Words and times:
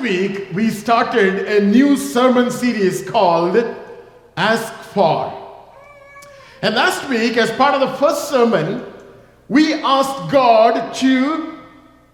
week 0.00 0.48
we 0.52 0.70
started 0.70 1.46
a 1.46 1.64
new 1.64 1.96
sermon 1.96 2.50
series 2.50 3.08
called 3.08 3.56
Ask 4.36 4.72
For. 4.92 5.32
And 6.62 6.74
last 6.74 7.08
week, 7.08 7.36
as 7.36 7.50
part 7.52 7.74
of 7.74 7.80
the 7.80 7.96
first 7.96 8.28
sermon, 8.28 8.84
we 9.48 9.74
asked 9.74 10.30
God 10.30 10.94
to, 10.94 11.58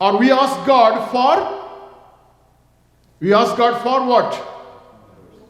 or 0.01 0.19
we 0.19 0.31
asked 0.31 0.67
God 0.67 1.11
for, 1.11 1.65
we 3.21 3.33
asked 3.33 3.57
God 3.57 3.83
for 3.83 4.07
what? 4.07 4.33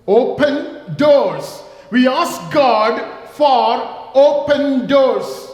Open 0.06 0.94
doors. 0.96 1.62
We 1.90 2.08
asked 2.08 2.52
God 2.52 3.28
for 3.30 4.10
open 4.14 4.86
doors. 4.86 5.50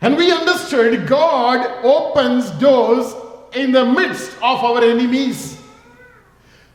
And 0.00 0.16
we 0.16 0.30
understood 0.30 1.06
God 1.06 1.84
opens 1.84 2.50
doors 2.52 3.14
in 3.56 3.72
the 3.72 3.84
midst 3.84 4.32
of 4.36 4.62
our 4.62 4.84
enemies. 4.84 5.58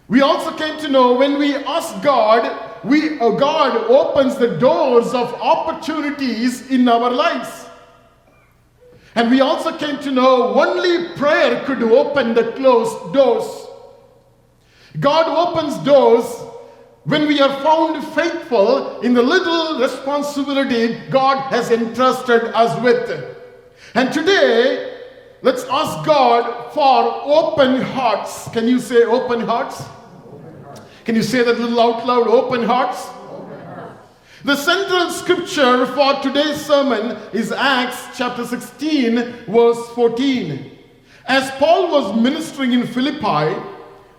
We 0.08 0.22
also 0.22 0.52
came 0.58 0.78
to 0.80 0.90
know 0.90 1.14
when 1.14 1.38
we 1.38 1.56
ask 1.56 2.04
God, 2.04 2.70
we, 2.84 3.20
uh, 3.20 3.30
God 3.30 3.78
opens 3.90 4.36
the 4.36 4.58
doors 4.58 5.14
of 5.14 5.34
opportunities 5.36 6.70
in 6.70 6.88
our 6.90 7.10
lives. 7.10 7.68
And 9.16 9.30
we 9.30 9.42
also 9.42 9.78
came 9.78 10.00
to 10.00 10.12
know 10.12 10.60
only 10.60 11.16
prayer 11.16 11.64
could 11.66 11.84
open 11.84 12.34
the 12.34 12.52
closed 12.54 13.14
doors. 13.14 13.68
God 15.00 15.28
opens 15.28 15.78
doors 15.86 16.26
when 17.04 17.28
we 17.28 17.40
are 17.40 17.62
found 17.62 18.06
faithful 18.14 19.02
in 19.02 19.14
the 19.14 19.24
little 19.24 19.80
responsibility 19.80 21.00
God 21.10 21.38
has 21.52 21.72
entrusted 21.72 22.44
us 22.54 22.80
with. 22.82 23.38
And 23.96 24.14
today, 24.14 25.01
let's 25.42 25.64
ask 25.66 26.06
God 26.06 26.74
for 26.74 27.22
open 27.26 27.82
hearts. 27.82 28.48
Can 28.50 28.68
you 28.68 28.80
say 28.80 29.04
open 29.04 29.42
hearts? 29.42 29.84
Can 31.06 31.16
you 31.16 31.24
say 31.24 31.44
that 31.44 31.60
little 31.60 31.80
out 31.80 32.06
loud? 32.06 32.28
Open 32.28 32.64
hearts? 32.64 33.10
The 34.44 34.56
central 34.56 35.12
scripture 35.12 35.86
for 35.88 36.20
today's 36.22 36.66
sermon 36.66 37.18
is 37.32 37.52
Acts 37.52 38.18
chapter 38.18 38.46
16, 38.46 39.46
verse 39.48 39.88
14. 39.90 40.80
As 41.26 41.52
Paul 41.52 41.92
was 41.92 42.20
ministering 42.20 42.74
in 42.74 42.88
Philippi, 42.88 43.62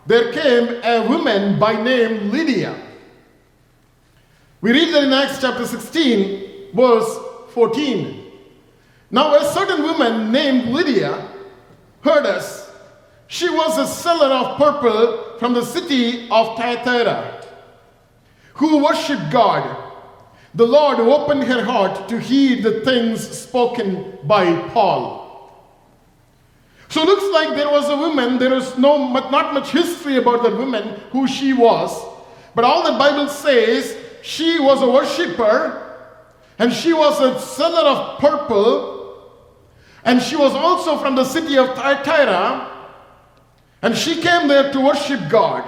there 0.07 0.33
came 0.33 0.81
a 0.85 1.09
woman 1.09 1.59
by 1.59 1.81
name 1.81 2.31
Lydia. 2.31 2.81
We 4.61 4.71
read 4.71 4.95
that 4.95 5.05
in 5.05 5.13
Acts 5.13 5.41
chapter 5.41 5.67
16, 5.67 6.73
verse 6.73 7.19
14. 7.51 8.22
Now, 9.13 9.35
a 9.35 9.45
certain 9.53 9.83
woman 9.83 10.33
named 10.33 10.71
Lydia 10.71 11.29
heard 12.01 12.25
us. 12.25 12.71
She 13.29 13.49
was 13.49 13.79
a 13.79 13.87
seller 13.87 14.35
of 14.35 14.57
purple 14.57 15.39
from 15.39 15.53
the 15.53 15.65
city 15.65 16.29
of 16.31 16.57
Thyatira 16.57 17.43
who 18.55 18.83
worshiped 18.83 19.31
God. 19.31 19.77
The 20.55 20.67
Lord 20.67 20.99
opened 20.99 21.45
her 21.45 21.65
heart 21.65 22.09
to 22.09 22.19
heed 22.19 22.63
the 22.63 22.81
things 22.81 23.27
spoken 23.27 24.19
by 24.25 24.69
Paul. 24.69 25.21
So 26.89 27.03
it 27.03 27.07
looks 27.07 27.25
like 27.33 27.57
there 27.57 27.71
was 27.71 27.89
a 27.89 27.97
woman, 27.97 28.39
there 28.39 28.53
is 28.53 28.77
no, 28.77 29.09
not 29.09 29.55
much 29.55 29.71
history 29.71 30.17
about 30.19 30.43
that 30.43 30.57
woman, 30.57 31.01
who 31.11 31.27
she 31.27 31.55
was. 31.55 31.91
But 32.55 32.65
all 32.65 32.83
the 32.91 32.99
Bible 32.99 33.29
says 33.29 33.97
she 34.23 34.59
was 34.61 34.83
a 34.83 34.91
worshiper 34.91 35.97
and 36.59 36.71
she 36.71 36.93
was 36.93 37.19
a 37.21 37.41
seller 37.41 37.89
of 37.89 38.19
purple 38.21 38.92
and 40.05 40.21
she 40.21 40.37
was 40.37 40.53
also 40.53 40.99
from 40.99 41.15
the 41.15 41.25
city 41.25 41.57
of 41.57 41.75
Thyatira 41.75 42.69
and 43.83 43.97
she 43.97 44.21
came 44.21 44.49
there 44.49 44.73
to 44.73 44.81
worship 44.81 45.29
God. 45.29 45.65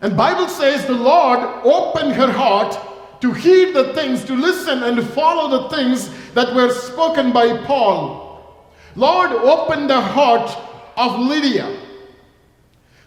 And 0.00 0.16
Bible 0.16 0.48
says 0.48 0.86
the 0.86 0.94
Lord 0.94 1.40
opened 1.64 2.12
her 2.12 2.30
heart 2.30 2.78
to 3.20 3.32
heed 3.32 3.72
the 3.74 3.94
things, 3.94 4.24
to 4.24 4.36
listen 4.36 4.82
and 4.82 5.02
follow 5.10 5.48
the 5.48 5.76
things 5.76 6.10
that 6.34 6.54
were 6.54 6.70
spoken 6.70 7.32
by 7.32 7.56
Paul. 7.64 8.64
Lord, 8.96 9.30
open 9.32 9.86
the 9.86 10.00
heart 10.00 10.56
of 10.96 11.18
Lydia. 11.18 11.80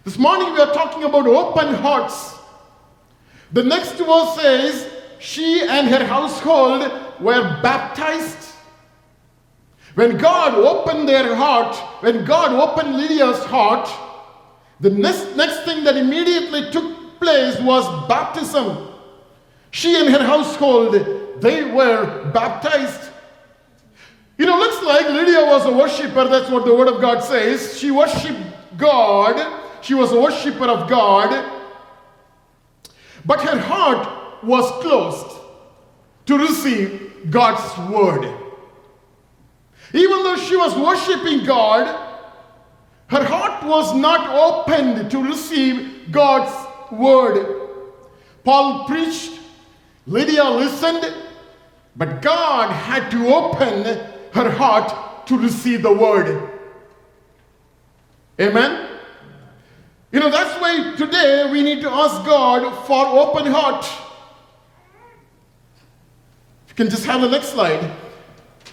This 0.04 0.18
morning 0.18 0.54
we 0.54 0.60
are 0.60 0.74
talking 0.74 1.04
about 1.04 1.28
open 1.28 1.74
hearts. 1.74 2.36
The 3.52 3.64
next 3.64 3.94
verse 3.94 4.36
says, 4.36 4.92
she 5.20 5.62
and 5.62 5.88
her 5.88 6.06
household 6.06 6.92
were 7.20 7.62
baptized. 7.62 8.47
When 9.98 10.16
God 10.20 10.54
opened 10.54 11.10
their 11.10 11.34
heart, 11.34 11.76
when 12.04 12.24
God 12.24 12.52
opened 12.54 12.98
Lydia's 12.98 13.44
heart, 13.46 13.90
the 14.80 14.92
next, 14.92 15.36
next 15.36 15.66
thing 15.66 15.84
that 15.86 15.98
immediately 15.98 16.70
took 16.70 17.20
place 17.20 17.60
was 17.62 18.08
baptism. 18.08 18.90
She 19.72 20.00
and 20.00 20.10
her 20.10 20.24
household, 20.24 20.94
they 21.42 21.64
were 21.64 22.30
baptized. 22.32 23.10
You 24.38 24.46
know, 24.46 24.60
looks 24.60 24.84
like 24.84 25.10
Lydia 25.10 25.44
was 25.44 25.66
a 25.66 25.72
worshiper. 25.72 26.28
That's 26.28 26.52
what 26.52 26.66
the 26.66 26.76
Word 26.76 26.90
of 26.90 27.02
God 27.02 27.24
says. 27.24 27.80
She 27.80 27.90
worshiped 27.90 28.40
God. 28.78 29.64
She 29.82 29.96
was 29.96 30.12
a 30.12 30.22
worshiper 30.22 30.66
of 30.66 30.88
God. 30.88 31.44
But 33.26 33.42
her 33.42 33.58
heart 33.58 34.44
was 34.44 34.70
closed 34.84 35.42
to 36.28 36.38
receive 36.38 37.32
God's 37.32 37.92
Word. 37.92 38.37
Even 39.94 40.24
though 40.24 40.36
she 40.36 40.56
was 40.56 40.76
worshiping 40.76 41.46
God, 41.46 41.86
her 43.08 43.24
heart 43.24 43.64
was 43.64 43.96
not 43.96 44.30
opened 44.36 45.10
to 45.12 45.24
receive 45.24 46.12
God's 46.12 46.54
Word. 46.92 47.68
Paul 48.44 48.86
preached, 48.86 49.40
Lydia 50.06 50.44
listened, 50.44 51.14
but 51.96 52.22
God 52.22 52.72
had 52.72 53.10
to 53.12 53.28
open 53.28 53.84
her 54.34 54.50
heart 54.52 55.28
to 55.28 55.38
receive 55.38 55.82
the 55.82 55.92
word. 55.92 56.50
Amen? 58.40 59.00
You 60.12 60.20
know, 60.20 60.30
that's 60.30 60.62
why 60.62 60.96
today 60.96 61.50
we 61.52 61.62
need 61.62 61.82
to 61.82 61.90
ask 61.90 62.26
God 62.26 62.86
for 62.86 63.06
open 63.06 63.52
heart. 63.52 63.86
You 66.70 66.76
can 66.76 66.90
just 66.90 67.06
have 67.06 67.22
the 67.22 67.30
next 67.30 67.50
slide. 67.50 67.92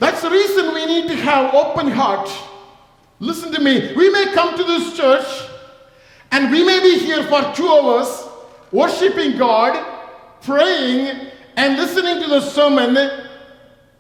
That's 0.05 0.21
the 0.21 0.29
reason 0.29 0.75
we 0.75 0.85
need 0.85 1.09
to 1.09 1.17
have 1.17 1.55
open 1.55 1.91
heart. 1.91 2.31
Listen 3.21 3.51
to 3.53 3.59
me. 3.59 3.95
We 3.95 4.11
may 4.11 4.35
come 4.35 4.55
to 4.55 4.63
this 4.63 4.95
church 4.95 5.49
and 6.31 6.51
we 6.51 6.63
may 6.63 6.79
be 6.81 6.99
here 6.99 7.23
for 7.23 7.41
two 7.55 7.67
hours 7.67 8.29
worshiping 8.71 9.39
God, 9.39 9.83
praying, 10.43 11.31
and 11.57 11.79
listening 11.79 12.21
to 12.21 12.29
the 12.29 12.43
sermon 12.43 12.99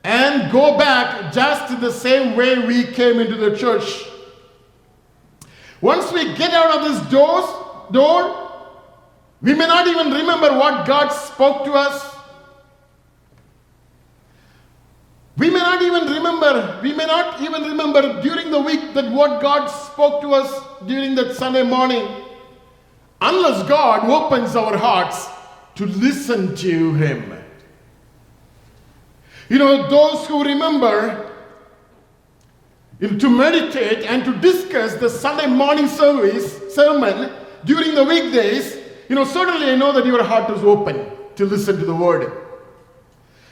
and 0.04 0.52
go 0.52 0.76
back 0.76 1.32
just 1.32 1.80
the 1.80 1.90
same 1.90 2.36
way 2.36 2.58
we 2.66 2.84
came 2.84 3.18
into 3.18 3.36
the 3.36 3.56
church. 3.56 4.04
Once 5.80 6.12
we 6.12 6.34
get 6.34 6.52
out 6.52 6.82
of 6.82 6.84
this 6.84 7.10
doors, 7.10 7.46
door, 7.92 8.52
we 9.40 9.54
may 9.54 9.66
not 9.66 9.86
even 9.86 10.12
remember 10.12 10.52
what 10.52 10.86
God 10.86 11.08
spoke 11.08 11.64
to 11.64 11.72
us. 11.72 12.13
We 15.36 15.50
may 15.50 15.58
not 15.58 15.82
even 15.82 16.12
remember, 16.12 16.80
we 16.82 16.92
may 16.92 17.06
not 17.06 17.40
even 17.40 17.62
remember 17.64 18.22
during 18.22 18.50
the 18.50 18.60
week 18.60 18.94
that 18.94 19.10
what 19.10 19.42
God 19.42 19.66
spoke 19.66 20.20
to 20.22 20.32
us 20.34 20.64
during 20.86 21.16
that 21.16 21.34
Sunday 21.34 21.64
morning. 21.64 22.06
Unless 23.20 23.68
God 23.68 24.08
opens 24.08 24.54
our 24.54 24.76
hearts 24.76 25.28
to 25.74 25.86
listen 25.86 26.54
to 26.56 26.94
Him. 26.94 27.32
You 29.48 29.58
know, 29.58 29.88
those 29.88 30.26
who 30.26 30.44
remember 30.44 31.32
to 33.00 33.28
meditate 33.28 34.04
and 34.06 34.24
to 34.24 34.34
discuss 34.36 34.94
the 34.94 35.10
Sunday 35.10 35.46
morning 35.46 35.88
service 35.88 36.74
sermon 36.74 37.32
during 37.64 37.94
the 37.94 38.04
weekdays, 38.04 38.76
you 39.08 39.16
know, 39.16 39.24
certainly 39.24 39.70
I 39.70 39.74
know 39.74 39.92
that 39.92 40.06
your 40.06 40.22
heart 40.22 40.48
is 40.50 40.62
open 40.62 41.10
to 41.34 41.44
listen 41.44 41.78
to 41.78 41.84
the 41.84 41.94
word. 41.94 42.43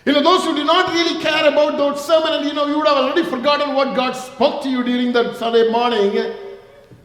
You 0.04 0.12
know, 0.12 0.22
those 0.22 0.44
who 0.44 0.56
do 0.56 0.64
not 0.64 0.92
really 0.92 1.22
care 1.22 1.46
about 1.46 1.76
those 1.76 2.04
sermon 2.04 2.32
and 2.32 2.44
you 2.44 2.52
know 2.54 2.66
you 2.66 2.76
would 2.78 2.86
have 2.86 2.96
already 2.96 3.22
forgotten 3.22 3.74
what 3.74 3.94
God 3.94 4.12
spoke 4.12 4.62
to 4.64 4.68
you 4.68 4.82
during 4.82 5.12
that 5.12 5.36
Sunday 5.36 5.70
morning. 5.70 6.34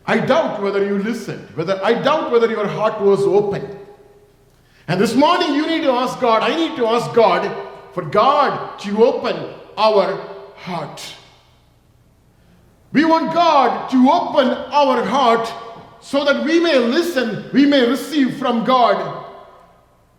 I 0.05 0.19
doubt 0.19 0.61
whether 0.61 0.83
you 0.83 0.97
listened, 0.97 1.47
whether 1.55 1.83
I 1.83 1.93
doubt 2.01 2.31
whether 2.31 2.49
your 2.49 2.65
heart 2.65 2.99
was 3.01 3.21
open. 3.21 3.77
And 4.87 4.99
this 4.99 5.13
morning 5.13 5.53
you 5.53 5.67
need 5.67 5.81
to 5.81 5.91
ask 5.91 6.19
God, 6.19 6.41
I 6.41 6.55
need 6.55 6.75
to 6.77 6.87
ask 6.87 7.13
God, 7.13 7.51
for 7.93 8.03
God 8.03 8.79
to 8.79 9.05
open 9.05 9.53
our 9.77 10.15
heart. 10.55 11.15
We 12.93 13.05
want 13.05 13.33
God 13.33 13.89
to 13.89 14.09
open 14.09 14.47
our 14.47 15.03
heart 15.03 15.51
so 15.99 16.23
that 16.23 16.45
we 16.45 16.59
may 16.59 16.77
listen, 16.79 17.49
we 17.51 17.65
may 17.65 17.87
receive 17.87 18.37
from 18.37 18.63
God. 18.63 19.16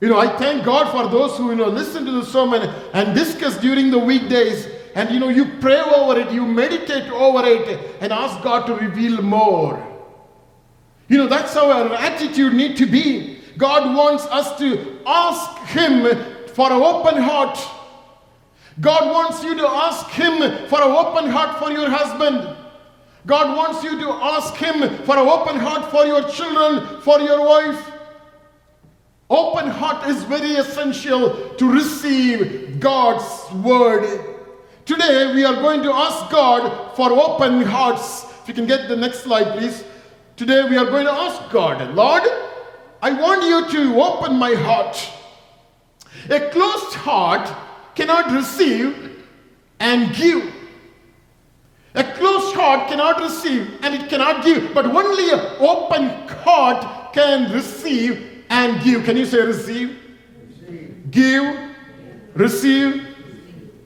You 0.00 0.08
know, 0.08 0.18
I 0.18 0.36
thank 0.38 0.64
God 0.64 0.92
for 0.92 1.10
those 1.10 1.36
who, 1.36 1.50
you 1.50 1.56
know, 1.56 1.68
listen 1.68 2.04
to 2.04 2.12
the 2.12 2.24
sermon 2.24 2.62
and 2.92 3.14
discuss 3.14 3.58
during 3.58 3.90
the 3.90 3.98
weekdays. 3.98 4.68
And, 4.94 5.10
you 5.10 5.18
know, 5.18 5.28
you 5.28 5.46
pray 5.60 5.80
over 5.80 6.18
it, 6.20 6.30
you 6.30 6.46
meditate 6.46 7.10
over 7.10 7.44
it, 7.44 7.96
and 8.00 8.12
ask 8.12 8.42
God 8.42 8.66
to 8.66 8.74
reveal 8.74 9.22
more. 9.22 9.84
You 11.08 11.18
know, 11.18 11.26
that's 11.26 11.54
how 11.54 11.70
our 11.70 11.94
attitude 11.94 12.54
need 12.54 12.76
to 12.76 12.86
be. 12.86 13.38
God 13.56 13.96
wants 13.96 14.24
us 14.26 14.56
to 14.58 15.00
ask 15.04 15.58
Him 15.68 16.04
for 16.48 16.70
an 16.70 16.80
open 16.80 17.20
heart. 17.20 17.58
God 18.80 19.10
wants 19.10 19.42
you 19.42 19.56
to 19.56 19.66
ask 19.66 20.06
Him 20.10 20.38
for 20.68 20.80
an 20.80 20.90
open 20.90 21.28
heart 21.28 21.58
for 21.58 21.72
your 21.72 21.90
husband. 21.90 22.56
God 23.26 23.56
wants 23.56 23.82
you 23.82 23.98
to 23.98 24.10
ask 24.10 24.54
Him 24.54 24.80
for 25.04 25.16
an 25.16 25.28
open 25.28 25.56
heart 25.56 25.90
for 25.90 26.06
your 26.06 26.28
children, 26.28 27.00
for 27.00 27.18
your 27.20 27.44
wife. 27.44 27.92
Open 29.30 29.68
heart 29.68 30.08
is 30.08 30.24
very 30.24 30.52
essential 30.52 31.50
to 31.56 31.70
receive 31.70 32.80
God's 32.80 33.52
word. 33.56 34.36
Today 34.86 35.34
we 35.34 35.44
are 35.44 35.56
going 35.56 35.82
to 35.82 35.92
ask 35.92 36.30
God 36.30 36.96
for 36.96 37.12
open 37.12 37.60
hearts. 37.62 38.24
If 38.42 38.48
you 38.48 38.54
can 38.54 38.66
get 38.66 38.88
the 38.88 38.96
next 38.96 39.24
slide, 39.24 39.58
please. 39.58 39.84
Today 40.36 40.66
we 40.66 40.78
are 40.78 40.86
going 40.86 41.04
to 41.04 41.12
ask 41.12 41.52
God, 41.52 41.94
Lord, 41.94 42.22
I 43.02 43.12
want 43.12 43.42
you 43.44 43.68
to 43.70 44.00
open 44.00 44.36
my 44.36 44.54
heart. 44.54 44.96
A 46.30 46.48
closed 46.48 46.94
heart 46.94 47.54
cannot 47.94 48.32
receive 48.32 49.24
and 49.78 50.14
give. 50.16 50.54
A 51.94 52.04
closed 52.14 52.54
heart 52.54 52.88
cannot 52.88 53.20
receive 53.20 53.78
and 53.82 53.94
it 53.94 54.08
cannot 54.08 54.42
give, 54.42 54.72
but 54.72 54.86
only 54.86 55.30
an 55.32 55.40
open 55.58 56.08
heart 56.28 57.12
can 57.12 57.52
receive 57.52 58.27
and 58.50 58.82
give. 58.82 59.04
Can 59.04 59.16
you 59.16 59.26
say 59.26 59.40
receive? 59.40 59.98
receive. 60.48 61.10
Give, 61.10 61.70
receive, 62.34 63.06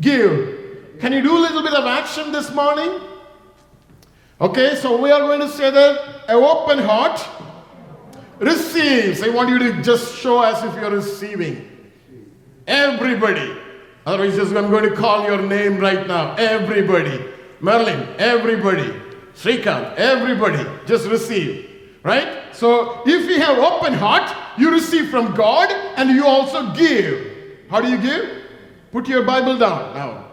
give. 0.01 0.99
Can 1.01 1.13
you 1.13 1.23
do 1.23 1.37
a 1.37 1.41
little 1.41 1.63
bit 1.63 1.75
of 1.75 1.85
action 1.85 2.33
this 2.33 2.53
morning? 2.53 3.01
Okay, 4.41 4.77
so 4.77 5.01
we 5.01 5.11
are 5.11 5.21
going 5.21 5.41
to 5.41 5.49
say 5.49 5.71
that 5.71 6.25
an 6.29 6.37
open 6.37 6.79
heart 6.79 7.25
receives. 8.39 9.23
I 9.23 9.29
want 9.29 9.51
you 9.51 9.59
to 9.59 9.83
just 9.83 10.17
show 10.17 10.43
as 10.43 10.63
if 10.65 10.75
you're 10.75 10.91
receiving. 10.91 11.91
Everybody. 12.67 13.57
Otherwise, 14.05 14.39
I'm 14.39 14.71
going 14.71 14.89
to 14.89 14.97
call 14.97 15.25
your 15.25 15.41
name 15.41 15.79
right 15.79 16.07
now. 16.07 16.35
Everybody. 16.35 17.25
Merlin, 17.61 18.09
everybody. 18.19 18.93
Srikant, 19.35 19.95
everybody. 19.95 20.69
Just 20.87 21.07
receive. 21.07 21.69
Right? 22.03 22.42
So 22.55 23.03
if 23.07 23.29
you 23.29 23.41
have 23.41 23.59
open 23.59 23.95
heart, 23.95 24.35
you 24.59 24.71
receive 24.71 25.11
from 25.11 25.35
God 25.35 25.71
and 25.97 26.11
you 26.11 26.27
also 26.27 26.73
give. 26.75 27.27
How 27.71 27.81
do 27.81 27.89
you 27.89 27.99
give? 27.99 28.43
Put 28.91 29.09
your 29.09 29.25
Bible 29.25 29.59
down 29.59 29.95
now. 29.95 30.27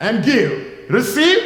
And 0.00 0.24
give. 0.24 0.90
Receive 0.90 1.42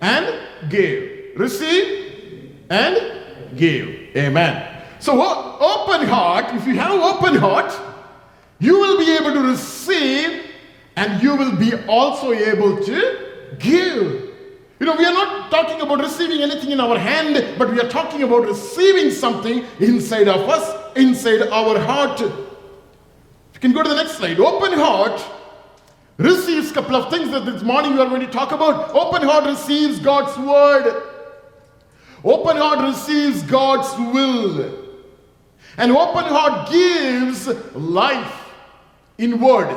and 0.00 0.70
give. 0.70 1.36
Receive 1.36 2.56
and 2.70 3.56
give. 3.56 4.16
Amen. 4.16 4.84
So 5.00 5.12
open 5.22 6.06
heart, 6.06 6.54
if 6.54 6.66
you 6.66 6.74
have 6.74 6.92
open 7.00 7.36
heart, 7.36 7.72
you 8.58 8.78
will 8.78 8.98
be 8.98 9.16
able 9.16 9.32
to 9.32 9.40
receive 9.40 10.44
and 10.96 11.22
you 11.22 11.36
will 11.36 11.56
be 11.56 11.72
also 11.86 12.32
able 12.32 12.82
to 12.84 13.56
give. 13.58 14.27
You 14.80 14.86
know, 14.86 14.94
we 14.96 15.04
are 15.04 15.12
not 15.12 15.50
talking 15.50 15.80
about 15.80 15.98
receiving 15.98 16.40
anything 16.40 16.70
in 16.70 16.80
our 16.80 16.96
hand, 16.98 17.58
but 17.58 17.70
we 17.70 17.80
are 17.80 17.88
talking 17.88 18.22
about 18.22 18.46
receiving 18.46 19.10
something 19.10 19.64
inside 19.80 20.28
of 20.28 20.48
us, 20.48 20.96
inside 20.96 21.42
our 21.48 21.78
heart. 21.80 22.20
You 22.20 23.60
can 23.60 23.72
go 23.72 23.82
to 23.82 23.88
the 23.88 23.96
next 23.96 24.18
slide. 24.18 24.38
Open 24.38 24.72
heart 24.78 25.20
receives 26.16 26.70
a 26.70 26.74
couple 26.74 26.94
of 26.94 27.10
things 27.10 27.30
that 27.32 27.44
this 27.44 27.62
morning 27.62 27.94
we 27.94 28.00
are 28.00 28.08
going 28.08 28.20
to 28.20 28.30
talk 28.30 28.52
about. 28.52 28.94
Open 28.94 29.22
heart 29.22 29.46
receives 29.46 29.98
God's 29.98 30.38
word. 30.38 31.02
Open 32.22 32.56
heart 32.56 32.80
receives 32.80 33.42
God's 33.42 33.88
will. 33.98 34.86
And 35.76 35.90
open 35.90 36.24
heart 36.24 36.70
gives 36.70 37.48
life 37.74 38.44
in 39.18 39.40
word. 39.40 39.76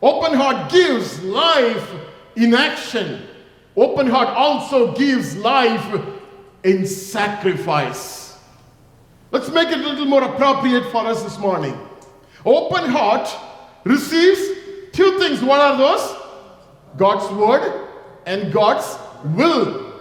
Open 0.00 0.34
heart 0.34 0.70
gives 0.70 1.20
life 1.22 1.90
in 2.36 2.54
action. 2.54 3.26
Open 3.76 4.06
heart 4.06 4.28
also 4.28 4.94
gives 4.94 5.36
life 5.36 6.00
in 6.62 6.86
sacrifice. 6.86 8.38
Let's 9.30 9.50
make 9.50 9.68
it 9.68 9.80
a 9.80 9.82
little 9.82 10.06
more 10.06 10.22
appropriate 10.22 10.90
for 10.92 11.06
us 11.06 11.22
this 11.22 11.38
morning. 11.38 11.76
Open 12.44 12.88
heart 12.88 13.28
receives 13.84 14.40
two 14.92 15.18
things. 15.18 15.42
What 15.42 15.60
are 15.60 15.76
those? 15.76 16.16
God's 16.96 17.32
word 17.34 17.88
and 18.26 18.52
God's 18.52 18.96
will. 19.36 19.92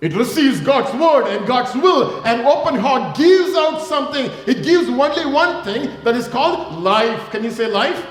It 0.00 0.14
receives 0.14 0.60
God's 0.60 0.92
word 0.98 1.26
and 1.26 1.46
God's 1.46 1.74
will. 1.74 2.24
And 2.24 2.46
open 2.46 2.76
heart 2.76 3.16
gives 3.16 3.54
out 3.56 3.82
something. 3.82 4.30
It 4.46 4.62
gives 4.62 4.88
only 4.88 5.26
one 5.26 5.64
thing 5.64 5.90
that 6.04 6.14
is 6.14 6.28
called 6.28 6.82
life. 6.82 7.30
Can 7.30 7.42
you 7.44 7.50
say 7.50 7.66
life? 7.66 8.06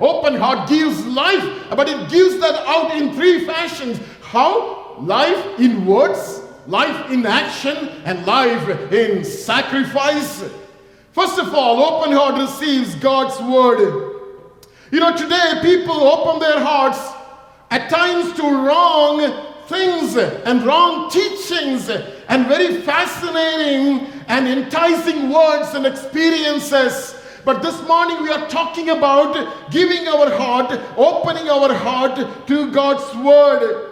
Open 0.00 0.34
heart 0.34 0.68
gives 0.68 1.06
life, 1.06 1.68
but 1.70 1.88
it 1.88 2.10
gives 2.10 2.38
that 2.40 2.54
out 2.66 2.94
in 2.96 3.14
three 3.14 3.46
fashions. 3.46 3.98
How? 4.30 4.96
Life 4.98 5.60
in 5.60 5.86
words, 5.86 6.42
life 6.66 7.12
in 7.12 7.24
action, 7.24 7.76
and 8.04 8.26
life 8.26 8.92
in 8.92 9.24
sacrifice. 9.24 10.42
First 11.12 11.38
of 11.38 11.54
all, 11.54 11.80
open 11.80 12.12
heart 12.12 12.34
receives 12.40 12.96
God's 12.96 13.40
word. 13.40 14.16
You 14.90 14.98
know, 14.98 15.16
today 15.16 15.60
people 15.62 15.94
open 15.94 16.40
their 16.40 16.58
hearts 16.58 16.98
at 17.70 17.88
times 17.88 18.32
to 18.34 18.42
wrong 18.42 19.46
things 19.68 20.16
and 20.16 20.64
wrong 20.64 21.08
teachings 21.08 21.88
and 21.88 22.46
very 22.48 22.82
fascinating 22.82 24.08
and 24.26 24.48
enticing 24.48 25.30
words 25.30 25.74
and 25.74 25.86
experiences. 25.86 27.14
But 27.44 27.62
this 27.62 27.80
morning 27.86 28.24
we 28.24 28.30
are 28.30 28.48
talking 28.48 28.90
about 28.90 29.70
giving 29.70 30.08
our 30.08 30.30
heart, 30.36 30.80
opening 30.96 31.48
our 31.48 31.72
heart 31.72 32.46
to 32.48 32.72
God's 32.72 33.14
word. 33.18 33.85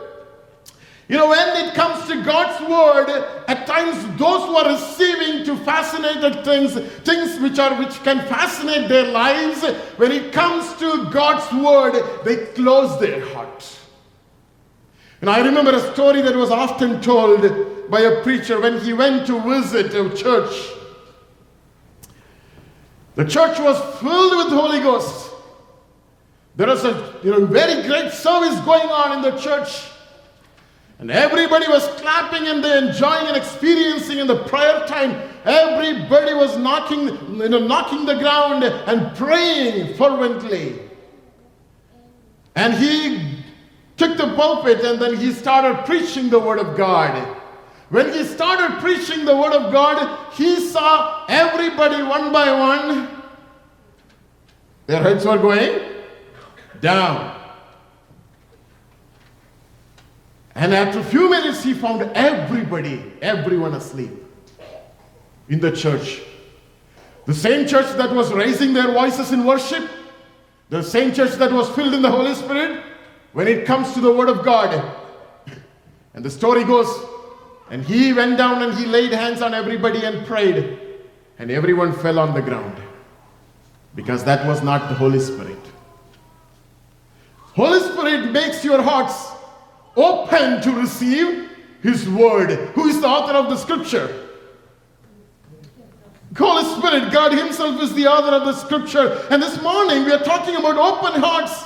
You 1.09 1.19
know, 1.19 1.29
when 1.29 1.67
it 1.67 1.75
comes 1.75 2.09
to 2.09 2.23
God's 2.23 2.67
word, 2.67 3.09
at 3.47 3.67
times 3.67 4.03
those 4.19 4.47
who 4.47 4.57
are 4.57 4.73
receiving 4.73 5.45
to 5.45 5.57
fascinated 5.63 6.45
things, 6.45 6.73
things 7.03 7.39
which 7.41 7.59
are 7.59 7.79
which 7.79 8.03
can 8.03 8.21
fascinate 8.21 8.89
their 8.89 9.11
lives, 9.13 9.63
when 9.99 10.13
it 10.13 10.33
comes 10.33 10.73
to 10.79 11.11
God's 11.11 11.53
word, 11.63 12.03
they 12.25 12.47
close 12.53 12.99
their 13.01 13.21
heart. 13.35 13.79
And 15.21 15.29
I 15.29 15.45
remember 15.45 15.73
a 15.73 15.93
story 15.93 16.23
that 16.23 16.35
was 16.35 16.51
often 16.51 17.03
told 17.03 17.91
by 17.91 18.01
a 18.01 18.23
preacher 18.23 18.61
when 18.61 18.81
he 18.81 18.95
went 18.95 19.27
to 19.27 19.41
visit 19.43 19.95
a 19.95 20.15
church. 20.17 20.71
The 23.15 23.25
church 23.25 23.59
was 23.59 23.79
filled 24.01 24.37
with 24.39 24.53
Holy 24.53 24.81
Ghost. 24.81 25.33
There 26.57 26.67
was 26.67 26.85
a 26.85 27.15
you 27.23 27.31
know, 27.31 27.47
very 27.47 27.87
great 27.87 28.13
service 28.13 28.59
going 28.61 28.89
on 28.89 29.19
in 29.19 29.23
the 29.23 29.39
church. 29.39 29.91
And 31.05 31.11
everybody 31.11 31.69
was 31.69 31.87
clapping 32.01 32.47
and 32.49 32.65
they 32.65 32.79
enjoying 32.79 33.27
and 33.27 33.37
experiencing 33.37 34.21
in 34.21 34.27
the 34.27 34.43
prayer 34.45 34.87
time. 34.87 35.11
Everybody 35.45 36.33
was 36.33 36.57
knocking, 36.57 37.09
you 37.43 37.47
know, 37.51 37.59
knocking 37.59 38.07
the 38.07 38.15
ground 38.15 38.65
and 38.65 39.15
praying 39.15 39.97
fervently. 39.97 40.81
And 42.55 42.73
he 42.73 43.43
took 43.99 44.17
the 44.17 44.35
pulpit 44.35 44.83
and 44.83 44.99
then 44.99 45.19
he 45.19 45.33
started 45.33 45.85
preaching 45.85 46.31
the 46.31 46.39
word 46.39 46.59
of 46.59 46.75
God. 46.75 47.37
When 47.91 48.11
he 48.11 48.25
started 48.25 48.81
preaching 48.81 49.27
the 49.27 49.37
word 49.37 49.53
of 49.53 49.71
God, 49.75 50.33
he 50.33 50.59
saw 50.59 51.27
everybody 51.29 52.03
one 52.03 52.33
by 52.33 52.51
one, 52.51 53.23
their 54.87 55.03
heads 55.03 55.27
were 55.27 55.37
going 55.37 55.83
down. 56.81 57.44
And 60.55 60.73
after 60.73 61.01
a 61.01 61.05
few 61.05 61.29
minutes, 61.31 61.65
he 61.65 61.75
found 61.75 62.03
everybody, 62.15 63.13
everyone 63.21 63.75
asleep 63.75 64.11
in 65.49 65.61
the 65.61 65.73
church. 65.73 66.23
The 67.27 67.35
same 67.35 67.67
church 67.67 67.97
that 67.97 68.15
was 68.15 68.33
raising 68.33 68.73
their 68.73 68.93
voices 68.93 69.33
in 69.33 69.45
worship, 69.45 69.89
the 70.69 70.83
same 70.83 71.13
church 71.13 71.33
that 71.33 71.53
was 71.53 71.69
filled 71.71 71.95
in 71.95 72.03
the 72.03 72.11
Holy 72.11 72.35
Spirit, 72.35 72.83
when 73.33 73.49
it 73.49 73.67
comes 73.67 73.93
to 73.95 74.01
the 74.01 74.13
Word 74.13 74.29
of 74.29 74.45
God. 74.45 74.97
And 76.15 76.25
the 76.25 76.31
story 76.31 76.65
goes, 76.65 76.87
and 77.71 77.85
he 77.85 78.13
went 78.13 78.39
down 78.39 78.63
and 78.63 78.75
he 78.75 78.87
laid 78.87 79.13
hands 79.13 79.43
on 79.43 79.55
everybody 79.55 80.05
and 80.05 80.25
prayed, 80.27 80.79
and 81.39 81.51
everyone 81.51 81.93
fell 81.93 82.19
on 82.19 82.33
the 82.33 82.43
ground 82.43 82.77
because 83.97 84.23
that 84.25 84.47
was 84.47 84.63
not 84.63 84.89
the 84.89 84.95
Holy 84.95 85.19
Spirit. 85.19 85.59
Holy 87.55 87.81
Spirit 87.81 88.31
makes 88.33 88.65
your 88.65 88.83
hearts 88.83 89.34
open 89.97 90.61
to 90.63 90.73
receive 90.73 91.51
His 91.83 92.09
Word. 92.09 92.51
Who 92.75 92.89
is 92.89 93.01
the 93.01 93.09
author 93.09 93.33
of 93.33 93.51
the 93.51 93.57
Scripture? 93.57 94.21
Holy 96.37 96.65
Spirit, 96.65 97.13
God 97.13 97.33
Himself 97.33 97.81
is 97.83 97.95
the 97.95 98.07
author 98.07 98.35
of 98.35 98.45
the 98.45 98.55
Scripture. 98.55 99.25
And 99.31 99.43
this 99.43 99.63
morning 99.63 100.05
we 100.05 100.13
are 100.13 100.23
talking 100.23 100.57
about 100.57 100.77
open 100.77 101.21
hearts. 101.21 101.65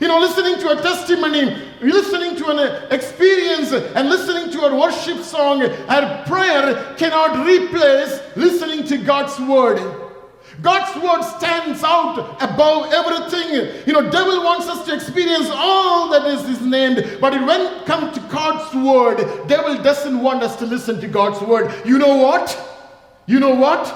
You 0.00 0.08
know, 0.08 0.18
listening 0.18 0.58
to 0.60 0.78
a 0.78 0.80
testimony, 0.80 1.56
listening 1.82 2.36
to 2.36 2.46
an 2.50 2.92
experience, 2.92 3.72
and 3.72 4.08
listening 4.08 4.50
to 4.52 4.60
a 4.62 4.78
worship 4.78 5.18
song 5.18 5.62
our 5.62 6.24
prayer 6.24 6.94
cannot 6.96 7.46
replace 7.46 8.20
listening 8.36 8.86
to 8.86 8.96
God's 8.96 9.38
word. 9.40 10.09
God's 10.62 11.02
word 11.02 11.22
stands 11.22 11.82
out 11.82 12.36
above 12.40 12.92
everything. 12.92 13.84
You 13.86 13.92
know, 13.92 14.10
devil 14.10 14.42
wants 14.42 14.66
us 14.68 14.84
to 14.86 14.94
experience 14.94 15.48
all 15.50 16.10
that 16.10 16.26
is 16.26 16.46
his 16.46 16.60
name, 16.60 17.18
but 17.20 17.32
when 17.32 17.60
it 17.60 17.86
comes 17.86 18.14
to 18.14 18.20
God's 18.28 18.74
word, 18.74 19.48
devil 19.48 19.82
doesn't 19.82 20.20
want 20.20 20.42
us 20.42 20.56
to 20.56 20.66
listen 20.66 21.00
to 21.00 21.08
God's 21.08 21.40
word. 21.40 21.72
You 21.86 21.98
know 21.98 22.16
what? 22.16 22.58
You 23.26 23.40
know 23.40 23.54
what? 23.54 23.94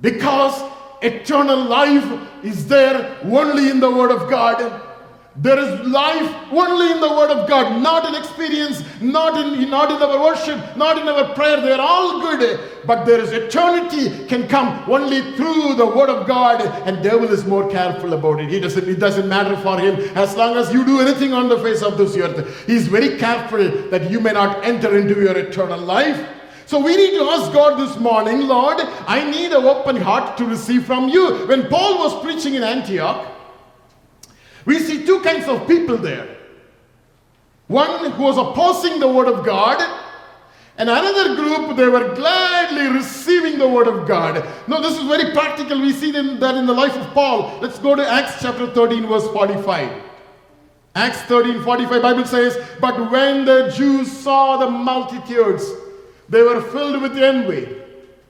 Because 0.00 0.62
eternal 1.02 1.64
life 1.64 2.44
is 2.44 2.66
there 2.68 3.18
only 3.24 3.70
in 3.70 3.80
the 3.80 3.90
word 3.90 4.10
of 4.10 4.30
God. 4.30 4.82
There 5.36 5.58
is 5.58 5.88
life 5.88 6.32
only 6.52 6.92
in 6.92 7.00
the 7.00 7.08
Word 7.08 7.30
of 7.30 7.48
God, 7.48 7.82
not 7.82 8.06
in 8.06 8.14
experience, 8.14 8.84
not 9.00 9.36
in, 9.36 9.68
not 9.68 9.90
in 9.90 10.00
our 10.00 10.22
worship, 10.22 10.76
not 10.76 10.96
in 10.96 11.08
our 11.08 11.34
prayer. 11.34 11.60
They're 11.60 11.80
all 11.80 12.20
good, 12.20 12.60
but 12.86 13.04
there 13.04 13.20
is 13.20 13.32
eternity 13.32 14.26
can 14.26 14.46
come 14.46 14.88
only 14.88 15.22
through 15.32 15.74
the 15.74 15.86
Word 15.86 16.08
of 16.08 16.28
God, 16.28 16.60
and 16.86 17.02
devil 17.02 17.28
is 17.32 17.44
more 17.44 17.68
careful 17.68 18.12
about 18.12 18.38
it. 18.38 18.48
He 18.48 18.60
doesn't, 18.60 18.88
it 18.88 19.00
doesn't 19.00 19.28
matter 19.28 19.56
for 19.56 19.76
him 19.76 19.96
as 20.16 20.36
long 20.36 20.56
as 20.56 20.72
you 20.72 20.84
do 20.84 21.00
anything 21.00 21.32
on 21.32 21.48
the 21.48 21.58
face 21.58 21.82
of 21.82 21.98
this 21.98 22.16
earth. 22.16 22.64
He's 22.68 22.86
very 22.86 23.18
careful 23.18 23.90
that 23.90 24.08
you 24.08 24.20
may 24.20 24.32
not 24.32 24.64
enter 24.64 24.96
into 24.96 25.20
your 25.20 25.36
eternal 25.36 25.80
life. 25.80 26.28
So 26.66 26.78
we 26.78 26.96
need 26.96 27.18
to 27.18 27.24
ask 27.24 27.52
God 27.52 27.80
this 27.80 27.98
morning, 27.98 28.46
Lord, 28.46 28.78
I 29.08 29.28
need 29.28 29.52
an 29.52 29.64
open 29.64 29.96
heart 29.96 30.38
to 30.38 30.44
receive 30.44 30.86
from 30.86 31.08
you. 31.08 31.46
When 31.46 31.68
Paul 31.68 31.98
was 31.98 32.22
preaching 32.22 32.54
in 32.54 32.62
Antioch, 32.62 33.32
we 34.64 34.78
see 34.78 35.04
two 35.04 35.20
kinds 35.20 35.46
of 35.48 35.66
people 35.66 35.96
there. 35.96 36.36
One 37.66 38.10
who 38.10 38.22
was 38.22 38.36
opposing 38.36 39.00
the 39.00 39.08
word 39.08 39.28
of 39.28 39.44
God, 39.44 39.80
and 40.76 40.90
another 40.90 41.36
group, 41.36 41.76
they 41.76 41.86
were 41.86 42.14
gladly 42.14 42.88
receiving 42.88 43.58
the 43.58 43.68
word 43.68 43.86
of 43.86 44.08
God. 44.08 44.44
Now, 44.66 44.80
this 44.80 44.98
is 44.98 45.04
very 45.04 45.32
practical. 45.32 45.80
We 45.80 45.92
see 45.92 46.10
that 46.10 46.54
in 46.56 46.66
the 46.66 46.72
life 46.72 46.96
of 46.96 47.06
Paul. 47.14 47.60
Let's 47.60 47.78
go 47.78 47.94
to 47.94 48.06
Acts 48.06 48.42
chapter 48.42 48.66
13, 48.66 49.06
verse 49.06 49.28
45. 49.28 50.02
Acts 50.96 51.22
13, 51.22 51.62
45, 51.62 52.02
Bible 52.02 52.24
says, 52.24 52.58
But 52.80 53.10
when 53.10 53.44
the 53.44 53.72
Jews 53.76 54.10
saw 54.10 54.56
the 54.56 54.70
multitudes, 54.70 55.64
they 56.28 56.42
were 56.42 56.60
filled 56.60 57.02
with 57.02 57.16
envy 57.16 57.80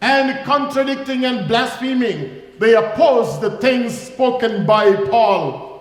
and 0.03 0.45
contradicting 0.45 1.25
and 1.25 1.49
blaspheming. 1.49 2.43
They 2.59 2.75
opposed 2.75 3.41
the 3.41 3.59
things 3.59 3.97
spoken 3.99 4.67
by 4.67 4.95
Paul. 5.07 5.74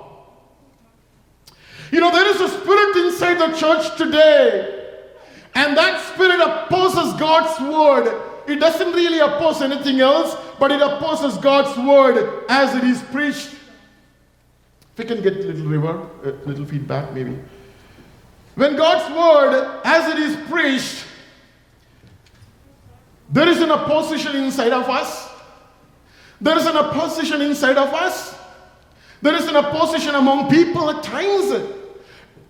You 1.93 1.99
know, 1.99 2.09
there 2.09 2.27
is 2.27 2.41
a 2.41 2.49
spirit 2.49 2.97
inside 3.05 3.35
the 3.35 3.55
church 3.55 3.95
today, 3.97 4.83
and 5.53 5.77
that 5.77 6.03
spirit 6.11 6.39
opposes 6.39 7.13
God's 7.19 7.61
word. 7.61 8.19
It 8.47 8.55
doesn't 8.55 8.93
really 8.93 9.19
oppose 9.19 9.61
anything 9.61 10.01
else, 10.01 10.35
but 10.57 10.71
it 10.71 10.81
opposes 10.81 11.37
God's 11.37 11.77
word 11.77 12.45
as 12.49 12.73
it 12.73 12.83
is 12.83 12.99
preached. 13.03 13.53
If 13.53 14.97
we 14.97 15.05
can 15.05 15.21
get 15.21 15.37
a 15.37 15.41
little 15.41 15.65
reverb, 15.65 16.25
a 16.25 16.49
little 16.49 16.65
feedback, 16.65 17.13
maybe. 17.13 17.37
When 18.55 18.75
God's 18.75 19.15
word, 19.15 19.81
as 19.85 20.15
it 20.15 20.17
is 20.17 20.35
preached, 20.49 21.05
there 23.29 23.47
is 23.47 23.61
an 23.61 23.69
opposition 23.69 24.35
inside 24.35 24.73
of 24.73 24.89
us. 24.89 25.29
There 26.41 26.57
is 26.57 26.65
an 26.65 26.75
opposition 26.75 27.43
inside 27.43 27.77
of 27.77 27.93
us. 27.93 28.35
There 29.21 29.35
is 29.35 29.45
an 29.47 29.55
opposition 29.55 30.15
among 30.15 30.49
people 30.49 30.89
at 30.89 31.03
times. 31.03 31.81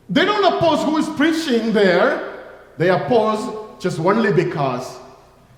They 0.09 0.25
don't 0.25 0.53
oppose 0.53 0.83
who 0.83 0.97
is 0.97 1.09
preaching 1.17 1.73
there. 1.73 2.43
They 2.77 2.89
oppose 2.89 3.81
just 3.81 3.99
only 3.99 4.31
because, 4.31 4.97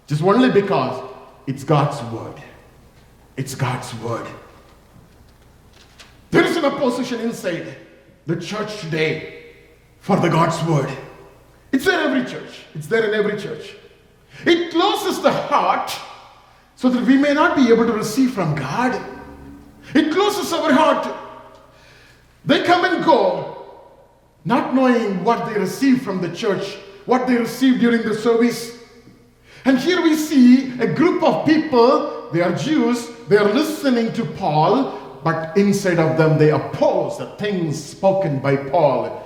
just 0.07 0.21
only 0.21 0.51
because 0.51 1.03
it's 1.47 1.63
God's 1.63 2.01
word. 2.11 2.41
It's 3.37 3.55
God's 3.55 3.93
word. 3.95 4.27
There 6.31 6.43
is 6.43 6.57
an 6.57 6.65
opposition 6.65 7.21
inside 7.21 7.75
the 8.25 8.35
church 8.35 8.79
today 8.79 9.53
for 9.99 10.17
the 10.17 10.29
God's 10.29 10.61
word. 10.67 10.95
It's 11.71 11.85
there 11.85 12.05
in 12.05 12.17
every 12.17 12.31
church. 12.31 12.61
It's 12.73 12.87
there 12.87 13.03
in 13.05 13.13
every 13.13 13.39
church. 13.39 13.75
It 14.45 14.71
closes 14.71 15.21
the 15.21 15.31
heart 15.31 15.97
so 16.75 16.89
that 16.89 17.03
we 17.05 17.17
may 17.17 17.33
not 17.33 17.55
be 17.55 17.69
able 17.69 17.85
to 17.85 17.93
receive 17.93 18.31
from 18.31 18.55
God. 18.55 19.01
It 19.93 20.11
closes 20.13 20.51
our 20.51 20.71
heart. 20.73 21.15
They 22.43 22.63
come 22.63 22.85
and 22.85 23.03
go 23.03 23.54
not 24.45 24.75
knowing 24.75 25.23
what 25.23 25.47
they 25.47 25.59
received 25.59 26.03
from 26.03 26.21
the 26.21 26.33
church, 26.33 26.75
what 27.05 27.27
they 27.27 27.35
received 27.35 27.79
during 27.79 28.03
the 28.03 28.13
service. 28.13 28.79
And 29.65 29.79
here 29.79 30.01
we 30.01 30.15
see 30.15 30.79
a 30.79 30.93
group 30.93 31.23
of 31.23 31.45
people, 31.47 32.29
they 32.31 32.41
are 32.41 32.53
Jews, 32.55 33.09
they 33.27 33.37
are 33.37 33.51
listening 33.51 34.13
to 34.13 34.23
Paul, 34.23 35.19
but 35.23 35.57
inside 35.57 35.97
of 35.97 36.17
them 36.17 36.37
they 36.37 36.51
oppose 36.51 37.17
the 37.17 37.25
things 37.37 37.83
spoken 37.83 38.39
by 38.39 38.55
Paul. 38.55 39.23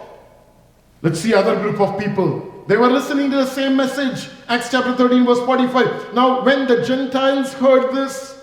Let's 1.02 1.20
see 1.20 1.34
other 1.34 1.60
group 1.60 1.82
of 1.82 2.00
people. 2.00 2.64
They 2.68 2.78
were 2.78 2.90
listening 2.90 3.30
to 3.32 3.38
the 3.38 3.48
same 3.48 3.76
message. 3.76 4.30
Acts 4.48 4.72
chapter 4.72 4.96
13, 4.96 5.26
verse 5.26 5.40
45. 5.40 6.14
Now, 6.14 6.46
when 6.46 6.68
the 6.68 6.86
Gentiles 6.86 7.54
heard 7.54 7.94
this, 7.94 8.42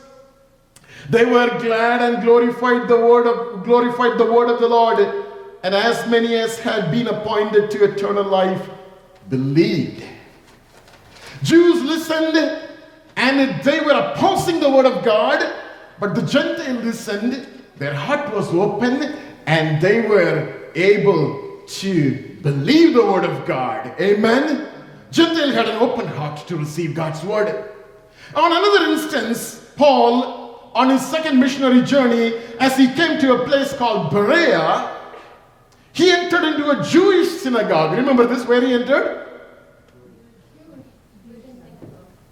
they 1.08 1.24
were 1.24 1.58
glad 1.60 2.02
and 2.02 2.22
glorified 2.22 2.88
the 2.88 2.96
word 2.96 3.26
of 3.26 3.64
glorified 3.64 4.18
the 4.18 4.30
word 4.30 4.50
of 4.50 4.58
the 4.58 4.68
Lord 4.68 4.98
and 5.66 5.74
as 5.74 6.06
many 6.06 6.36
as 6.36 6.60
had 6.60 6.92
been 6.92 7.08
appointed 7.08 7.72
to 7.72 7.82
eternal 7.82 8.22
life 8.22 8.70
believed. 9.28 10.00
Jews 11.42 11.82
listened 11.82 12.36
and 13.16 13.64
they 13.64 13.80
were 13.80 13.90
opposing 13.90 14.60
the 14.60 14.70
word 14.70 14.86
of 14.86 15.04
God, 15.04 15.44
but 15.98 16.14
the 16.14 16.22
Gentiles 16.22 16.84
listened, 16.84 17.48
their 17.78 17.94
heart 17.94 18.32
was 18.32 18.46
open, 18.54 19.16
and 19.46 19.82
they 19.82 20.02
were 20.02 20.70
able 20.76 21.62
to 21.66 22.36
believe 22.42 22.94
the 22.94 23.04
word 23.04 23.24
of 23.24 23.44
God. 23.44 23.92
Amen. 24.00 24.68
Gentile 25.10 25.50
had 25.50 25.68
an 25.68 25.82
open 25.82 26.06
heart 26.06 26.46
to 26.46 26.56
receive 26.56 26.94
God's 26.94 27.24
word. 27.24 27.48
On 28.36 28.52
another 28.52 28.92
instance, 28.92 29.68
Paul, 29.74 30.70
on 30.76 30.90
his 30.90 31.04
second 31.04 31.40
missionary 31.40 31.82
journey, 31.82 32.36
as 32.60 32.76
he 32.76 32.86
came 32.94 33.18
to 33.18 33.42
a 33.42 33.44
place 33.44 33.72
called 33.72 34.12
Berea, 34.12 34.92
he 35.96 36.10
entered 36.10 36.44
into 36.44 36.68
a 36.68 36.84
Jewish 36.84 37.30
synagogue. 37.40 37.96
Remember 37.96 38.26
this, 38.26 38.44
where 38.44 38.60
he 38.60 38.74
entered? 38.74 39.26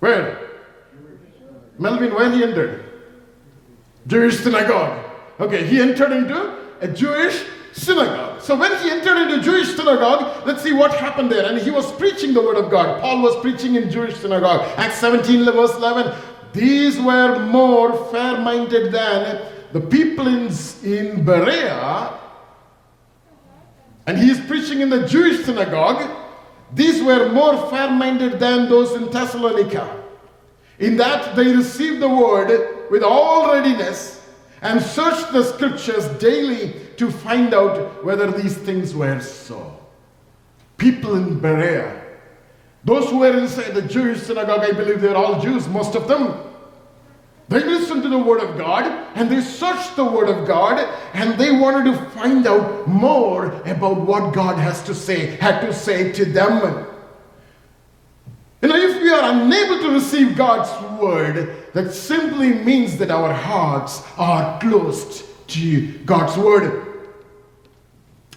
Where? 0.00 0.50
Melvin, 1.78 2.14
where 2.14 2.30
he 2.30 2.44
entered? 2.44 2.84
Jewish 4.06 4.38
synagogue. 4.40 5.02
Okay, 5.40 5.66
he 5.66 5.80
entered 5.80 6.12
into 6.12 6.58
a 6.82 6.88
Jewish 6.88 7.46
synagogue. 7.72 8.42
So 8.42 8.54
when 8.54 8.70
he 8.82 8.90
entered 8.90 9.16
into 9.16 9.40
Jewish 9.42 9.74
synagogue, 9.74 10.46
let's 10.46 10.62
see 10.62 10.74
what 10.74 10.92
happened 10.92 11.32
there. 11.32 11.46
And 11.46 11.56
he 11.56 11.70
was 11.70 11.90
preaching 11.92 12.34
the 12.34 12.42
word 12.42 12.58
of 12.58 12.70
God. 12.70 13.00
Paul 13.00 13.22
was 13.22 13.34
preaching 13.36 13.76
in 13.76 13.90
Jewish 13.90 14.16
synagogue. 14.16 14.60
Acts 14.76 14.98
17, 14.98 15.42
verse 15.46 15.74
11. 15.74 16.14
These 16.52 17.00
were 17.00 17.38
more 17.38 18.10
fair-minded 18.12 18.92
than 18.92 19.40
the 19.72 19.80
people 19.80 20.28
in, 20.28 20.52
in 20.84 21.24
Berea 21.24 22.20
and 24.06 24.18
he 24.18 24.30
is 24.30 24.40
preaching 24.40 24.80
in 24.80 24.90
the 24.90 25.06
Jewish 25.06 25.44
synagogue. 25.44 26.10
These 26.72 27.02
were 27.02 27.30
more 27.30 27.70
fair 27.70 27.90
minded 27.90 28.38
than 28.38 28.68
those 28.68 28.92
in 28.92 29.10
Thessalonica, 29.10 30.02
in 30.78 30.96
that 30.96 31.36
they 31.36 31.54
received 31.54 32.00
the 32.00 32.08
word 32.08 32.90
with 32.90 33.02
all 33.02 33.52
readiness 33.52 34.26
and 34.62 34.80
searched 34.82 35.32
the 35.32 35.44
scriptures 35.44 36.08
daily 36.18 36.74
to 36.96 37.10
find 37.10 37.54
out 37.54 38.04
whether 38.04 38.30
these 38.30 38.56
things 38.56 38.94
were 38.94 39.20
so. 39.20 39.78
People 40.76 41.16
in 41.16 41.38
Berea, 41.38 42.02
those 42.82 43.08
who 43.10 43.18
were 43.18 43.38
inside 43.38 43.74
the 43.74 43.82
Jewish 43.82 44.22
synagogue, 44.22 44.60
I 44.60 44.72
believe 44.72 45.00
they're 45.00 45.16
all 45.16 45.40
Jews, 45.40 45.68
most 45.68 45.94
of 45.94 46.08
them, 46.08 46.53
they 47.54 47.64
listened 47.64 48.02
to 48.02 48.08
the 48.08 48.18
Word 48.18 48.40
of 48.40 48.58
God 48.58 48.84
and 49.14 49.30
they 49.30 49.40
searched 49.40 49.96
the 49.96 50.04
Word 50.04 50.28
of 50.28 50.46
God 50.46 50.78
and 51.12 51.38
they 51.38 51.52
wanted 51.52 51.84
to 51.92 52.10
find 52.10 52.46
out 52.46 52.88
more 52.88 53.46
about 53.62 54.00
what 54.00 54.34
God 54.34 54.58
has 54.58 54.82
to 54.84 54.94
say, 54.94 55.36
had 55.36 55.60
to 55.60 55.72
say 55.72 56.10
to 56.12 56.24
them. 56.24 56.86
You 58.60 58.68
know, 58.68 58.76
if 58.76 59.00
we 59.00 59.10
are 59.10 59.30
unable 59.30 59.78
to 59.80 59.90
receive 59.90 60.36
God's 60.36 60.70
Word, 61.00 61.72
that 61.74 61.92
simply 61.92 62.54
means 62.54 62.96
that 62.96 63.10
our 63.10 63.32
hearts 63.32 64.02
are 64.16 64.58
closed 64.58 65.24
to 65.48 65.98
God's 65.98 66.36
Word. 66.36 66.86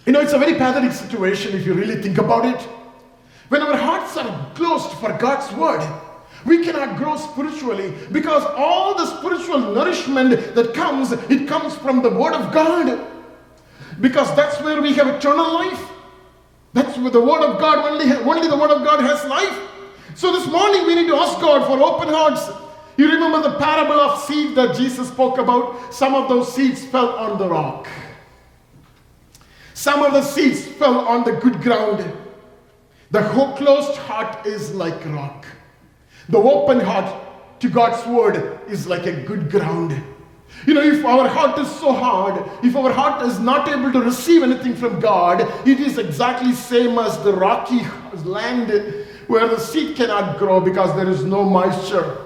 You 0.06 0.12
know, 0.12 0.22
it's 0.22 0.34
a 0.34 0.40
very 0.40 0.54
pathetic 0.54 0.92
situation 0.92 1.56
if 1.56 1.66
you 1.66 1.74
really 1.74 2.02
think 2.02 2.18
about 2.18 2.46
it. 2.46 2.62
When 3.50 3.62
our 3.62 3.78
hearts 3.78 4.18
are 4.18 4.52
closed 4.54 4.92
for 4.98 5.14
God's 5.14 5.52
Word, 5.56 5.82
we 6.48 6.64
cannot 6.64 6.96
grow 6.96 7.18
spiritually 7.18 7.94
because 8.10 8.42
all 8.56 8.96
the 8.96 9.06
spiritual 9.18 9.60
nourishment 9.60 10.56
that 10.56 10.74
comes, 10.74 11.12
it 11.12 11.46
comes 11.46 11.76
from 11.76 12.02
the 12.02 12.10
Word 12.10 12.34
of 12.34 12.54
God. 12.54 13.06
Because 14.00 14.34
that's 14.34 14.62
where 14.62 14.82
we 14.82 14.94
have 14.94 15.08
eternal 15.08 15.54
life. 15.54 15.90
That's 16.72 16.98
where 16.98 17.12
the 17.12 17.20
Word 17.20 17.42
of 17.42 17.60
God, 17.60 17.80
only, 17.92 18.14
only 18.14 18.48
the 18.48 18.56
Word 18.56 18.72
of 18.72 18.86
God 18.86 19.02
has 19.02 19.30
life. 19.30 19.60
So 20.16 20.32
this 20.32 20.48
morning 20.48 20.86
we 20.88 20.96
need 20.96 21.08
to 21.08 21.18
ask 21.18 21.38
God 21.42 21.68
for 21.68 21.84
open 21.84 22.08
hearts. 22.08 22.50
You 22.96 23.12
remember 23.12 23.42
the 23.42 23.58
parable 23.58 24.00
of 24.00 24.22
seed 24.22 24.56
that 24.56 24.74
Jesus 24.74 25.10
spoke 25.10 25.40
about? 25.40 25.94
Some 25.94 26.16
of 26.16 26.30
those 26.30 26.56
seeds 26.56 26.86
fell 26.86 27.10
on 27.10 27.38
the 27.38 27.50
rock. 27.50 27.90
Some 29.74 30.02
of 30.02 30.14
the 30.14 30.22
seeds 30.22 30.66
fell 30.66 31.00
on 31.00 31.26
the 31.26 31.34
good 31.34 31.62
ground. 31.62 32.10
The 33.12 33.22
closed 33.58 33.98
heart 33.98 34.46
is 34.46 34.74
like 34.74 35.06
rock. 35.08 35.46
The 36.30 36.38
open 36.38 36.80
heart 36.80 37.62
to 37.62 37.70
God's 37.70 38.06
word 38.08 38.60
is 38.70 38.88
like 38.88 39.06
a 39.06 39.14
good 39.24 39.50
ground. 39.50 40.02
You 40.66 40.74
know, 40.74 40.82
if 40.82 41.06
our 41.06 41.28
heart 41.28 41.58
is 41.60 41.70
so 41.80 41.94
hard, 41.94 42.50
if 42.64 42.76
our 42.76 42.92
heart 42.92 43.26
is 43.26 43.40
not 43.40 43.68
able 43.70 43.92
to 43.92 44.02
receive 44.02 44.44
anything 44.44 44.76
from 44.76 45.00
God, 45.00 45.42
it 45.68 45.80
is 45.80 45.98
exactly 45.98 46.54
same 46.54 46.98
as 46.98 47.22
the 47.24 47.34
rocky 47.34 47.82
land 48.26 48.70
where 49.28 49.48
the 49.48 49.60
seed 49.60 49.96
cannot 49.96 50.38
grow 50.38 50.60
because 50.60 50.96
there 50.96 51.10
is 51.10 51.24
no 51.24 51.44
moisture. 51.44 52.18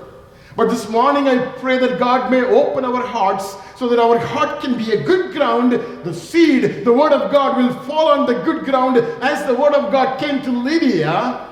But 0.55 0.70
this 0.70 0.89
morning 0.89 1.27
I 1.27 1.51
pray 1.53 1.77
that 1.79 1.98
God 1.98 2.29
may 2.29 2.41
open 2.41 2.86
our 2.86 3.05
hearts 3.05 3.55
so 3.75 3.88
that 3.88 4.00
our 4.00 4.20
heart 4.20 4.62
can 4.62 4.77
be 4.77 4.91
a 4.91 5.03
good 5.03 5.34
ground. 5.34 5.72
The 5.72 6.13
seed, 6.13 6.86
the 6.86 6.93
word 6.93 7.13
of 7.13 7.31
God 7.31 7.58
will 7.58 7.74
fall 7.84 8.08
on 8.10 8.25
the 8.25 8.39
good 8.43 8.65
ground 8.65 8.98
as 8.98 9.46
the 9.46 9.55
word 9.55 9.74
of 9.74 9.91
God 9.91 10.20
came 10.20 10.41
to 10.43 10.51
Lydia. 10.51 11.48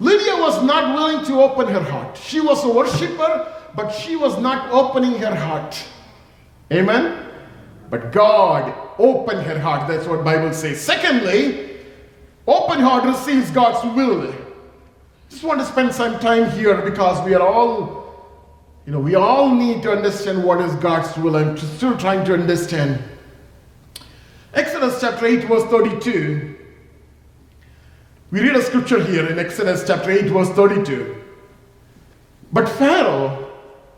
Lydia 0.00 0.36
was 0.36 0.62
not 0.62 0.94
willing 0.94 1.24
to 1.26 1.40
open 1.40 1.66
her 1.72 1.82
heart. 1.82 2.16
She 2.16 2.40
was 2.40 2.64
a 2.64 2.68
worshiper, 2.68 3.52
but 3.74 3.90
she 3.90 4.16
was 4.16 4.38
not 4.38 4.70
opening 4.70 5.18
her 5.18 5.34
heart. 5.34 5.82
Amen? 6.72 7.26
But 7.90 8.12
God 8.12 8.72
opened 8.98 9.42
her 9.42 9.58
heart. 9.58 9.88
That's 9.88 10.06
what 10.06 10.24
Bible 10.24 10.52
says. 10.52 10.80
Secondly, 10.80 11.78
open 12.46 12.80
heart 12.80 13.04
receives 13.04 13.50
God's 13.50 13.84
will. 13.96 14.32
Just 15.30 15.42
want 15.42 15.60
to 15.60 15.66
spend 15.66 15.92
some 15.94 16.18
time 16.20 16.50
here 16.52 16.80
because 16.82 17.24
we 17.24 17.34
are 17.34 17.42
all, 17.42 18.26
you 18.86 18.92
know, 18.92 19.00
we 19.00 19.14
all 19.14 19.54
need 19.54 19.82
to 19.82 19.92
understand 19.92 20.44
what 20.44 20.60
is 20.60 20.74
God's 20.76 21.16
will. 21.18 21.36
I'm 21.36 21.56
still 21.56 21.96
trying 21.98 22.24
to 22.26 22.34
understand. 22.34 23.02
Exodus 24.54 25.00
chapter 25.00 25.26
8, 25.26 25.44
verse 25.44 25.64
32. 25.64 26.56
We 28.30 28.40
read 28.40 28.56
a 28.56 28.62
scripture 28.62 29.02
here 29.02 29.26
in 29.26 29.38
Exodus 29.38 29.86
chapter 29.86 30.10
8, 30.10 30.26
verse 30.26 30.50
32. 30.50 31.16
But 32.52 32.68
Pharaoh 32.68 33.50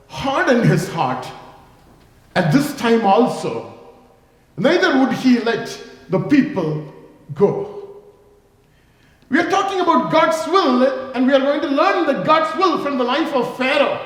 hardened 0.07 0.65
his 0.65 0.89
heart 0.89 1.27
at 2.37 2.53
this 2.53 2.77
time 2.77 3.05
also, 3.05 3.75
neither 4.57 5.01
would 5.01 5.13
he 5.15 5.41
let 5.41 5.77
the 6.11 6.21
people 6.21 6.95
go. 7.35 8.03
We 9.31 9.41
are 9.41 9.51
talking 9.51 9.81
about 9.81 10.13
God's 10.13 10.47
will, 10.47 11.13
and 11.13 11.27
we 11.27 11.33
are 11.33 11.41
going 11.41 11.61
to 11.63 11.69
learn 11.69 12.07
the 12.07 12.23
God's 12.23 12.57
will 12.57 12.79
from 12.85 12.99
the 12.99 13.05
life 13.05 13.35
of 13.35 13.57
Pharaoh. 13.57 14.01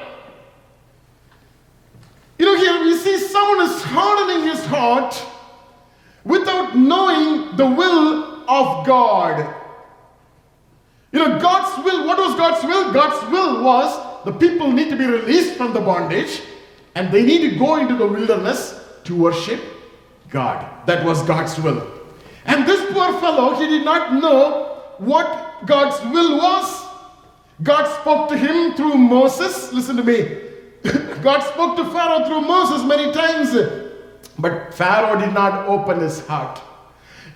You 2.39 2.47
know, 2.47 2.57
here 2.57 2.83
we 2.83 2.97
see 2.97 3.19
someone 3.19 3.69
is 3.69 3.83
hardening 3.83 4.49
his 4.49 4.65
heart 4.65 5.23
without 6.25 6.79
knowing 6.79 7.57
the 7.59 7.67
will 7.67 8.49
of 8.49 8.87
God. 8.87 9.64
You 11.15 11.21
know, 11.21 11.39
God's 11.39 11.85
will, 11.85 12.09
what 12.09 12.19
was 12.19 12.35
God's 12.35 12.65
will? 12.65 12.93
God's 12.93 13.31
will 13.31 13.63
was 13.63 14.25
the 14.25 14.33
people 14.33 14.73
need 14.73 14.91
to 14.91 14.97
be 14.97 15.07
released 15.07 15.55
from 15.55 15.73
the 15.73 15.79
bondage 15.79 16.43
and 16.97 17.13
they 17.13 17.23
need 17.23 17.49
to 17.51 17.57
go 17.57 17.77
into 17.77 17.95
the 17.95 18.05
wilderness 18.05 18.81
to 19.05 19.15
worship 19.15 19.61
God. 20.29 20.69
That 20.89 21.05
was 21.07 21.23
God's 21.23 21.57
will. 21.61 21.89
And 22.47 22.67
this 22.67 22.93
poor 22.93 23.21
fellow, 23.21 23.55
he 23.55 23.69
did 23.69 23.85
not 23.85 24.21
know 24.21 24.83
what 24.99 25.65
God's 25.67 26.03
will 26.13 26.37
was. 26.37 26.85
God 27.63 27.85
spoke 28.01 28.29
to 28.31 28.37
him 28.37 28.75
through 28.75 28.97
Moses. 28.97 29.73
Listen 29.73 29.97
to 29.97 30.03
me. 30.03 30.41
God 31.23 31.43
spoke 31.43 31.77
to 31.77 31.85
Pharaoh 31.93 32.27
through 32.27 32.41
Moses 32.41 32.85
many 32.85 33.13
times. 33.13 33.53
But 34.37 34.75
Pharaoh 34.75 35.21
did 35.21 35.33
not 35.33 35.69
open 35.69 36.01
his 36.01 36.27
heart. 36.27 36.61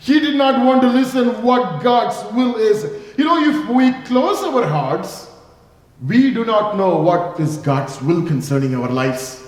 He 0.00 0.18
did 0.18 0.34
not 0.34 0.66
want 0.66 0.82
to 0.82 0.88
listen 0.88 1.42
what 1.44 1.80
God's 1.80 2.32
will 2.34 2.56
is. 2.56 3.07
You 3.18 3.24
know, 3.24 3.36
if 3.36 3.68
we 3.68 3.92
close 4.04 4.44
our 4.44 4.64
hearts, 4.64 5.28
we 6.06 6.32
do 6.32 6.44
not 6.44 6.76
know 6.76 6.98
what 6.98 7.40
is 7.40 7.56
God's 7.56 8.00
will 8.00 8.24
concerning 8.24 8.76
our 8.76 8.88
lives. 8.88 9.44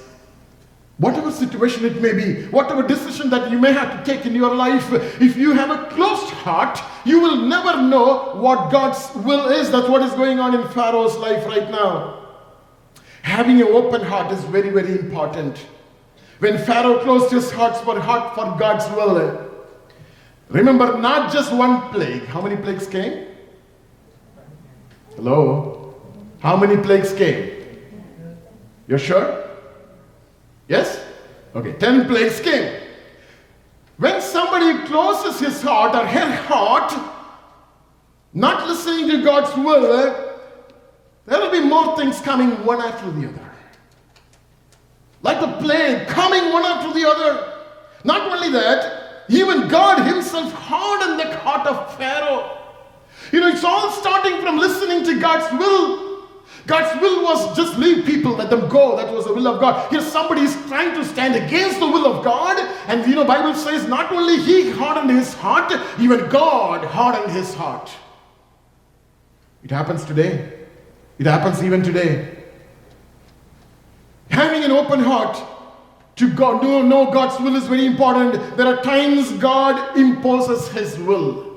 Whatever 0.98 1.30
situation 1.30 1.84
it 1.84 2.02
may 2.02 2.12
be, 2.12 2.46
whatever 2.48 2.82
decision 2.82 3.30
that 3.30 3.48
you 3.48 3.60
may 3.60 3.72
have 3.72 3.96
to 3.96 4.12
take 4.12 4.26
in 4.26 4.34
your 4.34 4.56
life, 4.56 4.92
if 5.22 5.36
you 5.36 5.52
have 5.52 5.70
a 5.70 5.86
closed 5.94 6.30
heart, 6.30 6.82
you 7.04 7.20
will 7.20 7.46
never 7.46 7.80
know 7.80 8.34
what 8.34 8.72
God's 8.72 9.08
will 9.24 9.48
is. 9.48 9.70
That's 9.70 9.88
what 9.88 10.02
is 10.02 10.14
going 10.14 10.40
on 10.40 10.52
in 10.52 10.66
Pharaoh's 10.70 11.16
life 11.16 11.46
right 11.46 11.70
now. 11.70 12.26
Having 13.22 13.62
an 13.62 13.68
open 13.68 14.02
heart 14.02 14.32
is 14.32 14.42
very, 14.46 14.70
very 14.70 14.98
important. 14.98 15.58
When 16.40 16.58
Pharaoh 16.58 17.04
closed 17.04 17.30
his 17.30 17.52
heart 17.52 17.76
for 17.84 18.00
heart 18.00 18.34
for 18.34 18.58
God's 18.58 18.90
will, 18.96 19.48
remember 20.48 20.98
not 20.98 21.32
just 21.32 21.52
one 21.52 21.82
plague. 21.92 22.24
How 22.24 22.40
many 22.40 22.56
plagues 22.56 22.88
came? 22.88 23.29
Hello? 25.22 25.94
How 26.38 26.56
many 26.56 26.78
plagues 26.78 27.12
came? 27.12 27.50
You're 28.88 28.98
sure? 28.98 29.50
Yes? 30.66 31.04
Okay, 31.54 31.74
10 31.74 32.06
plagues 32.06 32.40
came. 32.40 32.80
When 33.98 34.22
somebody 34.22 34.86
closes 34.86 35.38
his 35.38 35.60
heart 35.60 35.94
or 35.94 36.06
her 36.06 36.34
heart, 36.46 36.94
not 38.32 38.66
listening 38.66 39.10
to 39.10 39.22
God's 39.22 39.54
will, 39.58 39.92
there 41.26 41.38
will 41.38 41.50
be 41.50 41.60
more 41.60 41.98
things 41.98 42.18
coming 42.22 42.64
one 42.64 42.80
after 42.80 43.10
the 43.10 43.28
other. 43.28 43.52
Like 45.20 45.40
the 45.40 45.52
plague 45.58 46.08
coming 46.08 46.50
one 46.50 46.64
after 46.64 46.98
the 46.98 47.06
other. 47.06 47.52
Not 48.04 48.32
only 48.32 48.48
that, 48.52 49.26
even 49.28 49.68
God 49.68 50.02
Himself 50.06 50.50
hardened 50.54 51.20
the 51.20 51.36
heart 51.40 51.66
of 51.66 51.94
Pharaoh. 51.98 52.59
You 53.32 53.40
know, 53.40 53.48
it's 53.48 53.64
all 53.64 53.90
starting 53.92 54.40
from 54.40 54.58
listening 54.58 55.04
to 55.04 55.20
God's 55.20 55.50
will 55.58 56.10
God's 56.70 57.00
will 57.00 57.24
was 57.24 57.56
just 57.56 57.78
leave 57.78 58.04
people, 58.04 58.32
let 58.32 58.48
them 58.48 58.68
go. 58.68 58.96
That 58.96 59.12
was 59.12 59.24
the 59.24 59.34
will 59.34 59.48
of 59.48 59.60
God. 59.60 59.90
Here 59.90 60.00
somebody 60.00 60.42
is 60.42 60.54
trying 60.68 60.94
to 60.94 61.04
stand 61.04 61.34
against 61.34 61.80
the 61.80 61.86
will 61.86 62.06
of 62.06 62.24
God. 62.24 62.58
And 62.86 63.04
you 63.08 63.16
know, 63.16 63.24
Bible 63.24 63.54
says 63.54 63.88
not 63.88 64.12
only 64.12 64.40
he 64.40 64.70
hardened 64.70 65.10
his 65.10 65.34
heart, 65.34 65.72
even 65.98 66.28
God 66.28 66.84
hardened 66.84 67.32
his 67.32 67.54
heart. 67.54 67.90
It 69.64 69.70
happens 69.72 70.04
today. 70.04 70.52
It 71.18 71.26
happens 71.26 71.62
even 71.62 71.82
today. 71.82 72.36
Having 74.30 74.62
an 74.64 74.70
open 74.70 75.00
heart 75.00 75.42
to 76.16 76.32
God, 76.32 76.62
know, 76.62 76.82
know 76.82 77.10
God's 77.10 77.42
will 77.42 77.56
is 77.56 77.66
very 77.66 77.84
important. 77.84 78.56
There 78.56 78.66
are 78.66 78.80
times 78.82 79.32
God 79.32 79.96
imposes 79.96 80.68
his 80.68 80.96
will. 80.98 81.49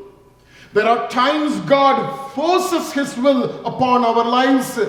There 0.74 0.88
are 0.88 1.08
times 1.10 1.60
God 1.62 2.32
forces 2.32 2.92
His 2.94 3.16
will 3.18 3.66
upon 3.66 4.04
our 4.04 4.26
lives. 4.26 4.80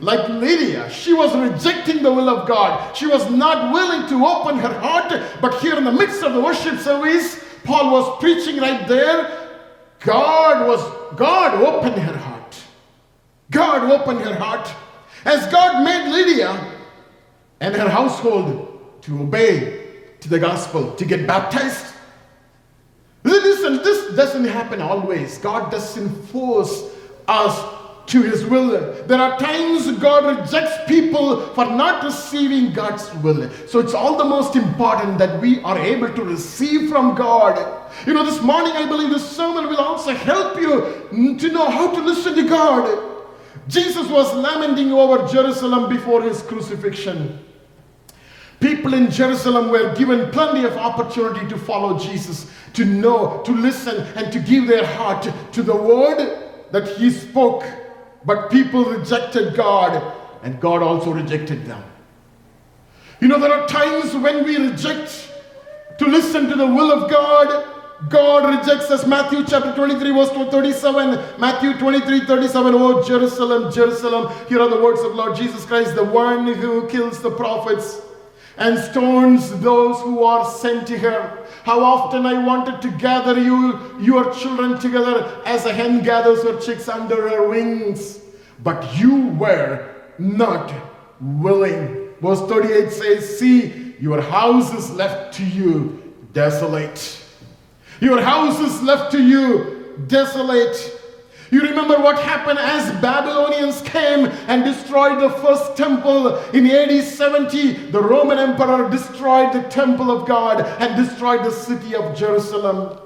Like 0.00 0.28
Lydia, 0.28 0.88
she 0.90 1.12
was 1.12 1.34
rejecting 1.36 2.04
the 2.04 2.12
will 2.12 2.28
of 2.28 2.46
God. 2.46 2.96
She 2.96 3.06
was 3.06 3.28
not 3.30 3.72
willing 3.72 4.08
to 4.08 4.24
open 4.24 4.58
her 4.58 4.78
heart. 4.78 5.12
But 5.40 5.60
here 5.60 5.76
in 5.76 5.84
the 5.84 5.92
midst 5.92 6.22
of 6.22 6.34
the 6.34 6.40
worship 6.40 6.78
service, 6.78 7.44
Paul 7.64 7.90
was 7.90 8.20
preaching 8.20 8.58
right 8.58 8.86
there. 8.86 9.48
God 10.00 10.68
was, 10.68 10.80
God 11.16 11.60
opened 11.62 12.00
her 12.00 12.16
heart. 12.16 12.62
God 13.50 13.90
opened 13.90 14.20
her 14.20 14.34
heart. 14.34 14.72
As 15.24 15.50
God 15.50 15.82
made 15.84 16.12
Lydia 16.12 16.74
and 17.60 17.74
her 17.74 17.88
household 17.88 19.00
to 19.02 19.22
obey 19.22 19.86
to 20.20 20.28
the 20.28 20.38
gospel, 20.38 20.94
to 20.94 21.04
get 21.04 21.26
baptized, 21.26 21.87
Listen, 23.24 23.76
this 23.82 24.14
doesn't 24.16 24.44
happen 24.44 24.80
always. 24.80 25.38
God 25.38 25.70
doesn't 25.70 26.08
force 26.26 26.84
us 27.26 27.78
to 28.06 28.22
his 28.22 28.44
will. 28.46 28.70
There 29.06 29.20
are 29.20 29.38
times 29.38 29.90
God 29.98 30.38
rejects 30.38 30.72
people 30.86 31.46
for 31.54 31.66
not 31.66 32.02
receiving 32.02 32.72
God's 32.72 33.12
will. 33.16 33.50
So 33.66 33.80
it's 33.80 33.92
all 33.92 34.16
the 34.16 34.24
most 34.24 34.56
important 34.56 35.18
that 35.18 35.40
we 35.42 35.60
are 35.62 35.78
able 35.78 36.12
to 36.14 36.24
receive 36.24 36.88
from 36.88 37.14
God. 37.14 37.58
You 38.06 38.14
know, 38.14 38.24
this 38.24 38.40
morning 38.40 38.72
I 38.72 38.86
believe 38.86 39.10
this 39.10 39.28
sermon 39.28 39.66
will 39.66 39.76
also 39.76 40.14
help 40.14 40.58
you 40.58 41.36
to 41.38 41.48
know 41.52 41.68
how 41.68 41.94
to 41.94 42.00
listen 42.00 42.34
to 42.36 42.48
God. 42.48 43.04
Jesus 43.68 44.08
was 44.08 44.32
lamenting 44.34 44.90
over 44.92 45.28
Jerusalem 45.28 45.90
before 45.90 46.22
his 46.22 46.40
crucifixion. 46.42 47.44
People 48.60 48.94
in 48.94 49.10
Jerusalem 49.10 49.70
were 49.70 49.94
given 49.94 50.30
plenty 50.30 50.64
of 50.64 50.76
opportunity 50.76 51.46
to 51.48 51.56
follow 51.56 51.96
Jesus, 51.96 52.50
to 52.72 52.84
know, 52.84 53.40
to 53.44 53.52
listen, 53.52 54.04
and 54.16 54.32
to 54.32 54.40
give 54.40 54.66
their 54.66 54.84
heart 54.84 55.28
to 55.52 55.62
the 55.62 55.76
word 55.76 56.50
that 56.72 56.88
he 56.96 57.10
spoke. 57.10 57.64
But 58.24 58.50
people 58.50 58.84
rejected 58.84 59.54
God, 59.54 60.12
and 60.42 60.60
God 60.60 60.82
also 60.82 61.12
rejected 61.12 61.66
them. 61.66 61.84
You 63.20 63.28
know, 63.28 63.38
there 63.38 63.52
are 63.52 63.66
times 63.68 64.14
when 64.14 64.44
we 64.44 64.56
reject 64.56 65.32
to 65.98 66.06
listen 66.06 66.48
to 66.48 66.56
the 66.56 66.66
will 66.66 66.92
of 66.92 67.10
God. 67.10 67.74
God 68.08 68.58
rejects 68.58 68.90
us. 68.90 69.06
Matthew 69.06 69.44
chapter 69.44 69.74
23, 69.74 70.12
verse 70.12 70.30
37. 70.30 71.40
Matthew 71.40 71.74
23, 71.78 72.26
37. 72.26 72.74
Oh, 72.76 73.02
Jerusalem, 73.02 73.72
Jerusalem. 73.72 74.32
Here 74.48 74.60
are 74.60 74.68
the 74.68 74.80
words 74.80 75.00
of 75.02 75.14
Lord 75.14 75.36
Jesus 75.36 75.64
Christ, 75.64 75.94
the 75.94 76.04
one 76.04 76.46
who 76.54 76.86
kills 76.88 77.20
the 77.20 77.30
prophets 77.30 78.00
and 78.58 78.78
stones 78.78 79.50
those 79.60 80.00
who 80.00 80.24
are 80.24 80.44
sent 80.44 80.86
to 80.88 80.98
her. 80.98 81.46
How 81.62 81.80
often 81.80 82.26
I 82.26 82.44
wanted 82.44 82.82
to 82.82 82.90
gather 82.98 83.40
you, 83.40 83.98
your 84.00 84.34
children 84.34 84.78
together 84.78 85.40
as 85.46 85.64
a 85.64 85.72
hen 85.72 86.02
gathers 86.02 86.42
her 86.42 86.60
chicks 86.60 86.88
under 86.88 87.28
her 87.28 87.48
wings, 87.48 88.20
but 88.62 88.98
you 88.98 89.28
were 89.28 89.94
not 90.18 90.72
willing. 91.20 92.10
Verse 92.20 92.40
38 92.48 92.90
says, 92.90 93.38
See, 93.38 93.94
your 94.00 94.20
house 94.20 94.74
is 94.74 94.90
left 94.90 95.34
to 95.34 95.44
you 95.44 96.14
desolate. 96.32 97.24
Your 98.00 98.20
house 98.20 98.58
is 98.60 98.82
left 98.82 99.12
to 99.12 99.22
you 99.22 99.94
desolate. 100.08 100.97
You 101.50 101.62
remember 101.62 101.96
what 101.98 102.18
happened 102.18 102.58
as 102.58 102.90
Babylonians 103.00 103.80
came 103.82 104.26
and 104.48 104.64
destroyed 104.64 105.20
the 105.20 105.30
first 105.30 105.76
temple 105.76 106.36
in 106.50 106.66
AD 106.66 107.04
70? 107.04 107.90
The 107.90 108.02
Roman 108.02 108.38
emperor 108.38 108.88
destroyed 108.90 109.54
the 109.54 109.62
temple 109.70 110.10
of 110.10 110.28
God 110.28 110.60
and 110.80 110.96
destroyed 110.96 111.44
the 111.44 111.50
city 111.50 111.94
of 111.94 112.14
Jerusalem 112.16 112.98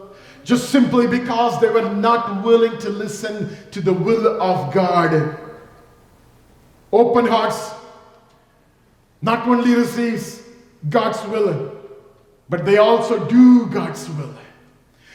just 0.44 0.70
simply 0.70 1.06
because 1.06 1.60
they 1.60 1.68
were 1.68 1.94
not 1.94 2.42
willing 2.42 2.76
to 2.78 2.90
listen 2.90 3.56
to 3.70 3.80
the 3.80 3.92
will 3.92 4.42
of 4.42 4.74
God. 4.74 5.38
Open 6.92 7.26
hearts 7.26 7.72
not 9.20 9.46
only 9.46 9.74
receives 9.74 10.42
God's 10.90 11.22
will, 11.28 11.72
but 12.48 12.64
they 12.64 12.78
also 12.78 13.24
do 13.28 13.66
God's 13.66 14.08
will. 14.10 14.34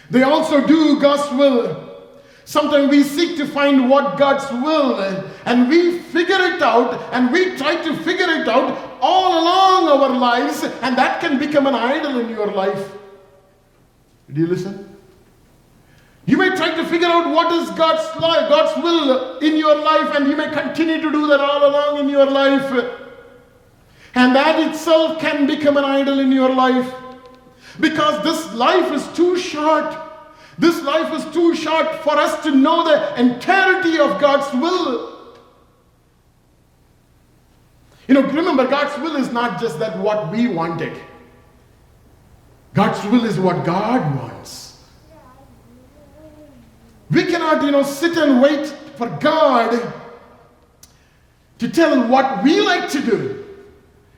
They 0.10 0.24
also 0.24 0.66
do 0.66 1.00
God's 1.00 1.30
will. 1.38 1.87
Sometimes 2.48 2.90
we 2.90 3.04
seek 3.04 3.36
to 3.40 3.46
find 3.46 3.90
what 3.90 4.18
God's 4.18 4.50
will 4.64 5.02
and 5.46 5.68
we 5.68 6.00
figure 6.00 6.40
it 6.40 6.62
out 6.62 6.94
and 7.14 7.30
we 7.30 7.58
try 7.58 7.76
to 7.76 7.94
figure 8.04 8.30
it 8.30 8.48
out 8.48 8.98
all 9.02 9.44
along 9.44 9.90
our 9.90 10.18
lives 10.18 10.64
and 10.64 10.98
that 10.98 11.20
can 11.20 11.38
become 11.40 11.68
an 11.68 11.76
idol 11.76 12.22
in 12.22 12.30
your 12.30 12.50
life. 12.50 12.94
Do 14.32 14.40
you 14.40 14.48
listen? 14.48 14.96
You 16.26 16.38
may 16.38 16.56
try 16.56 16.74
to 16.74 16.86
figure 16.86 17.10
out 17.10 17.36
what 17.36 17.52
is 17.52 17.70
God's 17.72 18.18
God's 18.18 18.82
will 18.82 19.40
in 19.40 19.58
your 19.58 19.76
life 19.76 20.16
and 20.16 20.30
you 20.30 20.38
may 20.38 20.50
continue 20.50 21.02
to 21.02 21.12
do 21.12 21.28
that 21.28 21.42
all 21.42 21.70
along 21.70 22.00
in 22.00 22.08
your 22.08 22.28
life. 22.28 22.72
And 24.16 24.34
that 24.38 24.58
itself 24.70 25.20
can 25.20 25.48
become 25.48 25.76
an 25.76 25.84
idol 25.84 26.22
in 26.22 26.32
your 26.32 26.56
life. 26.56 26.94
Because 27.82 28.24
this 28.24 28.54
life 28.54 28.90
is 28.94 29.06
too 29.18 29.38
short 29.38 30.07
this 30.58 30.82
life 30.82 31.14
is 31.14 31.34
too 31.34 31.56
short 31.56 31.96
for 31.98 32.18
us 32.18 32.44
to 32.44 32.52
know 32.52 32.84
the 32.84 33.20
entirety 33.20 34.00
of 34.00 34.20
God's 34.20 34.52
will. 34.54 35.38
You 38.08 38.16
know, 38.16 38.22
remember, 38.22 38.66
God's 38.68 39.00
will 39.02 39.18
is 39.18 39.32
not 39.32 39.60
just 39.60 39.80
that 39.80 39.98
what 40.00 40.32
we 40.32 40.48
wanted. 40.48 40.98
God's 42.74 43.04
will 43.12 43.26
is 43.26 43.40
what 43.40 43.66
God 43.66 44.16
wants. 44.16 44.82
We 47.12 47.26
cannot, 47.26 47.64
you 47.64 47.72
know, 47.72 47.84
sit 47.84 48.18
and 48.18 48.42
wait 48.42 48.68
for 48.68 49.10
God 49.20 49.94
to 51.60 51.70
tell 51.70 52.08
what 52.08 52.44
we 52.44 52.62
like 52.62 52.90
to 52.92 53.02
do. 53.02 53.46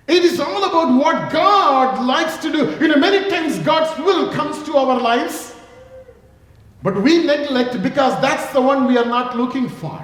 It 0.08 0.24
is 0.24 0.40
all 0.40 0.64
about 0.64 1.00
what 1.00 1.32
God 1.32 2.04
likes 2.04 2.38
to 2.38 2.52
do. 2.52 2.78
You 2.82 2.88
know, 2.88 2.98
many 2.98 3.30
times 3.30 3.60
God's 3.60 3.98
will 4.00 4.32
comes 4.34 4.64
to 4.64 4.76
our 4.76 5.00
lives 5.00 5.56
but 6.82 7.02
we 7.02 7.26
neglect 7.26 7.82
because 7.82 8.20
that's 8.22 8.54
the 8.54 8.62
one 8.62 8.88
we 8.88 8.98
are 8.98 9.06
not 9.06 9.36
looking 9.36 9.68
for. 9.68 10.02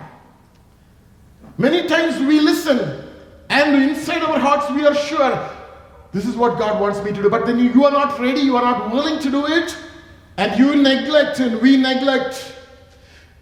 Many 1.58 1.88
times 1.88 2.20
we 2.20 2.42
listen, 2.42 3.10
and 3.50 3.82
inside 3.82 4.22
our 4.22 4.38
hearts 4.38 4.70
we 4.72 4.86
are 4.86 4.96
sure 4.96 5.50
this 6.12 6.26
is 6.26 6.36
what 6.38 6.58
God 6.58 6.80
wants 6.80 7.02
me 7.04 7.12
to 7.12 7.22
do. 7.22 7.30
But 7.30 7.46
then 7.46 7.60
you 7.60 7.84
are 7.86 7.92
not 7.92 8.18
ready, 8.20 8.40
you 8.40 8.56
are 8.56 8.62
not 8.62 8.92
willing 8.92 9.20
to 9.20 9.30
do 9.30 9.46
it, 9.46 9.78
and 10.38 10.58
you 10.58 10.76
neglect 10.76 11.40
and 11.40 11.62
we 11.62 11.78
neglect. 11.78 12.56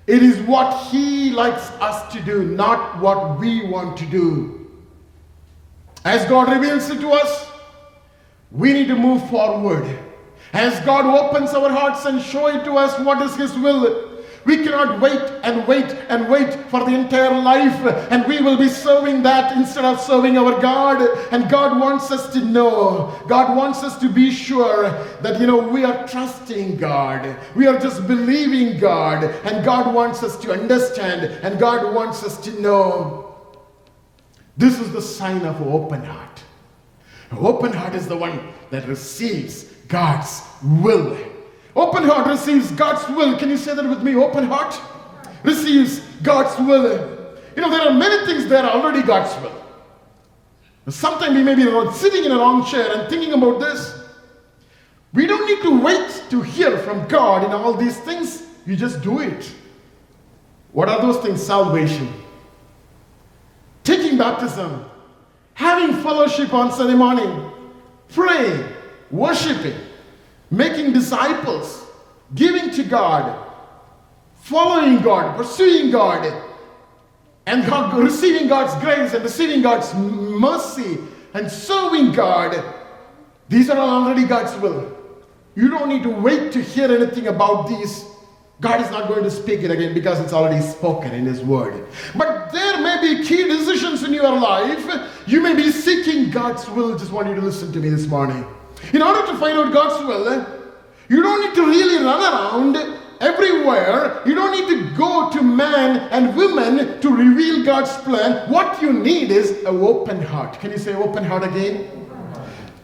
It 0.08 0.22
is 0.22 0.40
what 0.42 0.88
He 0.88 1.30
likes 1.30 1.70
us 1.82 2.12
to 2.14 2.22
do, 2.22 2.44
not 2.44 3.00
what 3.00 3.40
we 3.40 3.68
want 3.68 3.96
to 3.98 4.06
do. 4.08 4.72
As 6.04 6.26
God 6.26 6.52
reveals 6.52 6.90
it 6.90 7.00
to 7.00 7.12
us, 7.12 7.50
we 8.52 8.74
need 8.74 8.88
to 8.88 8.96
move 8.96 9.28
forward. 9.30 9.88
As 10.54 10.80
God 10.86 11.06
opens 11.06 11.52
our 11.54 11.70
hearts 11.70 12.06
and 12.06 12.22
show 12.22 12.48
it 12.48 12.64
to 12.64 12.74
us 12.74 12.98
what 13.00 13.22
is 13.24 13.36
His 13.36 13.54
will, 13.58 14.12
we 14.46 14.58
cannot 14.58 15.00
wait 15.00 15.22
and 15.44 15.66
wait 15.68 15.86
and 16.10 16.28
wait 16.28 16.54
for 16.70 16.84
the 16.84 16.94
entire 16.94 17.42
life, 17.42 17.80
and 18.12 18.28
we 18.28 18.42
will 18.42 18.58
be 18.58 18.68
serving 18.68 19.24
that 19.24 19.56
instead 19.56 19.86
of 19.86 20.02
serving 20.02 20.38
our 20.38 20.62
God. 20.62 21.02
And 21.32 21.50
God 21.50 21.80
wants 21.80 22.12
us 22.12 22.32
to 22.34 22.44
know, 22.44 23.20
God 23.28 23.56
wants 23.56 23.84
us 23.84 23.98
to 24.00 24.10
be 24.10 24.32
sure 24.32 24.92
that, 25.22 25.40
you 25.40 25.48
know, 25.48 25.58
we 25.58 25.86
are 25.86 26.06
trusting 26.08 26.76
God. 26.76 27.38
We 27.56 27.68
are 27.68 27.80
just 27.80 28.06
believing 28.06 28.80
God, 28.80 29.24
and 29.46 29.64
God 29.64 29.94
wants 29.94 30.24
us 30.24 30.38
to 30.40 30.52
understand, 30.52 31.24
and 31.42 31.58
God 31.58 31.96
wants 31.96 32.24
us 32.24 32.38
to 32.42 32.62
know. 32.62 33.36
This 34.58 34.78
is 34.80 34.92
the 34.92 35.02
sign 35.02 35.46
of 35.46 35.62
open 35.62 36.04
heart. 36.04 36.44
Open 37.32 37.72
heart 37.74 37.96
is 37.96 38.08
the 38.08 38.18
one 38.18 38.54
that 38.70 38.88
receives 38.88 39.73
God's 39.88 40.42
will. 40.64 41.18
Open 41.76 42.04
heart 42.04 42.28
receives 42.28 42.72
God's 42.72 43.08
will. 43.16 43.38
Can 43.38 43.50
you 43.50 43.58
say 43.58 43.76
that 43.76 43.88
with 43.88 44.04
me? 44.04 44.16
Open 44.16 44.46
heart 44.46 44.80
receives 45.44 46.00
God's 46.22 46.58
will. 46.60 47.38
You 47.56 47.62
know, 47.62 47.70
there 47.70 47.82
are 47.82 47.94
many 47.94 48.26
things 48.26 48.48
that 48.50 48.66
are 48.66 48.72
already 48.72 49.04
God's 49.04 49.34
will. 49.42 49.64
Sometimes 50.90 51.36
we 51.36 51.44
may 51.44 51.56
be 51.56 51.64
sitting 51.94 52.26
in 52.26 52.32
a 52.32 52.38
wrong 52.38 52.66
chair 52.66 52.98
and 52.98 53.10
thinking 53.10 53.34
about 53.34 53.60
this. 53.60 54.02
We 55.14 55.28
don't 55.28 55.46
need 55.48 55.62
to 55.62 55.80
wait 55.82 56.24
to 56.30 56.42
hear 56.42 56.78
from 56.80 57.08
God 57.08 57.44
in 57.46 57.52
all 57.52 57.74
these 57.74 57.98
things. 58.00 58.44
You 58.66 58.76
just 58.76 59.02
do 59.02 59.20
it. 59.20 59.54
What 60.72 60.90
are 60.90 61.00
those 61.02 61.18
things? 61.24 61.42
Salvation, 61.42 62.12
taking 63.84 64.18
baptism, 64.18 64.86
having 65.54 65.96
fellowship 66.02 66.54
on 66.54 66.72
Sunday 66.72 66.96
morning, 66.96 67.52
praying, 68.10 68.73
worshiping, 69.14 69.80
making 70.50 70.92
disciples, 70.92 71.86
giving 72.34 72.72
to 72.72 72.84
God, 72.84 73.48
following 74.42 75.02
God, 75.02 75.38
pursuing 75.38 75.92
God, 75.92 76.44
and 77.46 77.64
receiving 77.98 78.48
God's 78.48 78.74
grace 78.84 79.14
and 79.14 79.24
receiving 79.24 79.62
God's 79.62 79.94
mercy 79.94 80.98
and 81.34 81.50
serving 81.52 82.14
God. 82.14 82.64
These 83.50 83.70
are 83.70 83.78
already 83.78 84.26
God's 84.26 84.60
will. 84.60 84.98
You 85.56 85.70
don't 85.70 85.90
need 85.90 86.04
to 86.04 86.10
wait 86.10 86.52
to 86.54 86.62
hear 86.62 86.92
anything 86.92 87.28
about 87.28 87.68
these. 87.68 88.06
God 88.62 88.82
is 88.82 88.90
not 88.90 89.08
going 89.10 89.24
to 89.24 89.32
speak 89.32 89.60
it 89.62 89.70
again 89.70 89.94
because 89.94 90.20
it's 90.22 90.34
already 90.34 90.62
spoken 90.62 91.12
in 91.14 91.26
His 91.26 91.42
Word. 91.42 91.86
But 92.16 92.52
there 92.52 92.82
may 92.82 93.00
be 93.02 93.24
key 93.24 93.44
decisions 93.44 94.04
in 94.04 94.14
your 94.14 94.32
life. 94.32 94.84
You 95.28 95.42
may 95.42 95.54
be 95.54 95.70
seeking 95.70 96.32
God's 96.32 96.68
will. 96.70 96.98
Just 96.98 97.12
want 97.12 97.28
you 97.28 97.36
to 97.36 97.42
listen 97.42 97.72
to 97.74 97.80
me 97.80 97.90
this 97.90 98.08
morning. 98.08 98.44
In 98.92 99.02
order 99.02 99.26
to 99.28 99.38
find 99.38 99.58
out 99.58 99.72
God's 99.72 100.06
will, 100.06 100.46
you 101.10 101.22
don't 101.22 101.42
need 101.42 101.56
to 101.56 101.66
really 101.66 102.04
run 102.04 102.22
around 102.22 102.76
everywhere. 103.22 104.22
You 104.26 104.36
don't 104.36 104.52
need 104.52 104.68
to 104.68 104.96
go 104.98 105.30
to 105.32 105.42
men 105.42 105.98
and 106.12 106.36
women 106.36 107.00
to 107.02 107.10
reveal 107.10 107.64
God's 107.64 107.96
plan. 108.04 108.50
What 108.52 108.82
you 108.82 108.92
need 108.92 109.32
is 109.32 109.64
an 109.64 109.78
open 109.82 110.22
heart. 110.22 110.60
Can 110.60 110.72
you 110.72 110.78
say 110.78 110.94
open 110.96 111.24
heart 111.24 111.44
again? 111.44 111.90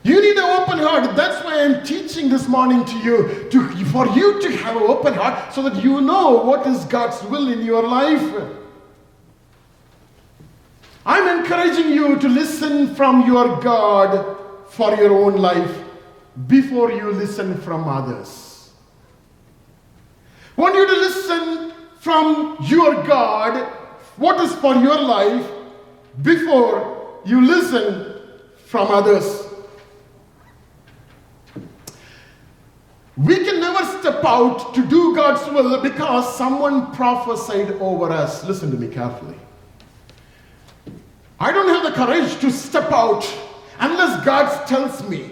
You 0.03 0.21
need 0.21 0.37
an 0.37 0.61
open 0.61 0.79
heart. 0.79 1.15
That's 1.15 1.43
why 1.43 1.63
I'm 1.63 1.83
teaching 1.83 2.29
this 2.29 2.47
morning 2.47 2.85
to 2.85 2.97
you, 2.99 3.47
to, 3.51 3.85
for 3.85 4.07
you 4.07 4.41
to 4.41 4.51
have 4.57 4.77
an 4.77 4.83
open 4.83 5.13
heart 5.13 5.53
so 5.53 5.61
that 5.63 5.83
you 5.83 5.99
know 5.99 6.41
what 6.43 6.65
is 6.65 6.85
God's 6.85 7.21
will 7.23 7.51
in 7.51 7.65
your 7.65 7.83
life. 7.83 8.55
I'm 11.05 11.39
encouraging 11.39 11.89
you 11.89 12.17
to 12.17 12.29
listen 12.29 12.95
from 12.95 13.25
your 13.25 13.59
God 13.59 14.37
for 14.69 14.95
your 14.95 15.11
own 15.11 15.37
life 15.37 15.88
before 16.47 16.91
you 16.91 17.11
listen 17.11 17.57
from 17.61 17.87
others. 17.87 18.71
Want 20.55 20.75
you 20.75 20.87
to 20.87 20.93
listen 20.93 21.73
from 21.99 22.57
your 22.61 23.03
God, 23.03 23.67
what 24.17 24.39
is 24.41 24.53
for 24.55 24.75
your 24.75 24.99
life, 24.99 25.49
before 26.21 27.21
you 27.25 27.45
listen 27.45 28.21
from 28.65 28.87
others. 28.87 29.45
We 33.17 33.35
can 33.43 33.59
never 33.59 33.83
step 33.99 34.23
out 34.23 34.73
to 34.75 34.85
do 34.85 35.13
God's 35.13 35.45
will 35.51 35.81
because 35.81 36.37
someone 36.37 36.93
prophesied 36.93 37.71
over 37.81 38.09
us. 38.11 38.45
Listen 38.45 38.71
to 38.71 38.77
me 38.77 38.87
carefully. 38.87 39.35
I 41.37 41.51
don't 41.51 41.67
have 41.67 41.83
the 41.83 41.91
courage 41.91 42.39
to 42.39 42.49
step 42.49 42.91
out 42.91 43.29
unless 43.79 44.23
God 44.25 44.65
tells 44.67 45.07
me 45.09 45.28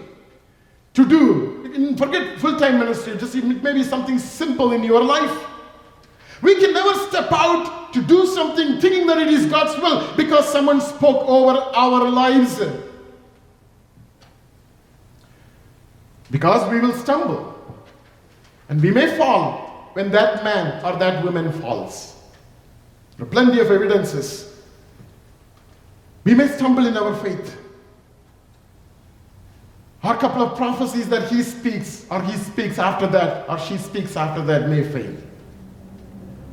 to 0.97 1.07
do 1.07 1.95
forget 1.95 2.39
full 2.39 2.57
time 2.57 2.79
ministry, 2.79 3.15
just 3.17 3.35
maybe 3.35 3.83
something 3.83 4.17
simple 4.17 4.71
in 4.71 4.83
your 4.83 5.03
life. 5.03 5.45
We 6.41 6.55
can 6.55 6.73
never 6.73 6.93
step 7.07 7.31
out 7.31 7.93
to 7.93 8.01
do 8.01 8.25
something 8.25 8.81
thinking 8.81 9.05
that 9.05 9.19
it 9.19 9.27
is 9.27 9.45
God's 9.45 9.79
will 9.79 10.15
because 10.15 10.51
someone 10.51 10.81
spoke 10.81 11.27
over 11.27 11.59
our 11.75 12.09
lives. 12.09 12.59
Because 16.31 16.67
we 16.71 16.79
will 16.79 16.93
stumble 16.93 17.53
and 18.69 18.81
we 18.81 18.89
may 18.89 19.15
fall 19.17 19.91
when 19.93 20.09
that 20.11 20.43
man 20.43 20.83
or 20.83 20.97
that 20.97 21.23
woman 21.23 21.51
falls. 21.61 22.15
There 23.17 23.27
are 23.27 23.29
plenty 23.29 23.59
of 23.59 23.69
evidences. 23.69 24.51
We 26.23 26.33
may 26.33 26.47
stumble 26.47 26.87
in 26.87 26.97
our 26.97 27.15
faith. 27.23 27.66
Or 30.07 30.13
a 30.13 30.17
couple 30.17 30.41
of 30.41 30.55
prophecies 30.55 31.09
that 31.09 31.29
he 31.29 31.43
speaks, 31.43 32.05
or 32.09 32.23
he 32.23 32.37
speaks 32.37 32.79
after 32.79 33.07
that, 33.07 33.49
or 33.49 33.59
she 33.59 33.77
speaks 33.77 34.15
after 34.15 34.41
that 34.43 34.69
may 34.69 34.81
fail. 34.81 35.13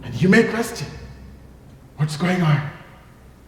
And 0.03 0.21
you 0.21 0.29
may 0.29 0.43
question 0.43 0.89
what's 1.97 2.17
going 2.17 2.43
on. 2.43 2.69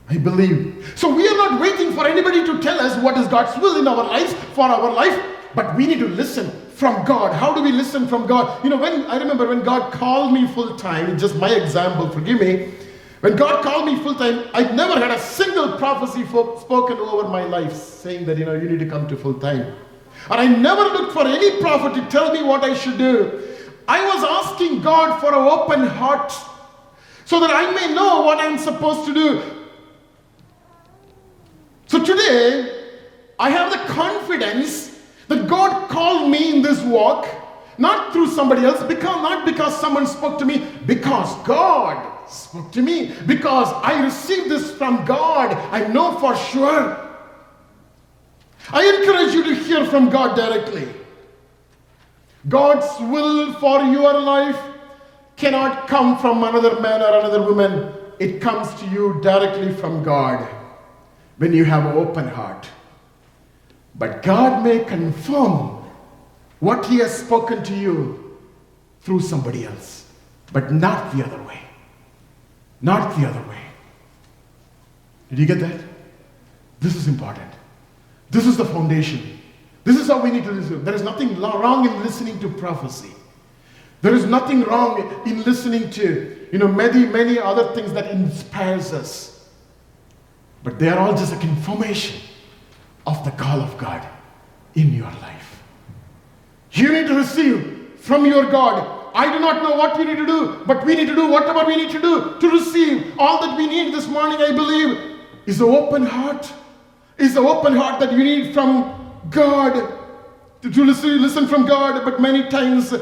I 0.09 0.19
believe. 0.19 0.93
So 0.95 1.13
we 1.13 1.27
are 1.27 1.37
not 1.37 1.61
waiting 1.61 1.93
for 1.93 2.07
anybody 2.07 2.47
to 2.47 2.63
tell 2.63 2.79
us 2.79 2.97
what 3.03 3.19
is 3.19 3.27
God's 3.27 3.61
will 3.61 3.81
in 3.81 3.89
our 3.89 4.05
lives, 4.05 4.33
for 4.55 4.67
our 4.67 4.93
life, 4.93 5.21
but 5.57 5.75
we 5.75 5.89
need 5.89 5.99
to 5.99 6.07
listen 6.07 6.53
from 6.71 7.05
God. 7.05 7.33
How 7.33 7.53
do 7.53 7.61
we 7.61 7.73
listen 7.73 8.07
from 8.07 8.29
God? 8.29 8.63
You 8.63 8.71
know, 8.71 8.77
when 8.77 9.07
I 9.07 9.17
remember 9.17 9.49
when 9.49 9.65
God 9.65 9.93
called 9.93 10.33
me 10.33 10.47
full 10.47 10.77
time, 10.77 11.19
just 11.19 11.35
my 11.35 11.51
example, 11.51 12.09
forgive 12.11 12.39
me. 12.39 12.71
When 13.23 13.35
God 13.35 13.65
called 13.65 13.87
me 13.87 14.01
full 14.05 14.15
time, 14.15 14.45
I 14.55 14.71
never 14.73 15.01
had 15.01 15.11
a 15.11 15.19
single 15.19 15.79
prophecy 15.79 16.25
spoken 16.25 16.97
over 16.97 17.27
my 17.29 17.43
life 17.43 17.75
saying 17.75 18.27
that, 18.27 18.39
you 18.39 18.45
know, 18.45 18.55
you 18.55 18.69
need 18.69 18.79
to 18.79 18.87
come 18.87 19.09
to 19.09 19.17
full 19.17 19.35
time. 19.35 19.75
And 20.31 20.41
I 20.41 20.47
never 20.47 20.83
looked 20.83 21.13
for 21.13 21.27
any 21.27 21.61
prophet 21.61 21.95
to 22.01 22.09
tell 22.11 22.33
me 22.33 22.43
what 22.43 22.65
I 22.65 22.75
should 22.75 22.99
do. 22.99 23.43
I 23.87 24.05
was 24.05 24.25
asking 24.25 24.83
God 24.83 25.21
for 25.21 25.29
an 25.29 25.35
open 25.35 25.87
heart 25.87 26.33
so 27.25 27.41
that 27.41 27.51
I 27.51 27.71
may 27.73 27.95
know 27.95 28.23
what 28.23 28.39
I'm 28.39 28.59
supposed 28.59 29.07
to 29.07 29.15
do. 29.15 29.43
So 31.87 32.05
today, 32.05 32.95
I 33.39 33.51
have 33.51 33.71
the 33.71 33.93
confidence 33.93 34.99
that 35.29 35.47
God 35.49 35.89
called 35.89 36.31
me 36.31 36.57
in 36.57 36.63
this 36.63 36.81
walk, 36.83 37.29
not 37.79 38.13
through 38.13 38.29
somebody 38.29 38.65
else, 38.65 38.83
because 38.83 39.23
not 39.23 39.45
because 39.45 39.79
someone 39.81 40.07
spoke 40.07 40.39
to 40.39 40.45
me, 40.45 40.67
because 40.87 41.33
God 41.47 42.29
spoke 42.29 42.73
to 42.73 42.83
me, 42.83 43.15
because 43.27 43.69
I 43.85 44.03
received 44.03 44.51
this 44.51 44.73
from 44.73 45.05
God. 45.05 45.53
I 45.73 45.87
know 45.87 46.19
for 46.19 46.35
sure. 46.37 47.06
I 48.73 48.85
encourage 48.99 49.35
you 49.35 49.45
to 49.45 49.55
hear 49.55 49.85
from 49.87 50.11
God 50.11 50.37
directly. 50.37 50.89
God's 52.49 52.89
will 53.01 53.53
for 53.55 53.83
your 53.83 54.19
life 54.21 54.61
cannot 55.37 55.89
come 55.89 56.19
from 56.19 56.43
another 56.43 56.81
man 56.81 57.03
or 57.03 57.19
another 57.19 57.43
woman. 57.43 57.93
It 58.19 58.41
comes 58.41 58.73
to 58.81 58.87
you 58.87 59.21
directly 59.23 59.73
from 59.75 60.03
God 60.03 60.47
when 61.37 61.53
you 61.53 61.65
have 61.65 61.85
an 61.87 61.97
open 61.97 62.29
heart. 62.29 62.69
But 63.95 64.23
God 64.23 64.63
may 64.63 64.85
confirm 64.85 65.85
what 66.61 66.87
He 66.87 66.99
has 66.99 67.17
spoken 67.17 67.63
to 67.65 67.75
you 67.75 68.39
through 69.01 69.21
somebody 69.21 69.65
else, 69.65 70.11
but 70.53 70.73
not 70.73 71.15
the 71.15 71.25
other 71.25 71.43
way. 71.43 71.61
Not 72.81 73.19
the 73.19 73.27
other 73.27 73.49
way. 73.49 73.63
Did 75.31 75.39
you 75.39 75.47
get 75.47 75.61
that? 75.61 75.81
This 76.81 76.95
is 76.95 77.09
important. 77.09 77.51
This 78.31 78.47
is 78.47 78.57
the 78.57 78.65
foundation. 78.65 79.39
This 79.85 79.97
is 79.97 80.09
how 80.09 80.21
we 80.21 80.31
need 80.31 80.45
to 80.45 80.51
listen. 80.51 80.85
There 80.85 80.95
is 80.95 81.03
nothing 81.03 81.41
wrong 81.41 81.87
in 81.87 82.03
listening 82.03 82.39
to 82.41 82.49
prophecy. 82.49 83.13
There 84.03 84.15
is 84.15 84.27
nothing 84.27 84.65
wrong 84.65 85.23
in 85.27 85.43
listening 85.45 85.91
to, 85.91 86.49
you 86.53 86.59
know, 86.59 86.69
many, 86.69 87.07
many 87.07 87.39
other 87.39 87.75
things 87.75 87.93
that 87.93 88.11
inspires 88.11 88.93
us. 88.93 89.49
But 90.63 90.79
they 90.79 90.89
are 90.89 90.99
all 90.99 91.17
just 91.17 91.33
a 91.33 91.37
confirmation 91.37 92.21
of 93.07 93.25
the 93.25 93.31
call 93.31 93.61
of 93.61 93.79
God 93.79 94.07
in 94.75 94.93
your 94.93 95.11
life. 95.23 95.63
You 96.73 96.93
need 96.93 97.07
to 97.07 97.15
receive 97.15 97.93
from 97.97 98.27
your 98.27 98.51
God. 98.51 99.11
I 99.15 99.33
do 99.33 99.39
not 99.39 99.63
know 99.63 99.77
what 99.77 99.97
we 99.97 100.05
need 100.05 100.19
to 100.19 100.27
do, 100.27 100.63
but 100.67 100.85
we 100.85 100.95
need 100.95 101.07
to 101.07 101.15
do 101.15 101.31
whatever 101.31 101.65
we 101.65 101.77
need 101.77 101.91
to 101.93 102.01
do 102.01 102.39
to 102.39 102.51
receive. 102.51 103.19
All 103.19 103.41
that 103.41 103.57
we 103.57 103.67
need 103.67 103.95
this 103.95 104.07
morning, 104.09 104.39
I 104.43 104.53
believe, 104.53 105.21
is 105.47 105.61
an 105.61 105.71
open 105.71 106.05
heart 106.05 106.53
is 107.19 107.35
the 107.35 107.41
open 107.41 107.75
heart 107.75 108.01
that 108.01 108.13
you 108.13 108.23
need 108.23 108.53
from 108.53 109.13
God 109.31 109.93
to, 110.63 110.85
listen 110.85 111.47
from 111.47 111.67
God. 111.67 112.05
But 112.05 112.21
many 112.21 112.49
times 112.49 112.93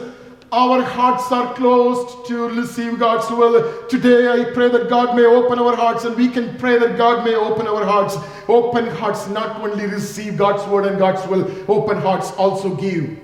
our 0.52 0.82
hearts 0.82 1.32
are 1.32 1.52
closed 1.54 2.26
to 2.28 2.48
receive 2.50 2.98
God's 2.98 3.28
will. 3.30 3.86
Today 3.88 4.28
I 4.28 4.52
pray 4.52 4.68
that 4.68 4.88
God 4.88 5.16
may 5.16 5.24
open 5.24 5.58
our 5.58 5.74
hearts 5.74 6.04
and 6.04 6.14
we 6.16 6.28
can 6.28 6.56
pray 6.58 6.78
that 6.78 6.96
God 6.96 7.24
may 7.24 7.34
open 7.34 7.66
our 7.66 7.84
hearts. 7.84 8.16
Open 8.48 8.86
hearts 8.86 9.26
not 9.28 9.60
only 9.60 9.86
receive 9.86 10.36
God's 10.36 10.66
word 10.68 10.86
and 10.86 10.98
God's 10.98 11.26
will, 11.26 11.44
open 11.68 11.96
hearts 11.96 12.30
also 12.32 12.74
give. 12.74 13.04
You 13.04 13.18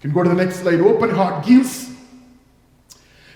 can 0.00 0.12
go 0.12 0.22
to 0.22 0.28
the 0.28 0.34
next 0.34 0.56
slide. 0.56 0.80
Open 0.80 1.10
heart 1.10 1.44
gives. 1.44 1.90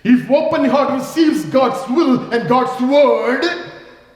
If 0.04 0.28
open 0.28 0.64
heart 0.64 0.98
receives 0.98 1.44
God's 1.44 1.88
will 1.90 2.32
and 2.32 2.48
God's 2.48 2.82
word, 2.82 3.44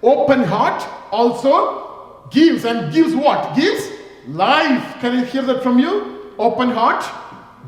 open 0.02 0.42
heart 0.42 0.83
also 1.12 1.86
gives 2.30 2.64
and 2.64 2.92
gives 2.92 3.14
what? 3.14 3.56
Gives 3.56 3.90
life. 4.28 5.00
Can 5.00 5.16
I 5.16 5.24
hear 5.24 5.42
that 5.42 5.62
from 5.62 5.78
you? 5.78 6.34
Open 6.38 6.70
heart 6.70 7.04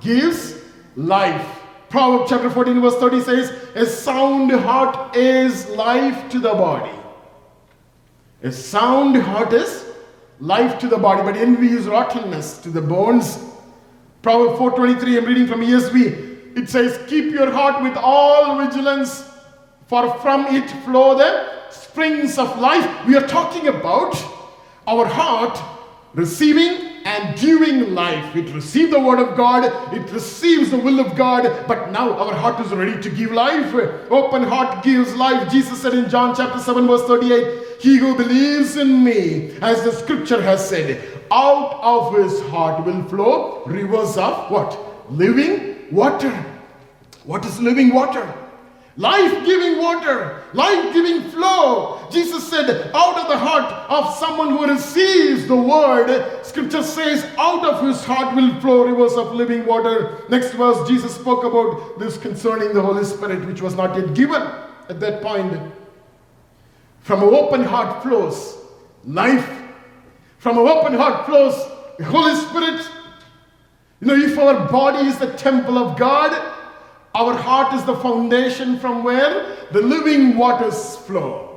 gives 0.00 0.60
life. 0.96 1.60
Proverbs 1.88 2.30
chapter 2.30 2.50
14, 2.50 2.80
verse 2.80 2.96
30 2.96 3.20
says, 3.22 3.50
A 3.74 3.86
sound 3.86 4.50
heart 4.50 5.16
is 5.16 5.68
life 5.70 6.30
to 6.30 6.38
the 6.38 6.52
body. 6.52 6.92
A 8.42 8.52
sound 8.52 9.16
heart 9.16 9.52
is 9.52 9.86
life 10.38 10.78
to 10.80 10.88
the 10.88 10.98
body, 10.98 11.22
but 11.22 11.36
envy 11.36 11.68
is 11.68 11.86
rottenness 11.86 12.58
to 12.58 12.70
the 12.70 12.80
bones. 12.80 13.38
Proverbs 14.22 14.58
4:23, 14.58 15.18
I'm 15.18 15.24
reading 15.24 15.46
from 15.46 15.62
ESV. 15.62 16.56
It 16.56 16.68
says, 16.68 17.00
Keep 17.08 17.32
your 17.32 17.50
heart 17.50 17.82
with 17.82 17.96
all 17.96 18.58
vigilance, 18.58 19.24
for 19.86 20.12
from 20.18 20.46
it 20.46 20.68
flow 20.84 21.16
the 21.16 21.70
springs 21.70 22.38
of 22.38 22.58
life. 22.58 23.06
We 23.06 23.16
are 23.16 23.26
talking 23.26 23.68
about 23.68 24.14
our 24.88 25.06
heart 25.06 25.60
receiving 26.14 26.88
and 27.04 27.38
giving 27.38 27.94
life. 27.94 28.34
It 28.34 28.52
received 28.54 28.92
the 28.92 29.00
word 29.00 29.18
of 29.18 29.36
God, 29.36 29.64
it 29.94 30.10
receives 30.12 30.70
the 30.70 30.78
will 30.78 30.98
of 31.00 31.14
God, 31.14 31.66
but 31.68 31.92
now 31.92 32.12
our 32.14 32.34
heart 32.34 32.64
is 32.64 32.72
ready 32.72 33.00
to 33.00 33.10
give 33.10 33.32
life. 33.32 33.72
Open 34.10 34.42
heart 34.42 34.82
gives 34.82 35.14
life. 35.14 35.50
Jesus 35.52 35.80
said 35.80 35.94
in 35.94 36.08
John 36.08 36.34
chapter 36.34 36.58
7, 36.58 36.86
verse 36.86 37.04
38, 37.04 37.80
He 37.80 37.96
who 37.98 38.16
believes 38.16 38.76
in 38.76 39.04
me, 39.04 39.52
as 39.60 39.84
the 39.84 39.92
scripture 39.92 40.40
has 40.42 40.66
said, 40.68 41.06
out 41.30 41.78
of 41.82 42.14
his 42.16 42.40
heart 42.48 42.84
will 42.84 43.04
flow 43.04 43.62
rivers 43.66 44.16
of 44.16 44.50
what? 44.50 45.12
Living 45.12 45.86
water. 45.92 46.32
What 47.24 47.44
is 47.44 47.60
living 47.60 47.92
water? 47.92 48.26
Life 48.98 49.46
giving 49.46 49.78
water, 49.78 50.42
life 50.52 50.92
giving 50.92 51.22
flow. 51.30 52.06
Jesus 52.10 52.46
said, 52.48 52.90
out 52.94 53.16
of 53.16 53.28
the 53.28 53.38
heart 53.38 53.72
of 53.88 54.14
someone 54.16 54.50
who 54.50 54.66
receives 54.66 55.46
the 55.46 55.56
word, 55.56 56.44
scripture 56.44 56.82
says, 56.82 57.24
out 57.38 57.64
of 57.64 57.86
his 57.86 58.04
heart 58.04 58.34
will 58.34 58.60
flow 58.60 58.84
rivers 58.84 59.14
of 59.14 59.34
living 59.34 59.64
water. 59.64 60.24
Next 60.28 60.52
verse, 60.52 60.86
Jesus 60.88 61.14
spoke 61.14 61.44
about 61.44 61.98
this 62.00 62.18
concerning 62.18 62.74
the 62.74 62.82
Holy 62.82 63.04
Spirit, 63.04 63.46
which 63.46 63.62
was 63.62 63.76
not 63.76 63.96
yet 63.96 64.14
given 64.14 64.42
at 64.42 64.98
that 64.98 65.22
point. 65.22 65.72
From 67.00 67.22
an 67.22 67.32
open 67.32 67.62
heart 67.62 68.02
flows 68.02 68.58
life. 69.04 69.48
From 70.38 70.58
an 70.58 70.66
open 70.66 70.94
heart 70.94 71.24
flows 71.24 71.54
the 71.98 72.04
Holy 72.04 72.34
Spirit. 72.34 72.84
You 74.00 74.08
know, 74.08 74.14
if 74.14 74.36
our 74.38 74.68
body 74.68 75.06
is 75.06 75.18
the 75.18 75.32
temple 75.34 75.78
of 75.78 75.96
God, 75.96 76.56
our 77.14 77.34
heart 77.34 77.74
is 77.74 77.84
the 77.84 77.96
foundation 77.96 78.78
from 78.78 79.02
where 79.02 79.56
the 79.72 79.80
living 79.80 80.36
waters 80.36 80.96
flow. 80.96 81.48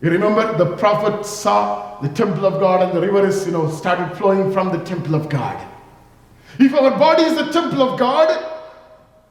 You 0.00 0.10
remember 0.10 0.56
the 0.56 0.76
prophet 0.76 1.24
saw 1.24 2.00
the 2.00 2.08
temple 2.08 2.44
of 2.44 2.60
God 2.60 2.82
and 2.82 2.92
the 2.96 3.00
river 3.00 3.26
is, 3.26 3.46
you 3.46 3.52
know, 3.52 3.70
started 3.70 4.16
flowing 4.16 4.52
from 4.52 4.70
the 4.70 4.84
temple 4.84 5.14
of 5.14 5.28
God. 5.28 5.66
If 6.58 6.74
our 6.74 6.90
body 6.98 7.22
is 7.24 7.36
the 7.36 7.50
temple 7.52 7.82
of 7.82 7.98
God, 7.98 8.52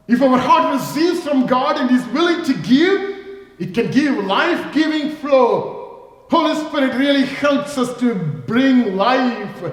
if 0.08 0.22
our 0.22 0.38
heart 0.38 0.74
receives 0.74 1.22
from 1.22 1.46
God 1.46 1.78
and 1.78 1.92
is 1.92 2.06
willing 2.08 2.44
to 2.46 2.54
give, 2.68 3.16
it 3.60 3.74
can 3.74 3.92
give 3.92 4.24
life 4.26 4.74
giving 4.74 5.12
flow. 5.12 6.26
Holy 6.30 6.56
Spirit 6.68 6.96
really 6.96 7.26
helps 7.26 7.78
us 7.78 7.98
to 8.00 8.16
bring 8.16 8.96
life. 8.96 9.64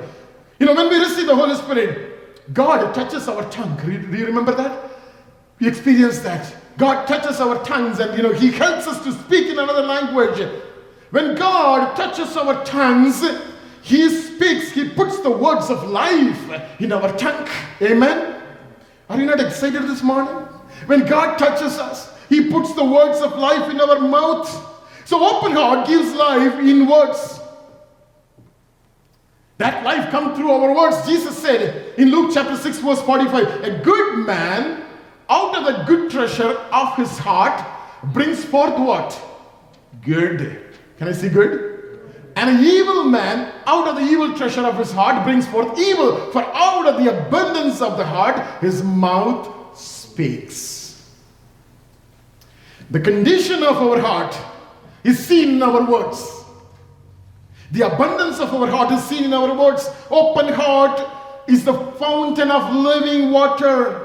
You 0.59 0.67
know, 0.67 0.75
when 0.75 0.89
we 0.89 0.99
receive 0.99 1.27
the 1.27 1.35
Holy 1.35 1.55
Spirit, 1.57 2.55
God 2.55 2.95
touches 2.95 3.29
our 3.29 3.49
tongue. 3.51 3.77
Do 3.85 4.17
you 4.17 4.27
remember 4.27 4.55
that? 4.55 4.92
We 5.63 5.69
experience 5.69 6.19
that. 6.21 6.57
God 6.77 7.07
touches 7.07 7.41
our 7.41 7.65
tongues 7.65 8.01
and 8.01 8.17
you 8.17 8.25
know 8.25 8.33
He 8.33 8.51
helps 8.51 8.89
us 8.89 9.05
to 9.05 9.13
speak 9.13 9.47
in 9.47 9.61
another 9.61 9.83
language. 9.83 10.45
When 11.11 11.37
God 11.37 11.95
touches 11.95 12.37
our 12.37 12.65
tongues, 12.65 13.25
He 13.81 14.09
speaks, 14.09 14.73
He 14.73 14.89
puts 14.89 15.21
the 15.21 15.31
words 15.31 15.71
of 15.71 15.89
life 15.89 16.81
in 16.81 16.91
our 16.91 17.17
tongue. 17.17 17.49
Amen. 17.81 18.43
Are 19.09 19.17
you 19.17 19.25
not 19.25 19.39
excited 19.39 19.83
this 19.83 20.03
morning? 20.03 20.35
When 20.87 21.07
God 21.07 21.39
touches 21.39 21.79
us, 21.79 22.13
He 22.29 22.51
puts 22.51 22.75
the 22.75 22.85
words 22.85 23.21
of 23.21 23.39
life 23.39 23.71
in 23.71 23.81
our 23.81 24.01
mouth. 24.01 24.51
So 25.05 25.25
open 25.25 25.53
heart 25.53 25.87
gives 25.87 26.13
life 26.13 26.59
in 26.59 26.89
words. 26.89 27.39
That 29.59 29.85
life 29.85 30.11
come 30.11 30.35
through 30.35 30.51
our 30.51 30.75
words. 30.75 31.07
Jesus 31.07 31.39
said 31.39 31.97
in 32.01 32.11
Luke 32.11 32.33
chapter 32.35 32.57
6, 32.57 32.79
verse 32.79 33.03
45, 33.03 33.63
a 33.63 33.79
good 33.85 34.27
man 34.27 34.83
out 35.33 35.57
of 35.57 35.65
the 35.65 35.85
good 35.85 36.11
treasure 36.11 36.53
of 36.81 36.97
his 36.97 37.19
heart 37.19 37.59
brings 38.13 38.45
forth 38.45 38.79
what? 38.79 39.21
Good. 40.05 40.41
Can 40.99 41.09
I 41.09 41.13
see 41.13 41.29
good? 41.29 41.73
And 42.37 42.51
an 42.51 42.65
evil 42.65 43.05
man 43.05 43.53
out 43.67 43.89
of 43.89 43.97
the 43.97 44.03
evil 44.03 44.35
treasure 44.37 44.67
of 44.67 44.77
his 44.79 44.93
heart 44.93 45.25
brings 45.25 45.47
forth 45.47 45.79
evil. 45.79 46.31
For 46.33 46.43
out 46.43 46.87
of 46.87 47.03
the 47.03 47.27
abundance 47.27 47.81
of 47.81 47.97
the 47.97 48.05
heart, 48.05 48.61
his 48.61 48.83
mouth 48.83 49.77
speaks. 49.77 51.11
The 52.91 53.01
condition 53.01 53.63
of 53.63 53.77
our 53.77 53.99
heart 54.01 54.37
is 55.05 55.19
seen 55.19 55.57
in 55.57 55.63
our 55.63 55.91
words. 55.91 56.45
The 57.71 57.87
abundance 57.87 58.39
of 58.39 58.53
our 58.55 58.67
heart 58.67 58.93
is 58.93 59.03
seen 59.05 59.25
in 59.25 59.33
our 59.33 59.55
words. 59.55 59.89
Open 60.11 60.53
heart 60.53 61.01
is 61.49 61.65
the 61.65 61.75
fountain 61.93 62.51
of 62.51 62.75
living 62.75 63.31
water. 63.31 64.02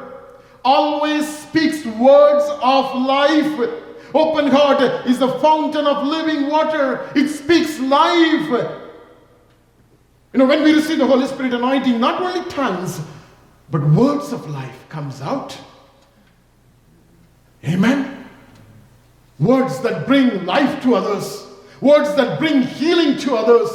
Always 0.63 1.28
speaks 1.28 1.86
words 1.86 2.46
of 2.62 3.02
life. 3.02 3.84
Open 4.13 4.48
heart 4.48 4.82
is 5.06 5.20
the 5.20 5.30
fountain 5.39 5.86
of 5.86 6.06
living 6.06 6.50
water. 6.50 7.10
It 7.15 7.30
speaks 7.30 7.80
life. 7.80 8.50
You 10.34 10.39
know, 10.39 10.46
when 10.46 10.63
we 10.63 10.74
receive 10.74 10.98
the 10.98 11.08
Holy 11.08 11.28
Spirit 11.28 11.54
anointing, 11.54 12.00
not 12.00 12.22
only 12.22 12.50
tongues, 12.50 13.02
but 13.70 13.82
words 13.89 14.32
of 14.32 14.50
life 14.50 14.88
comes 14.89 15.22
out. 15.22 15.58
Amen. 17.63 18.26
Words 19.39 19.80
that 19.82 20.08
bring 20.08 20.46
life 20.46 20.82
to 20.84 20.96
others, 20.96 21.48
words 21.82 22.15
that 22.15 22.39
bring 22.39 22.62
healing 22.62 23.17
to 23.20 23.36
others, 23.36 23.70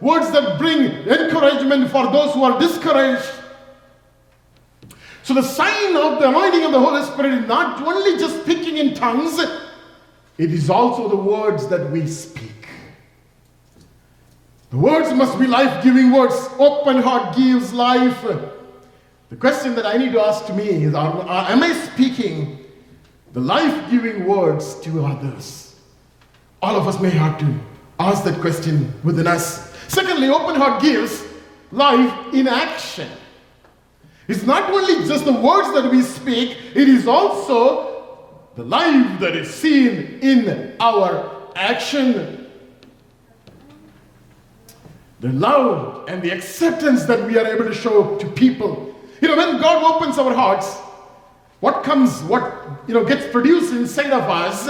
words 0.00 0.30
that 0.32 0.58
bring 0.58 0.80
encouragement 0.80 1.90
for 1.90 2.10
those 2.10 2.34
who 2.34 2.42
are 2.44 2.58
discouraged. 2.58 3.30
So, 5.24 5.32
the 5.32 5.42
sign 5.42 5.96
of 5.96 6.20
the 6.20 6.28
anointing 6.28 6.64
of 6.64 6.72
the 6.72 6.78
Holy 6.78 7.02
Spirit 7.02 7.32
is 7.32 7.48
not 7.48 7.80
only 7.80 8.18
just 8.18 8.42
speaking 8.42 8.76
in 8.76 8.92
tongues, 8.92 9.38
it 10.36 10.52
is 10.52 10.68
also 10.68 11.08
the 11.08 11.16
words 11.16 11.66
that 11.68 11.90
we 11.90 12.06
speak. 12.06 12.68
The 14.68 14.76
words 14.76 15.14
must 15.14 15.38
be 15.38 15.46
life 15.46 15.82
giving 15.82 16.12
words. 16.12 16.34
Open 16.58 16.98
heart 16.98 17.34
gives 17.34 17.72
life. 17.72 18.20
The 19.30 19.36
question 19.36 19.74
that 19.76 19.86
I 19.86 19.96
need 19.96 20.12
to 20.12 20.20
ask 20.20 20.44
to 20.46 20.52
me 20.52 20.68
is 20.68 20.94
Am 20.94 21.62
I 21.62 21.72
speaking 21.72 22.62
the 23.32 23.40
life 23.40 23.90
giving 23.90 24.26
words 24.26 24.78
to 24.80 25.06
others? 25.06 25.80
All 26.60 26.76
of 26.76 26.86
us 26.86 27.00
may 27.00 27.10
have 27.10 27.38
to 27.38 27.60
ask 27.98 28.24
that 28.24 28.38
question 28.42 28.92
within 29.02 29.26
us. 29.26 29.72
Secondly, 29.88 30.28
open 30.28 30.56
heart 30.56 30.82
gives 30.82 31.24
life 31.72 32.34
in 32.34 32.46
action. 32.46 33.08
It's 34.26 34.44
not 34.44 34.70
only 34.70 35.06
just 35.06 35.24
the 35.24 35.32
words 35.32 35.72
that 35.74 35.90
we 35.90 36.02
speak, 36.02 36.56
it 36.74 36.88
is 36.88 37.06
also 37.06 37.94
the 38.56 38.64
life 38.64 39.20
that 39.20 39.36
is 39.36 39.52
seen 39.52 40.18
in 40.22 40.76
our 40.80 41.50
action. 41.56 42.50
The 45.20 45.28
love 45.28 46.08
and 46.08 46.22
the 46.22 46.30
acceptance 46.30 47.04
that 47.04 47.26
we 47.26 47.38
are 47.38 47.46
able 47.46 47.64
to 47.64 47.74
show 47.74 48.16
to 48.18 48.26
people. 48.30 48.94
You 49.20 49.28
know, 49.28 49.36
when 49.36 49.60
God 49.60 49.96
opens 49.96 50.18
our 50.18 50.34
hearts, 50.34 50.74
what 51.60 51.82
comes, 51.82 52.22
what 52.24 52.82
you 52.86 52.94
know, 52.94 53.04
gets 53.04 53.26
produced 53.30 53.72
inside 53.72 54.10
of 54.10 54.22
us 54.22 54.68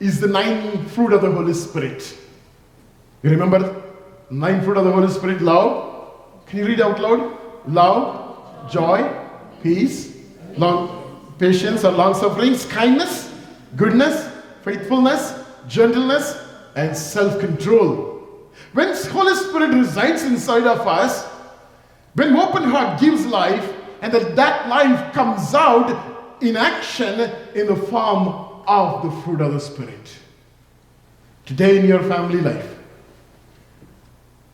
is 0.00 0.18
the 0.20 0.26
nine 0.26 0.84
fruit 0.86 1.12
of 1.12 1.22
the 1.22 1.30
Holy 1.30 1.54
Spirit. 1.54 2.16
You 3.22 3.30
remember 3.30 3.82
nine 4.30 4.62
fruit 4.62 4.76
of 4.76 4.84
the 4.84 4.92
Holy 4.92 5.08
Spirit? 5.08 5.40
Love. 5.40 5.88
Can 6.46 6.58
you 6.58 6.66
read 6.66 6.80
out 6.80 6.98
loud? 7.00 7.38
Love, 7.68 8.19
joy, 8.70 9.08
peace, 9.62 10.16
long 10.56 11.00
patience 11.38 11.84
or 11.84 11.92
long 11.92 12.14
sufferings, 12.14 12.64
kindness, 12.66 13.32
goodness, 13.76 14.30
faithfulness, 14.62 15.34
gentleness, 15.66 16.38
and 16.76 16.96
self 16.96 17.40
control. 17.40 18.50
When 18.72 18.94
Holy 19.06 19.34
Spirit 19.34 19.74
resides 19.74 20.22
inside 20.22 20.66
of 20.66 20.86
us, 20.86 21.26
when 22.14 22.36
open 22.36 22.64
heart 22.64 23.00
gives 23.00 23.26
life, 23.26 23.74
and 24.02 24.12
that, 24.12 24.36
that 24.36 24.68
life 24.68 25.12
comes 25.12 25.54
out 25.54 26.42
in 26.42 26.56
action 26.56 27.20
in 27.54 27.66
the 27.66 27.76
form 27.76 28.28
of 28.66 29.02
the 29.02 29.22
fruit 29.22 29.40
of 29.40 29.52
the 29.52 29.60
Spirit. 29.60 30.16
Today 31.44 31.78
in 31.78 31.86
your 31.86 32.02
family 32.04 32.40
life, 32.40 32.76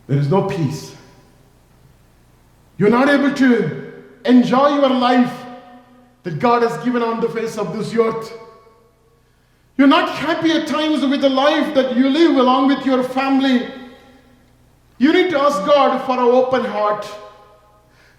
there 0.07 0.19
is 0.19 0.31
no 0.31 0.45
peace. 0.45 0.95
You're 2.79 2.91
not 2.91 3.09
able 3.09 3.35
to 3.35 3.86
enjoy 4.27 4.69
your 4.81 4.91
life 4.91 5.45
that 6.23 6.39
God 6.39 6.63
has 6.63 6.77
given 6.85 7.03
on 7.03 7.21
the 7.21 7.29
face 7.29 7.57
of 7.57 7.77
this 7.77 7.95
earth. 7.95 8.33
You're 9.77 9.89
not 9.89 10.09
happy 10.09 10.53
at 10.53 10.67
times 10.67 11.05
with 11.05 11.21
the 11.21 11.29
life 11.29 11.75
that 11.75 11.97
you 11.97 12.09
live 12.09 12.37
along 12.37 12.69
with 12.69 12.85
your 12.87 13.03
family. 13.03 13.69
You 14.99 15.13
need 15.13 15.31
to 15.31 15.39
ask 15.39 15.59
God 15.67 16.05
for 16.07 16.13
an 16.13 16.19
open 16.21 16.65
heart 16.65 17.07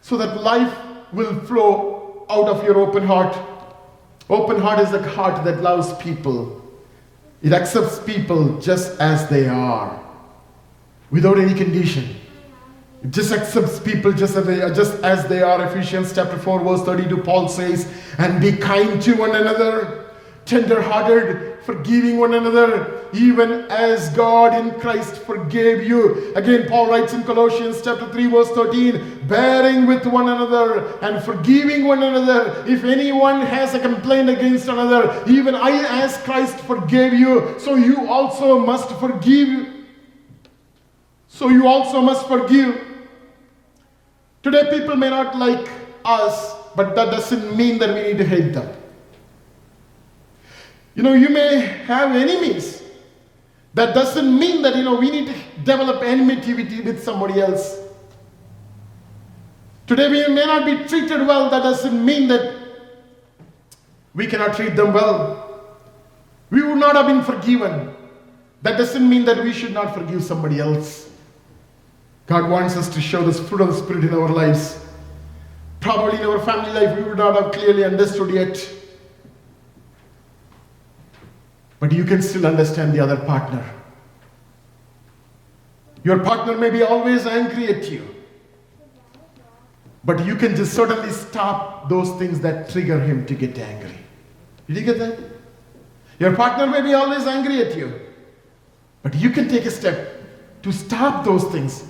so 0.01 0.17
that 0.17 0.41
life 0.41 0.73
will 1.11 1.39
flow 1.41 2.25
out 2.29 2.47
of 2.47 2.63
your 2.63 2.77
open 2.77 3.03
heart. 3.03 3.35
Open 4.29 4.59
heart 4.59 4.79
is 4.79 4.93
a 4.93 5.01
heart 5.09 5.43
that 5.45 5.61
loves 5.61 5.93
people. 5.97 6.61
It 7.41 7.53
accepts 7.53 7.99
people 7.99 8.59
just 8.59 8.99
as 8.99 9.29
they 9.29 9.47
are, 9.47 10.03
without 11.11 11.39
any 11.39 11.53
condition. 11.53 12.15
Just 13.09 13.31
accepts 13.31 13.79
people 13.79 14.11
just 14.11 14.35
as, 14.35 14.45
they, 14.45 14.57
just 14.73 15.03
as 15.03 15.27
they 15.27 15.41
are. 15.41 15.63
Ephesians 15.67 16.13
chapter 16.13 16.37
4, 16.37 16.63
verse 16.63 16.83
32, 16.83 17.17
Paul 17.17 17.47
says, 17.47 17.91
And 18.17 18.41
be 18.41 18.51
kind 18.51 18.99
to 19.03 19.13
one 19.13 19.35
another, 19.35 20.11
tender 20.45 20.81
hearted, 20.81 21.59
forgiving 21.61 22.17
one 22.17 22.33
another, 22.33 23.05
even 23.13 23.65
as 23.69 24.09
God 24.15 24.55
in 24.55 24.79
Christ 24.79 25.17
forgave 25.17 25.83
you. 25.83 26.33
Again, 26.35 26.67
Paul 26.67 26.89
writes 26.89 27.13
in 27.13 27.23
Colossians 27.23 27.81
chapter 27.83 28.09
3, 28.11 28.27
verse 28.27 28.49
13, 28.49 29.27
bearing 29.27 29.85
with 29.85 30.07
one 30.07 30.29
another 30.29 30.97
and 31.01 31.23
forgiving 31.23 31.85
one 31.85 32.01
another. 32.01 32.65
If 32.67 32.83
anyone 32.83 33.41
has 33.41 33.75
a 33.75 33.79
complaint 33.79 34.29
against 34.29 34.67
another, 34.69 35.23
even 35.27 35.53
I, 35.53 36.03
as 36.03 36.17
Christ, 36.23 36.59
forgave 36.61 37.13
you, 37.13 37.55
so 37.59 37.75
you 37.75 38.07
also 38.07 38.57
must 38.57 38.89
forgive. 38.99 39.76
So 41.27 41.49
you 41.49 41.67
also 41.67 42.01
must 42.01 42.27
forgive. 42.27 42.83
Today, 44.43 44.69
people 44.69 44.95
may 44.95 45.09
not 45.09 45.37
like 45.37 45.69
us, 46.05 46.55
but 46.75 46.95
that 46.95 47.11
doesn't 47.11 47.55
mean 47.55 47.79
that 47.79 47.93
we 47.93 48.01
need 48.03 48.17
to 48.17 48.25
hate 48.25 48.53
them. 48.53 48.75
You 50.95 51.03
know, 51.03 51.13
you 51.13 51.29
may 51.29 51.59
have 51.85 52.15
enemies. 52.15 52.81
That 53.73 53.93
doesn't 53.93 54.39
mean 54.39 54.61
that, 54.63 54.75
you 54.75 54.83
know, 54.83 54.95
we 54.95 55.11
need 55.11 55.27
to 55.27 55.33
develop 55.63 56.01
enmity 56.01 56.53
with 56.53 57.03
somebody 57.03 57.39
else. 57.39 57.79
Today, 59.85 60.09
we 60.09 60.33
may 60.33 60.45
not 60.45 60.65
be 60.65 60.83
treated 60.85 61.27
well. 61.27 61.49
That 61.49 61.61
doesn't 61.61 62.03
mean 62.03 62.27
that 62.29 62.55
we 64.13 64.25
cannot 64.25 64.55
treat 64.55 64.75
them 64.75 64.93
well. 64.93 65.61
We 66.49 66.63
would 66.63 66.77
not 66.77 66.95
have 66.95 67.07
been 67.07 67.23
forgiven. 67.23 67.93
That 68.63 68.77
doesn't 68.77 69.07
mean 69.07 69.25
that 69.25 69.43
we 69.43 69.53
should 69.53 69.73
not 69.73 69.93
forgive 69.93 70.23
somebody 70.23 70.59
else. 70.59 71.09
God 72.27 72.49
wants 72.49 72.75
us 72.75 72.89
to 72.89 73.01
show 73.01 73.23
this 73.23 73.39
fruit 73.39 73.61
of 73.61 73.69
the 73.69 73.73
Spirit 73.73 74.03
in 74.03 74.13
our 74.13 74.27
lives. 74.27 74.85
Probably 75.79 76.19
in 76.19 76.25
our 76.25 76.39
family 76.39 76.73
life, 76.73 76.97
we 76.97 77.03
would 77.03 77.17
not 77.17 77.41
have 77.41 77.53
clearly 77.53 77.85
understood 77.85 78.33
yet. 78.33 78.69
But 81.79 81.93
you 81.93 82.03
can 82.03 82.21
still 82.21 82.45
understand 82.45 82.93
the 82.93 82.99
other 82.99 83.15
partner. 83.15 83.63
Your 86.03 86.19
partner 86.19 86.57
may 86.57 86.69
be 86.69 86.83
always 86.83 87.25
angry 87.25 87.69
at 87.69 87.89
you. 87.89 88.15
But 90.03 90.25
you 90.25 90.35
can 90.35 90.55
just 90.55 90.73
certainly 90.73 91.11
stop 91.11 91.87
those 91.87 92.11
things 92.19 92.41
that 92.41 92.69
trigger 92.69 92.99
him 92.99 93.25
to 93.25 93.35
get 93.35 93.57
angry. 93.57 93.97
Did 94.67 94.77
you 94.77 94.83
get 94.83 94.99
that? 94.99 95.19
Your 96.19 96.35
partner 96.35 96.67
may 96.67 96.81
be 96.81 96.93
always 96.93 97.25
angry 97.25 97.61
at 97.61 97.77
you. 97.77 98.01
But 99.01 99.15
you 99.15 99.29
can 99.29 99.47
take 99.47 99.65
a 99.65 99.71
step 99.71 100.23
to 100.63 100.73
stop 100.73 101.23
those 101.23 101.45
things 101.45 101.85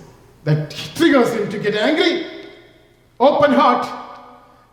that 0.48 0.72
triggers 0.96 1.34
him 1.34 1.50
to 1.50 1.60
get 1.60 1.76
angry. 1.76 2.26
Open 3.20 3.52
heart 3.52 3.86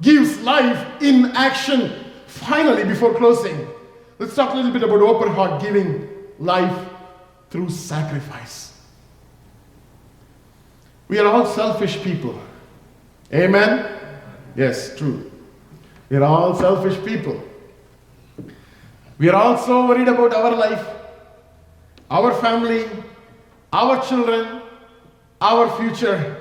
gives 0.01 0.41
life 0.43 1.03
in 1.03 1.33
action. 1.35 1.93
Finally, 2.29 2.85
before 2.85 3.13
closing, 3.15 3.67
let's 4.21 4.37
talk 4.37 4.53
a 4.53 4.57
little 4.57 4.71
bit 4.71 4.85
about 4.85 5.01
open 5.01 5.31
heart 5.33 5.61
giving 5.61 6.09
life 6.39 6.89
through 7.51 7.71
sacrifice. 7.71 8.79
We 11.09 11.19
are 11.19 11.27
all 11.27 11.45
selfish 11.45 12.01
people. 12.05 12.39
Amen? 13.33 13.99
Yes, 14.55 14.97
true. 14.97 15.29
We 16.09 16.19
are 16.19 16.23
all 16.23 16.55
selfish 16.55 17.05
people. 17.05 17.43
We 19.19 19.29
are 19.29 19.35
all 19.35 19.59
so 19.59 19.89
worried 19.89 20.07
about 20.07 20.35
our 20.35 20.55
life, 20.55 20.87
our 22.09 22.33
family, 22.41 22.87
our 23.73 24.01
children, 24.07 24.61
our 25.45 25.77
future. 25.77 26.41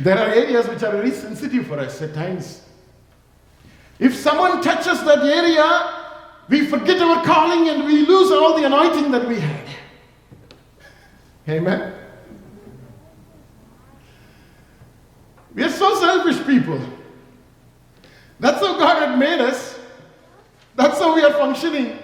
There 0.00 0.16
are 0.16 0.28
areas 0.28 0.68
which 0.68 0.82
are 0.82 0.92
very 0.92 1.10
sensitive 1.10 1.66
for 1.66 1.78
us 1.78 2.00
at 2.00 2.14
times. 2.14 2.62
If 3.98 4.14
someone 4.14 4.62
touches 4.62 5.02
that 5.04 5.24
area, 5.24 6.02
we 6.48 6.66
forget 6.66 7.00
our 7.02 7.24
calling 7.24 7.68
and 7.68 7.84
we 7.84 8.06
lose 8.06 8.30
all 8.30 8.56
the 8.56 8.64
anointing 8.64 9.10
that 9.10 9.26
we 9.26 9.40
had. 9.40 9.68
Amen. 11.48 11.94
We 15.54 15.64
are 15.64 15.70
so 15.70 15.94
selfish 15.96 16.46
people. 16.46 16.80
That's 18.38 18.60
how 18.60 18.78
God 18.78 19.08
had 19.08 19.18
made 19.18 19.40
us. 19.40 19.78
That's 20.76 20.98
how 20.98 21.14
we 21.14 21.22
are 21.22 21.32
functioning. 21.32 21.98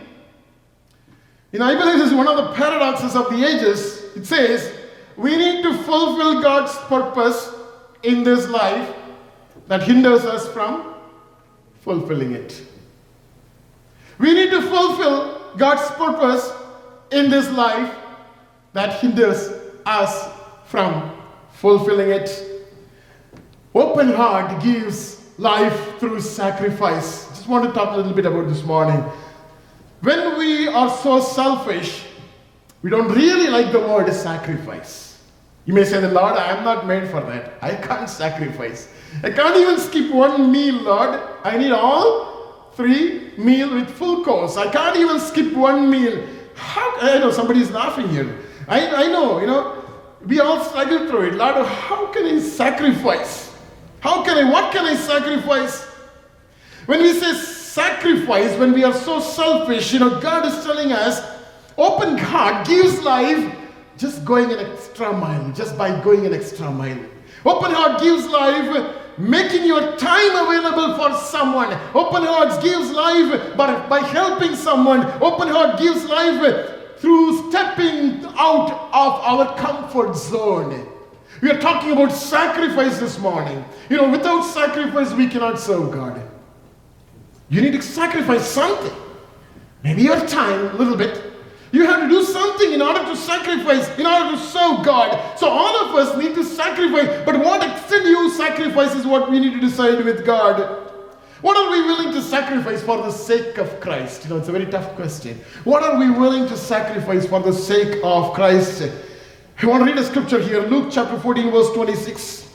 You 1.52 1.58
know, 1.58 1.64
I 1.64 1.74
believe 1.74 1.98
this 1.98 2.08
is 2.08 2.14
one 2.14 2.28
of 2.28 2.36
the 2.36 2.52
paradoxes 2.54 3.16
of 3.16 3.30
the 3.30 3.44
ages. 3.44 4.04
It 4.16 4.26
says, 4.26 4.74
we 5.16 5.36
need 5.36 5.62
to 5.62 5.74
fulfill 5.84 6.42
God's 6.42 6.76
purpose 6.86 7.54
in 8.02 8.22
this 8.22 8.48
life 8.48 8.94
that 9.66 9.82
hinders 9.82 10.24
us 10.24 10.46
from 10.52 10.94
fulfilling 11.80 12.32
it. 12.32 12.62
We 14.18 14.34
need 14.34 14.50
to 14.50 14.62
fulfill 14.62 15.54
God's 15.56 15.88
purpose 15.92 16.52
in 17.10 17.30
this 17.30 17.48
life 17.50 17.94
that 18.74 19.00
hinders 19.00 19.48
us 19.86 20.28
from 20.66 21.18
fulfilling 21.52 22.10
it. 22.10 22.44
Open 23.74 24.12
heart 24.12 24.62
gives 24.62 25.24
life 25.38 25.98
through 25.98 26.20
sacrifice. 26.20 27.28
Just 27.28 27.48
want 27.48 27.64
to 27.64 27.72
talk 27.72 27.94
a 27.94 27.96
little 27.96 28.12
bit 28.12 28.26
about 28.26 28.48
this 28.48 28.62
morning. 28.64 29.02
When 30.00 30.38
we 30.38 30.68
are 30.68 30.90
so 30.98 31.20
selfish, 31.20 32.04
we 32.82 32.90
don't 32.90 33.08
really 33.08 33.48
like 33.48 33.72
the 33.72 33.80
word 33.80 34.12
sacrifice. 34.12 35.20
You 35.64 35.74
may 35.74 35.84
say, 35.84 36.00
Lord, 36.00 36.34
I 36.34 36.56
am 36.56 36.64
not 36.64 36.86
made 36.86 37.08
for 37.08 37.20
that. 37.20 37.54
I 37.60 37.74
can't 37.74 38.08
sacrifice. 38.08 38.88
I 39.22 39.30
can't 39.30 39.56
even 39.56 39.78
skip 39.78 40.12
one 40.12 40.50
meal, 40.50 40.76
Lord. 40.82 41.20
I 41.44 41.58
need 41.58 41.72
all 41.72 42.72
three 42.74 43.32
meal 43.36 43.74
with 43.74 43.90
full 43.90 44.24
course. 44.24 44.56
I 44.56 44.70
can't 44.70 44.96
even 44.96 45.18
skip 45.20 45.52
one 45.52 45.90
meal. 45.90 46.26
How 46.54 46.96
I 47.00 47.18
know 47.18 47.30
somebody's 47.30 47.70
laughing 47.70 48.08
here. 48.08 48.38
I, 48.68 49.04
I 49.04 49.06
know, 49.08 49.40
you 49.40 49.46
know, 49.46 49.84
we 50.24 50.40
all 50.40 50.64
struggle 50.64 51.08
through 51.08 51.28
it. 51.28 51.34
Lord, 51.34 51.66
how 51.66 52.06
can 52.12 52.24
I 52.24 52.38
sacrifice? 52.38 53.56
How 54.00 54.22
can 54.22 54.38
I, 54.38 54.50
what 54.50 54.72
can 54.72 54.84
I 54.84 54.94
sacrifice? 54.94 55.84
When 56.86 57.02
we 57.02 57.12
say 57.12 57.34
sacrifice, 57.78 58.58
when 58.58 58.72
we 58.72 58.82
are 58.82 58.92
so 58.92 59.20
selfish, 59.20 59.92
you 59.92 60.00
know, 60.00 60.20
God 60.20 60.44
is 60.46 60.64
telling 60.64 60.90
us, 60.90 61.20
open 61.76 62.18
heart 62.18 62.66
gives 62.66 63.00
life 63.02 63.54
just 63.96 64.24
going 64.24 64.50
an 64.50 64.58
extra 64.58 65.12
mile, 65.12 65.52
just 65.52 65.78
by 65.78 65.88
going 66.02 66.26
an 66.26 66.34
extra 66.34 66.68
mile. 66.70 66.98
Open 67.44 67.70
heart 67.70 68.00
gives 68.00 68.26
life 68.26 68.96
making 69.16 69.64
your 69.64 69.96
time 69.96 70.34
available 70.44 70.96
for 70.96 71.14
someone. 71.18 71.72
Open 71.94 72.22
heart 72.24 72.60
gives 72.62 72.90
life 72.90 73.56
by, 73.56 73.88
by 73.88 74.00
helping 74.00 74.56
someone. 74.56 75.04
Open 75.22 75.46
heart 75.46 75.78
gives 75.78 76.04
life 76.04 76.98
through 76.98 77.48
stepping 77.48 78.24
out 78.36 78.72
of 78.92 79.12
our 79.30 79.56
comfort 79.56 80.16
zone. 80.16 80.88
We 81.40 81.50
are 81.52 81.60
talking 81.60 81.92
about 81.92 82.10
sacrifice 82.10 82.98
this 82.98 83.20
morning. 83.20 83.64
You 83.88 83.98
know, 83.98 84.10
without 84.10 84.42
sacrifice, 84.42 85.12
we 85.12 85.28
cannot 85.28 85.60
serve 85.60 85.92
God. 85.92 86.27
You 87.48 87.62
need 87.62 87.72
to 87.72 87.82
sacrifice 87.82 88.46
something. 88.46 88.92
Maybe 89.82 90.02
your 90.02 90.20
time, 90.26 90.74
a 90.74 90.74
little 90.74 90.96
bit. 90.96 91.22
You 91.70 91.84
have 91.86 92.00
to 92.00 92.08
do 92.08 92.24
something 92.24 92.72
in 92.72 92.80
order 92.80 93.00
to 93.04 93.16
sacrifice, 93.16 93.88
in 93.98 94.06
order 94.06 94.30
to 94.30 94.38
serve 94.38 94.84
God. 94.84 95.38
So 95.38 95.48
all 95.48 95.86
of 95.86 95.94
us 95.94 96.16
need 96.16 96.34
to 96.34 96.44
sacrifice. 96.44 97.24
But 97.24 97.38
what 97.40 97.62
extent 97.62 98.06
you 98.06 98.30
sacrifice 98.30 98.94
is 98.94 99.06
what 99.06 99.30
we 99.30 99.38
need 99.38 99.52
to 99.52 99.60
decide 99.60 100.04
with 100.04 100.24
God. 100.24 100.86
What 101.40 101.56
are 101.56 101.70
we 101.70 101.82
willing 101.82 102.12
to 102.14 102.22
sacrifice 102.22 102.82
for 102.82 102.96
the 102.96 103.12
sake 103.12 103.58
of 103.58 103.80
Christ? 103.80 104.24
You 104.24 104.30
know, 104.30 104.38
it's 104.38 104.48
a 104.48 104.52
very 104.52 104.66
tough 104.66 104.96
question. 104.96 105.38
What 105.64 105.84
are 105.84 105.98
we 105.98 106.10
willing 106.10 106.48
to 106.48 106.56
sacrifice 106.56 107.26
for 107.26 107.40
the 107.40 107.52
sake 107.52 108.00
of 108.02 108.34
Christ? 108.34 108.90
I 109.60 109.66
want 109.66 109.84
to 109.84 109.86
read 109.86 109.98
a 109.98 110.04
scripture 110.04 110.40
here, 110.40 110.62
Luke 110.62 110.88
chapter 110.90 111.18
14, 111.18 111.50
verse 111.50 111.72
26. 111.74 112.47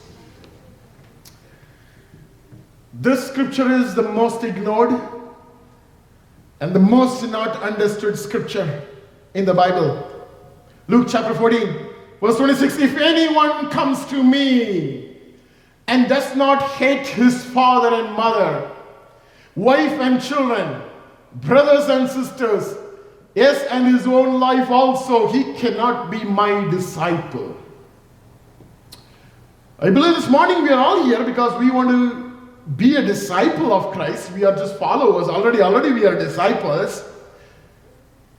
This 2.93 3.27
scripture 3.27 3.71
is 3.71 3.95
the 3.95 4.03
most 4.03 4.43
ignored 4.43 4.93
and 6.59 6.75
the 6.75 6.79
most 6.79 7.27
not 7.27 7.61
understood 7.63 8.17
scripture 8.17 8.83
in 9.33 9.45
the 9.45 9.53
Bible. 9.53 10.09
Luke 10.87 11.07
chapter 11.09 11.33
14, 11.33 11.87
verse 12.21 12.37
26 12.37 12.77
If 12.77 12.97
anyone 12.97 13.71
comes 13.71 14.05
to 14.05 14.23
me 14.23 15.17
and 15.87 16.07
does 16.07 16.35
not 16.35 16.61
hate 16.73 17.07
his 17.07 17.43
father 17.45 17.95
and 17.95 18.15
mother, 18.15 18.69
wife 19.55 19.99
and 19.99 20.21
children, 20.21 20.83
brothers 21.35 21.89
and 21.89 22.07
sisters, 22.07 22.77
yes, 23.33 23.65
and 23.71 23.87
his 23.87 24.05
own 24.05 24.39
life 24.39 24.69
also, 24.69 25.31
he 25.31 25.53
cannot 25.55 26.11
be 26.11 26.23
my 26.23 26.69
disciple. 26.69 27.57
I 29.79 29.89
believe 29.89 30.15
this 30.15 30.29
morning 30.29 30.61
we 30.61 30.69
are 30.69 30.79
all 30.79 31.03
here 31.05 31.23
because 31.23 31.59
we 31.59 31.71
want 31.71 31.89
to 31.89 32.32
be 32.75 32.95
a 32.95 33.01
disciple 33.01 33.73
of 33.73 33.93
Christ. 33.93 34.31
We 34.31 34.43
are 34.45 34.55
just 34.55 34.77
followers. 34.77 35.27
Already, 35.27 35.61
already 35.61 35.91
we 35.91 36.05
are 36.05 36.17
disciples. 36.17 37.03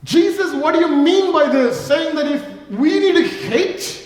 Jesus, 0.03 0.53
what 0.53 0.73
do 0.73 0.81
you 0.81 0.95
mean 0.95 1.31
by 1.33 1.47
this? 1.47 1.79
Saying 1.79 2.15
that 2.15 2.27
if 2.27 2.69
we 2.69 2.99
need 2.99 3.15
to 3.15 3.23
hate, 3.23 4.01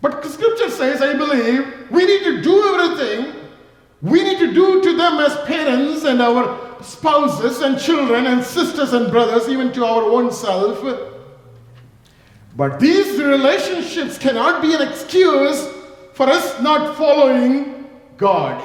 but 0.00 0.24
scripture 0.24 0.70
says, 0.70 1.00
I 1.00 1.14
believe, 1.14 1.90
we 1.90 2.04
need 2.04 2.24
to 2.24 2.42
do 2.42 2.74
everything 2.74 3.42
we 4.02 4.24
need 4.24 4.40
to 4.40 4.52
do 4.52 4.82
to 4.82 4.96
them 4.96 5.18
as 5.20 5.36
parents 5.46 6.02
and 6.04 6.20
our 6.20 6.82
spouses 6.82 7.60
and 7.60 7.78
children 7.78 8.26
and 8.26 8.42
sisters 8.42 8.92
and 8.92 9.12
brothers, 9.12 9.48
even 9.48 9.72
to 9.74 9.84
our 9.84 10.02
own 10.02 10.32
self. 10.32 10.82
But 12.56 12.80
these 12.80 13.20
relationships 13.20 14.18
cannot 14.18 14.60
be 14.60 14.74
an 14.74 14.82
excuse 14.82 15.68
for 16.12 16.28
us 16.28 16.60
not 16.60 16.96
following 16.96 17.88
God. 18.16 18.62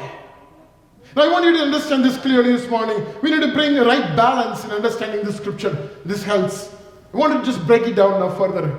Now, 1.16 1.24
I 1.24 1.32
want 1.32 1.46
you 1.46 1.54
to 1.54 1.64
understand 1.64 2.04
this 2.04 2.18
clearly 2.18 2.52
this 2.52 2.70
morning. 2.70 3.04
We 3.22 3.32
need 3.32 3.42
to 3.42 3.54
bring 3.54 3.74
the 3.74 3.86
right 3.86 4.16
balance 4.16 4.64
in 4.66 4.72
understanding 4.72 5.26
the 5.26 5.34
scripture. 5.34 5.90
This 6.06 6.24
helps. 6.24 6.74
I 7.14 7.18
want 7.18 7.34
to 7.34 7.52
just 7.52 7.66
break 7.66 7.84
it 7.84 7.96
down 7.96 8.20
now 8.20 8.30
further. 8.36 8.78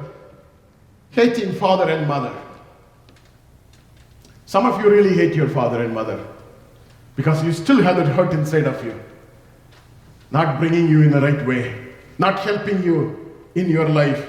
Hating 1.11 1.55
father 1.55 1.91
and 1.91 2.07
mother. 2.07 2.33
Some 4.47 4.67
of 4.67 4.81
you 4.81 4.91
really 4.91 5.15
hate 5.15 5.35
your 5.35 5.49
father 5.49 5.83
and 5.83 5.93
mother 5.93 6.25
because 7.17 7.43
you 7.45 7.53
still 7.53 7.83
have 7.83 7.97
that 7.97 8.07
hurt 8.07 8.33
inside 8.33 8.65
of 8.65 8.83
you. 8.85 8.99
Not 10.31 10.61
bringing 10.61 10.89
you 10.89 11.03
in 11.03 11.11
the 11.11 11.21
right 11.21 11.45
way, 11.47 11.75
not 12.19 12.39
helping 12.39 12.83
you 12.83 13.35
in 13.55 13.69
your 13.69 13.89
life. 13.89 14.29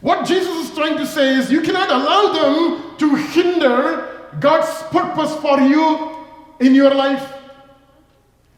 What 0.00 0.26
Jesus 0.26 0.51
trying 0.82 0.98
to 0.98 1.06
say 1.06 1.36
is 1.36 1.48
you 1.48 1.60
cannot 1.60 1.92
allow 1.92 2.32
them 2.32 2.98
to 2.98 3.14
hinder 3.14 4.28
God's 4.40 4.82
purpose 4.90 5.32
for 5.36 5.60
you 5.60 6.16
in 6.58 6.74
your 6.74 6.92
life. 6.92 7.34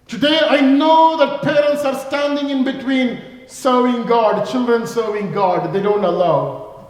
Today, 0.09 0.41
I 0.49 0.62
know 0.62 1.18
that 1.18 1.43
parents 1.43 1.85
are 1.85 1.99
standing 1.99 2.49
in 2.49 2.64
between 2.64 3.20
serving 3.47 4.07
God, 4.07 4.49
children 4.49 4.87
serving 4.87 5.33
God. 5.33 5.75
They 5.75 5.83
don't 5.83 6.03
allow. 6.03 6.89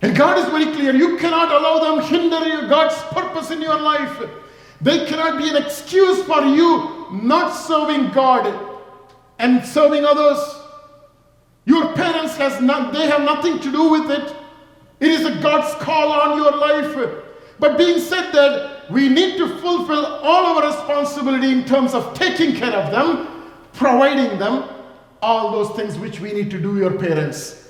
And 0.00 0.16
God 0.16 0.38
is 0.38 0.46
very 0.46 0.72
clear 0.72 0.94
you 0.94 1.18
cannot 1.18 1.52
allow 1.52 1.76
them 1.84 2.02
hinder 2.08 2.66
God's 2.68 2.96
purpose 3.12 3.50
in 3.50 3.60
your 3.60 3.78
life. 3.78 4.30
They 4.80 5.04
cannot 5.04 5.36
be 5.36 5.50
an 5.50 5.62
excuse 5.62 6.22
for 6.22 6.40
you 6.40 7.06
not 7.12 7.50
serving 7.50 8.12
God 8.12 8.46
and 9.38 9.62
serving 9.62 10.06
others. 10.06 10.61
Your 11.64 11.94
parents 11.94 12.36
has 12.36 12.60
not, 12.60 12.92
they 12.92 13.06
have 13.06 13.22
nothing 13.22 13.60
to 13.60 13.70
do 13.70 13.90
with 13.90 14.10
it. 14.10 14.34
It 15.00 15.10
is 15.10 15.24
a 15.24 15.40
God's 15.40 15.74
call 15.82 16.12
on 16.12 16.36
your 16.36 16.56
life. 16.56 17.24
But 17.58 17.78
being 17.78 17.98
said 17.98 18.32
that, 18.32 18.90
we 18.90 19.08
need 19.08 19.36
to 19.38 19.48
fulfill 19.58 20.06
all 20.06 20.56
our 20.56 20.66
responsibility 20.66 21.52
in 21.52 21.64
terms 21.64 21.94
of 21.94 22.14
taking 22.14 22.54
care 22.54 22.72
of 22.72 22.90
them, 22.90 23.52
providing 23.72 24.38
them, 24.38 24.68
all 25.20 25.52
those 25.52 25.76
things 25.76 25.98
which 25.98 26.18
we 26.18 26.32
need 26.32 26.50
to 26.50 26.60
do, 26.60 26.76
your 26.76 26.98
parents. 26.98 27.68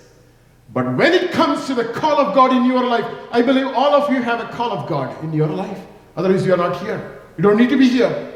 But 0.72 0.96
when 0.96 1.12
it 1.12 1.32
comes 1.32 1.66
to 1.66 1.74
the 1.74 1.84
call 1.84 2.18
of 2.18 2.34
God 2.34 2.52
in 2.52 2.64
your 2.64 2.84
life, 2.84 3.04
I 3.30 3.42
believe 3.42 3.66
all 3.66 3.94
of 3.94 4.10
you 4.10 4.22
have 4.22 4.40
a 4.40 4.50
call 4.52 4.72
of 4.72 4.88
God 4.88 5.22
in 5.22 5.32
your 5.34 5.48
life. 5.48 5.78
Otherwise, 6.16 6.46
you 6.46 6.54
are 6.54 6.56
not 6.56 6.80
here. 6.82 7.20
You 7.36 7.42
don't 7.42 7.58
need 7.58 7.68
to 7.68 7.76
be 7.76 7.88
here. 7.88 8.32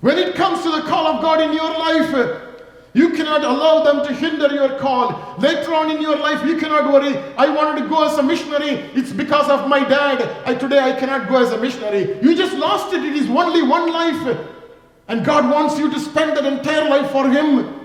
When 0.00 0.16
it 0.16 0.34
comes 0.34 0.62
to 0.62 0.70
the 0.70 0.82
call 0.82 1.06
of 1.06 1.20
God 1.20 1.42
in 1.42 1.52
your 1.52 1.70
life, 1.70 2.49
You 2.92 3.10
cannot 3.10 3.44
allow 3.44 3.84
them 3.84 4.04
to 4.06 4.12
hinder 4.12 4.52
your 4.52 4.78
call. 4.78 5.36
Later 5.38 5.74
on 5.74 5.90
in 5.92 6.02
your 6.02 6.16
life, 6.16 6.44
you 6.44 6.58
cannot 6.58 6.92
worry. 6.92 7.16
I 7.36 7.48
wanted 7.48 7.82
to 7.82 7.88
go 7.88 8.04
as 8.04 8.18
a 8.18 8.22
missionary. 8.22 8.90
It's 8.94 9.12
because 9.12 9.48
of 9.48 9.68
my 9.68 9.88
dad. 9.88 10.42
I, 10.44 10.54
today 10.54 10.80
I 10.80 10.98
cannot 10.98 11.28
go 11.28 11.40
as 11.40 11.52
a 11.52 11.58
missionary. 11.58 12.18
You 12.20 12.34
just 12.34 12.56
lost 12.56 12.92
it. 12.92 13.04
It 13.04 13.14
is 13.14 13.28
only 13.28 13.62
one 13.62 13.92
life. 13.92 14.38
And 15.06 15.24
God 15.24 15.50
wants 15.50 15.78
you 15.78 15.90
to 15.90 16.00
spend 16.00 16.36
that 16.36 16.44
entire 16.44 16.88
life 16.88 17.12
for 17.12 17.28
Him. 17.28 17.80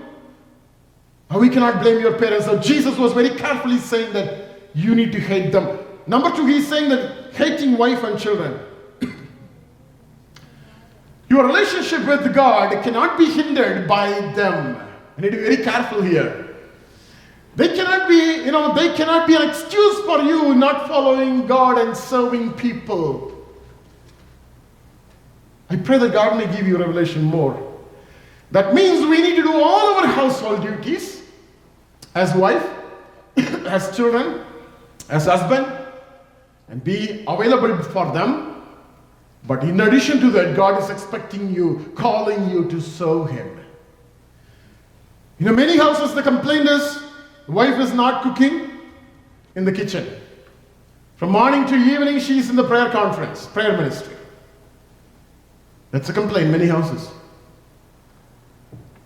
Now 1.30 1.38
we 1.38 1.50
cannot 1.50 1.82
blame 1.82 2.00
your 2.00 2.18
parents. 2.18 2.46
So 2.46 2.58
Jesus 2.58 2.98
was 2.98 3.12
very 3.12 3.30
carefully 3.30 3.78
saying 3.78 4.12
that 4.12 4.46
you 4.74 4.94
need 4.94 5.12
to 5.12 5.20
hate 5.20 5.52
them. 5.52 5.78
Number 6.06 6.30
two, 6.34 6.46
he's 6.46 6.68
saying 6.68 6.88
that 6.90 7.34
hating 7.34 7.76
wife 7.76 8.02
and 8.04 8.18
children. 8.18 8.60
your 11.28 11.44
relationship 11.46 12.06
with 12.06 12.34
God 12.34 12.82
cannot 12.82 13.18
be 13.18 13.26
hindered 13.26 13.88
by 13.88 14.10
them. 14.34 14.85
You 15.16 15.22
need 15.22 15.30
to 15.30 15.36
be 15.36 15.42
very 15.42 15.64
careful 15.64 16.02
here. 16.02 16.46
They 17.56 17.68
cannot 17.68 18.08
be, 18.08 18.44
you 18.44 18.52
know, 18.52 18.74
they 18.74 18.94
cannot 18.94 19.26
be 19.26 19.34
an 19.34 19.48
excuse 19.48 20.04
for 20.04 20.20
you 20.20 20.54
not 20.54 20.88
following 20.88 21.46
God 21.46 21.78
and 21.78 21.96
serving 21.96 22.52
people. 22.52 23.32
I 25.70 25.76
pray 25.76 25.98
that 25.98 26.12
God 26.12 26.36
may 26.36 26.46
give 26.54 26.68
you 26.68 26.76
revelation 26.76 27.24
more. 27.24 27.62
That 28.50 28.74
means 28.74 29.06
we 29.06 29.22
need 29.22 29.36
to 29.36 29.42
do 29.42 29.54
all 29.54 29.96
our 29.96 30.06
household 30.06 30.62
duties 30.62 31.22
as 32.14 32.34
wife, 32.34 32.64
as 33.36 33.96
children, 33.96 34.44
as 35.08 35.24
husband, 35.24 35.66
and 36.68 36.84
be 36.84 37.24
available 37.26 37.82
for 37.82 38.12
them. 38.12 38.62
But 39.46 39.64
in 39.64 39.80
addition 39.80 40.20
to 40.20 40.30
that, 40.32 40.56
God 40.56 40.82
is 40.82 40.90
expecting 40.90 41.52
you, 41.54 41.92
calling 41.96 42.50
you 42.50 42.68
to 42.68 42.80
serve 42.80 43.30
Him. 43.30 43.58
You 45.38 45.46
know, 45.46 45.52
many 45.52 45.76
houses, 45.76 46.14
the 46.14 46.22
complaint 46.22 46.68
is 46.68 47.02
the 47.46 47.52
wife 47.52 47.78
is 47.78 47.92
not 47.92 48.22
cooking 48.22 48.70
in 49.54 49.64
the 49.64 49.72
kitchen. 49.72 50.20
From 51.16 51.30
morning 51.30 51.66
to 51.66 51.74
evening, 51.74 52.20
she's 52.20 52.50
in 52.50 52.56
the 52.56 52.64
prayer 52.64 52.90
conference, 52.90 53.46
prayer 53.46 53.76
ministry. 53.76 54.14
That's 55.90 56.08
a 56.08 56.12
complaint, 56.12 56.50
many 56.50 56.66
houses. 56.66 57.10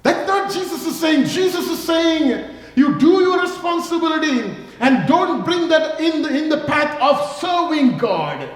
That's 0.02 0.26
not 0.26 0.52
Jesus 0.52 0.86
is 0.86 0.98
saying. 0.98 1.26
Jesus 1.26 1.68
is 1.68 1.82
saying, 1.82 2.50
you 2.74 2.98
do 2.98 3.20
your 3.20 3.40
responsibility 3.40 4.56
and 4.80 5.06
don't 5.06 5.44
bring 5.44 5.68
that 5.68 6.00
in 6.00 6.22
the, 6.22 6.36
in 6.36 6.48
the 6.48 6.64
path 6.64 7.00
of 7.00 7.38
serving 7.38 7.98
God. 7.98 8.48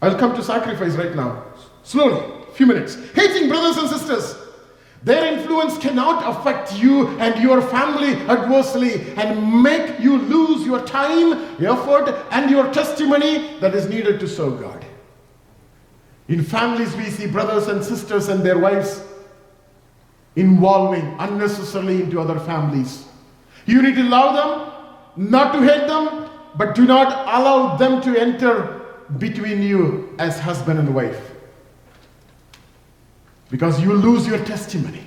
I'll 0.00 0.18
come 0.18 0.34
to 0.36 0.42
sacrifice 0.42 0.94
right 0.94 1.14
now. 1.14 1.44
Slowly, 1.82 2.22
few 2.54 2.66
minutes. 2.66 2.96
Hating 3.14 3.48
brothers 3.48 3.76
and 3.76 3.88
sisters. 3.88 4.47
Their 5.02 5.32
influence 5.32 5.78
cannot 5.78 6.26
affect 6.26 6.76
you 6.76 7.08
and 7.18 7.40
your 7.40 7.62
family 7.62 8.14
adversely 8.28 9.12
and 9.14 9.62
make 9.62 10.00
you 10.00 10.18
lose 10.18 10.66
your 10.66 10.84
time, 10.84 11.34
effort, 11.64 12.26
and 12.32 12.50
your 12.50 12.72
testimony 12.72 13.58
that 13.60 13.74
is 13.74 13.88
needed 13.88 14.18
to 14.20 14.28
serve 14.28 14.60
God. 14.60 14.84
In 16.26 16.42
families, 16.42 16.94
we 16.96 17.04
see 17.04 17.26
brothers 17.26 17.68
and 17.68 17.82
sisters 17.82 18.28
and 18.28 18.42
their 18.42 18.58
wives 18.58 19.02
involving 20.36 21.16
unnecessarily 21.18 22.02
into 22.02 22.20
other 22.20 22.38
families. 22.40 23.06
You 23.66 23.82
need 23.82 23.94
to 23.94 24.02
love 24.02 24.34
them, 24.34 25.30
not 25.30 25.52
to 25.52 25.60
hate 25.60 25.86
them, 25.86 26.28
but 26.56 26.74
do 26.74 26.86
not 26.86 27.08
allow 27.08 27.76
them 27.76 28.02
to 28.02 28.20
enter 28.20 28.84
between 29.18 29.62
you 29.62 30.14
as 30.18 30.38
husband 30.38 30.78
and 30.78 30.94
wife 30.94 31.37
because 33.50 33.80
you 33.80 33.92
lose 33.92 34.26
your 34.26 34.44
testimony. 34.44 35.04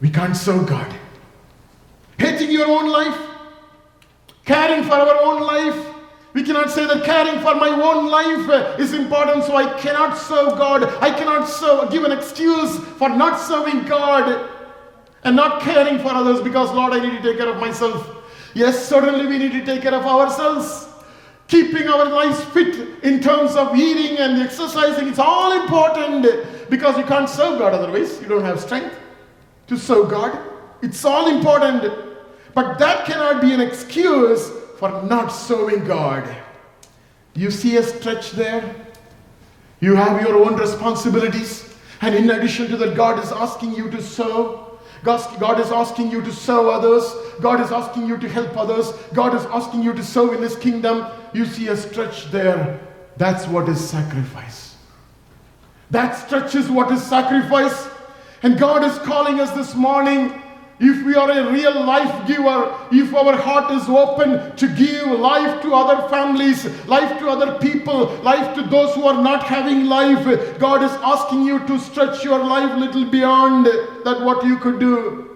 We 0.00 0.10
can't 0.10 0.36
serve 0.36 0.66
God. 0.68 0.94
Hating 2.18 2.50
your 2.50 2.66
own 2.66 2.88
life, 2.88 3.18
caring 4.44 4.84
for 4.84 4.94
our 4.94 5.22
own 5.22 5.42
life. 5.42 5.94
We 6.34 6.42
cannot 6.42 6.70
say 6.70 6.86
that 6.86 7.04
caring 7.04 7.40
for 7.40 7.54
my 7.54 7.70
own 7.70 8.08
life 8.10 8.48
uh, 8.50 8.76
is 8.78 8.92
important, 8.92 9.44
so 9.44 9.56
I 9.56 9.78
cannot 9.80 10.18
serve 10.18 10.58
God. 10.58 10.84
I 11.00 11.10
cannot 11.10 11.48
serve, 11.48 11.90
give 11.90 12.04
an 12.04 12.12
excuse 12.12 12.78
for 12.98 13.08
not 13.08 13.40
serving 13.40 13.84
God 13.84 14.50
and 15.24 15.34
not 15.34 15.62
caring 15.62 15.98
for 15.98 16.08
others 16.08 16.42
because, 16.42 16.70
Lord, 16.72 16.92
I 16.92 17.00
need 17.00 17.22
to 17.22 17.22
take 17.22 17.38
care 17.38 17.48
of 17.48 17.58
myself. 17.58 18.06
Yes, 18.54 18.86
certainly 18.86 19.26
we 19.26 19.38
need 19.38 19.52
to 19.52 19.64
take 19.64 19.82
care 19.82 19.94
of 19.94 20.04
ourselves. 20.04 20.88
Keeping 21.48 21.88
our 21.88 22.04
lives 22.04 22.42
fit 22.46 23.02
in 23.02 23.22
terms 23.22 23.54
of 23.56 23.74
eating 23.76 24.18
and 24.18 24.42
exercising, 24.42 25.08
it's 25.08 25.18
all 25.18 25.52
important 25.62 26.26
because 26.68 26.96
you 26.98 27.04
can't 27.04 27.28
serve 27.28 27.58
God 27.58 27.74
otherwise. 27.74 28.20
You 28.20 28.28
don't 28.28 28.44
have 28.44 28.60
strength 28.60 28.94
to 29.68 29.76
serve 29.76 30.10
God. 30.10 30.38
It's 30.82 31.04
all 31.04 31.28
important. 31.28 31.92
But 32.54 32.78
that 32.78 33.06
cannot 33.06 33.40
be 33.40 33.52
an 33.52 33.60
excuse 33.60 34.50
for 34.78 35.02
not 35.02 35.28
serving 35.28 35.84
God. 35.84 36.28
You 37.34 37.50
see 37.50 37.76
a 37.76 37.82
stretch 37.82 38.32
there? 38.32 38.74
You 39.80 39.94
have 39.94 40.22
your 40.22 40.42
own 40.44 40.56
responsibilities. 40.56 41.74
And 42.00 42.14
in 42.14 42.30
addition 42.30 42.68
to 42.68 42.76
that, 42.78 42.96
God 42.96 43.22
is 43.22 43.30
asking 43.30 43.74
you 43.74 43.90
to 43.90 44.02
serve. 44.02 44.60
God 45.04 45.60
is 45.60 45.70
asking 45.70 46.10
you 46.10 46.20
to 46.22 46.32
serve 46.32 46.66
others. 46.66 47.14
God 47.40 47.60
is 47.60 47.70
asking 47.70 48.08
you 48.08 48.16
to 48.16 48.28
help 48.28 48.56
others. 48.56 48.92
God 49.12 49.34
is 49.34 49.44
asking 49.46 49.82
you 49.82 49.92
to 49.92 50.02
serve 50.02 50.32
in 50.32 50.42
His 50.42 50.56
kingdom. 50.56 51.06
You 51.32 51.44
see 51.44 51.68
a 51.68 51.76
stretch 51.76 52.30
there. 52.30 52.80
That's 53.16 53.46
what 53.46 53.68
is 53.68 53.86
sacrifice. 53.86 54.65
That 55.90 56.12
stretches 56.14 56.70
what 56.70 56.90
is 56.90 57.02
sacrifice. 57.02 57.88
And 58.42 58.58
God 58.58 58.84
is 58.84 58.98
calling 58.98 59.40
us 59.40 59.50
this 59.52 59.74
morning. 59.74 60.42
If 60.78 61.06
we 61.06 61.14
are 61.14 61.30
a 61.30 61.50
real 61.50 61.84
life 61.84 62.26
giver, 62.26 62.78
if 62.92 63.14
our 63.14 63.34
heart 63.34 63.70
is 63.70 63.88
open 63.88 64.54
to 64.56 64.68
give 64.68 65.06
life 65.06 65.62
to 65.62 65.74
other 65.74 66.06
families, 66.10 66.66
life 66.86 67.18
to 67.18 67.28
other 67.28 67.58
people, 67.58 68.08
life 68.16 68.54
to 68.56 68.62
those 68.62 68.94
who 68.94 69.04
are 69.04 69.22
not 69.22 69.42
having 69.42 69.86
life, 69.86 70.58
God 70.58 70.82
is 70.82 70.92
asking 71.02 71.44
you 71.44 71.60
to 71.66 71.78
stretch 71.78 72.22
your 72.22 72.38
life 72.38 72.72
a 72.72 72.76
little 72.76 73.06
beyond 73.06 73.64
that 73.64 74.20
what 74.20 74.44
you 74.44 74.58
could 74.58 74.78
do. 74.78 75.30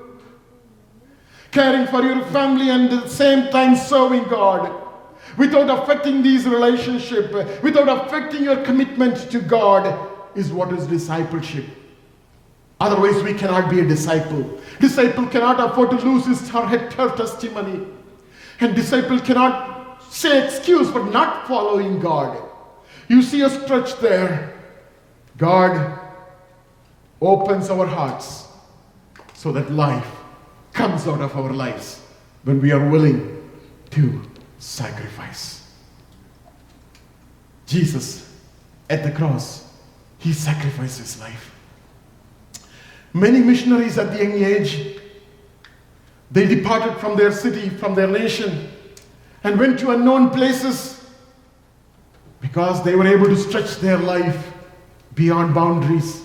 Caring 1.53 1.86
for 1.86 2.03
your 2.03 2.22
family 2.26 2.68
and 2.68 2.92
at 2.92 3.05
the 3.05 3.09
same 3.09 3.51
time 3.51 3.76
serving 3.76 4.24
God 4.24 4.70
without 5.38 5.70
affecting 5.70 6.22
these 6.22 6.46
relationships, 6.46 7.32
without 7.62 7.88
affecting 7.88 8.44
your 8.44 8.62
commitment 8.62 9.16
to 9.30 9.40
God 9.40 10.10
is 10.35 10.53
what 10.53 10.72
is 10.72 10.87
discipleship. 10.87 11.66
Otherwise, 12.81 13.22
we 13.22 13.35
cannot 13.35 13.70
be 13.70 13.81
a 13.81 13.85
disciple. 13.85 14.59
Disciple 14.81 15.26
cannot 15.26 15.61
afford 15.61 15.91
to 15.91 15.97
lose 15.97 16.24
his 16.24 16.49
her, 16.49 16.66
her 16.66 17.16
testimony. 17.16 17.87
And 18.61 18.74
disciple 18.74 19.20
cannot 19.20 20.03
say 20.11 20.47
excuse 20.47 20.91
for 20.91 21.05
not 21.05 21.47
following 21.47 22.01
God. 22.01 22.43
You 23.09 23.22
see 23.22 23.43
a 23.43 23.51
stretch 23.51 23.99
there. 23.99 24.57
God 25.37 25.99
opens 27.20 27.68
our 27.70 27.87
hearts 27.87 28.49
so 29.35 29.53
that 29.53 29.70
life 29.70 30.11
comes 30.72 31.07
out 31.07 31.20
of 31.20 31.37
our 31.37 31.53
lives 31.53 32.01
when 32.45 32.61
we 32.61 32.72
are 32.72 32.89
willing 32.89 33.51
to 33.91 34.22
sacrifice. 34.59 35.70
Jesus 37.66 38.31
at 38.89 39.03
the 39.05 39.11
cross 39.11 39.70
he 40.21 40.33
sacrificed 40.33 40.99
his 40.99 41.18
life. 41.18 41.53
Many 43.12 43.41
missionaries 43.41 43.99
at 43.99 44.12
the 44.12 44.25
young 44.25 44.45
age, 44.45 45.01
they 46.31 46.47
departed 46.47 46.97
from 46.99 47.16
their 47.16 47.33
city, 47.33 47.68
from 47.68 47.95
their 47.95 48.07
nation, 48.07 48.68
and 49.43 49.59
went 49.59 49.79
to 49.81 49.91
unknown 49.91 50.31
places 50.31 51.05
because 52.41 52.85
they 52.85 52.95
were 52.95 53.07
able 53.07 53.27
to 53.27 53.37
stretch 53.37 53.77
their 53.77 53.99
life 53.99 54.53
beyond 55.14 55.55
boundaries. 55.55 56.23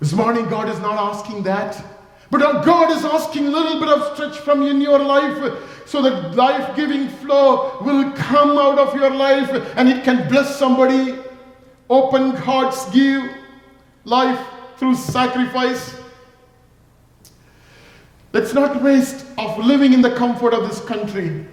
This 0.00 0.12
morning, 0.12 0.48
God 0.48 0.68
is 0.68 0.80
not 0.80 1.14
asking 1.14 1.42
that. 1.44 1.82
But 2.30 2.64
God 2.64 2.96
is 2.96 3.04
asking 3.04 3.46
a 3.46 3.50
little 3.50 3.80
bit 3.80 3.88
of 3.88 4.14
stretch 4.14 4.38
from 4.38 4.62
you 4.62 4.68
in 4.68 4.80
your 4.80 4.98
life 4.98 5.52
so 5.84 6.00
that 6.02 6.34
life 6.34 6.76
giving 6.76 7.08
flow 7.08 7.78
will 7.80 8.12
come 8.12 8.56
out 8.56 8.78
of 8.78 8.94
your 8.94 9.10
life 9.10 9.50
and 9.76 9.88
it 9.88 10.04
can 10.04 10.28
bless 10.28 10.56
somebody 10.56 11.18
open 11.90 12.30
hearts 12.36 12.88
give 12.90 13.28
life 14.04 14.46
through 14.76 14.94
sacrifice. 14.94 15.96
Let's 18.32 18.54
not 18.54 18.80
waste 18.80 19.26
of 19.36 19.58
living 19.58 19.92
in 19.92 20.00
the 20.00 20.14
comfort 20.14 20.54
of 20.54 20.68
this 20.68 20.80
country. 20.84 21.44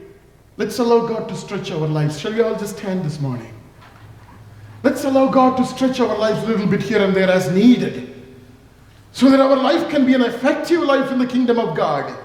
Let's 0.57 0.77
allow 0.79 1.07
God 1.07 1.27
to 1.29 1.35
stretch 1.35 1.71
our 1.71 1.87
lives. 1.87 2.19
Shall 2.19 2.33
we 2.33 2.41
all 2.41 2.55
just 2.55 2.77
stand 2.77 3.03
this 3.03 3.19
morning? 3.19 3.53
Let's 4.83 5.03
allow 5.03 5.27
God 5.27 5.57
to 5.57 5.65
stretch 5.65 5.99
our 5.99 6.17
lives 6.17 6.43
a 6.43 6.45
little 6.45 6.67
bit 6.67 6.83
here 6.83 7.03
and 7.03 7.15
there 7.15 7.29
as 7.29 7.51
needed. 7.51 8.13
So 9.11 9.31
that 9.31 9.39
our 9.39 9.55
life 9.55 9.89
can 9.89 10.05
be 10.05 10.13
an 10.13 10.21
effective 10.21 10.81
life 10.81 11.11
in 11.11 11.17
the 11.17 11.25
kingdom 11.25 11.57
of 11.57 11.75
God. 11.75 12.15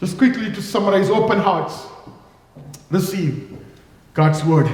Just 0.00 0.16
quickly 0.16 0.50
to 0.50 0.62
summarize 0.62 1.10
open 1.10 1.38
hearts. 1.38 1.86
Receive 2.90 3.58
God's 4.14 4.42
word. 4.44 4.70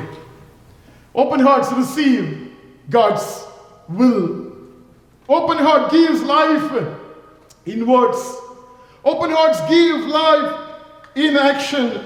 Open 1.15 1.41
hearts 1.41 1.73
receive 1.73 2.53
God's 2.91 3.45
will 3.89 4.45
Open 5.29 5.57
heart 5.57 5.91
gives 5.91 6.23
life 6.23 6.97
in 7.65 7.87
words. 7.87 8.37
Open 9.05 9.31
hearts 9.31 9.61
give 9.71 10.01
life 10.07 10.71
in 11.15 11.37
action. 11.37 12.05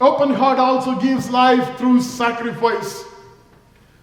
Open 0.00 0.34
heart 0.34 0.58
also 0.58 0.98
gives 0.98 1.30
life 1.30 1.78
through 1.78 2.00
sacrifice. 2.02 3.04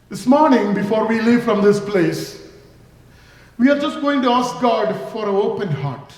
This 0.10 0.26
morning, 0.26 0.74
before 0.74 1.08
we 1.08 1.20
leave 1.20 1.44
from 1.44 1.62
this 1.62 1.80
place, 1.80 2.50
we 3.58 3.70
are 3.70 3.80
just 3.80 4.02
going 4.02 4.22
to 4.22 4.30
ask 4.30 4.62
God 4.62 4.94
for 5.12 5.28
an 5.28 5.36
open 5.36 5.68
heart. 5.70 6.14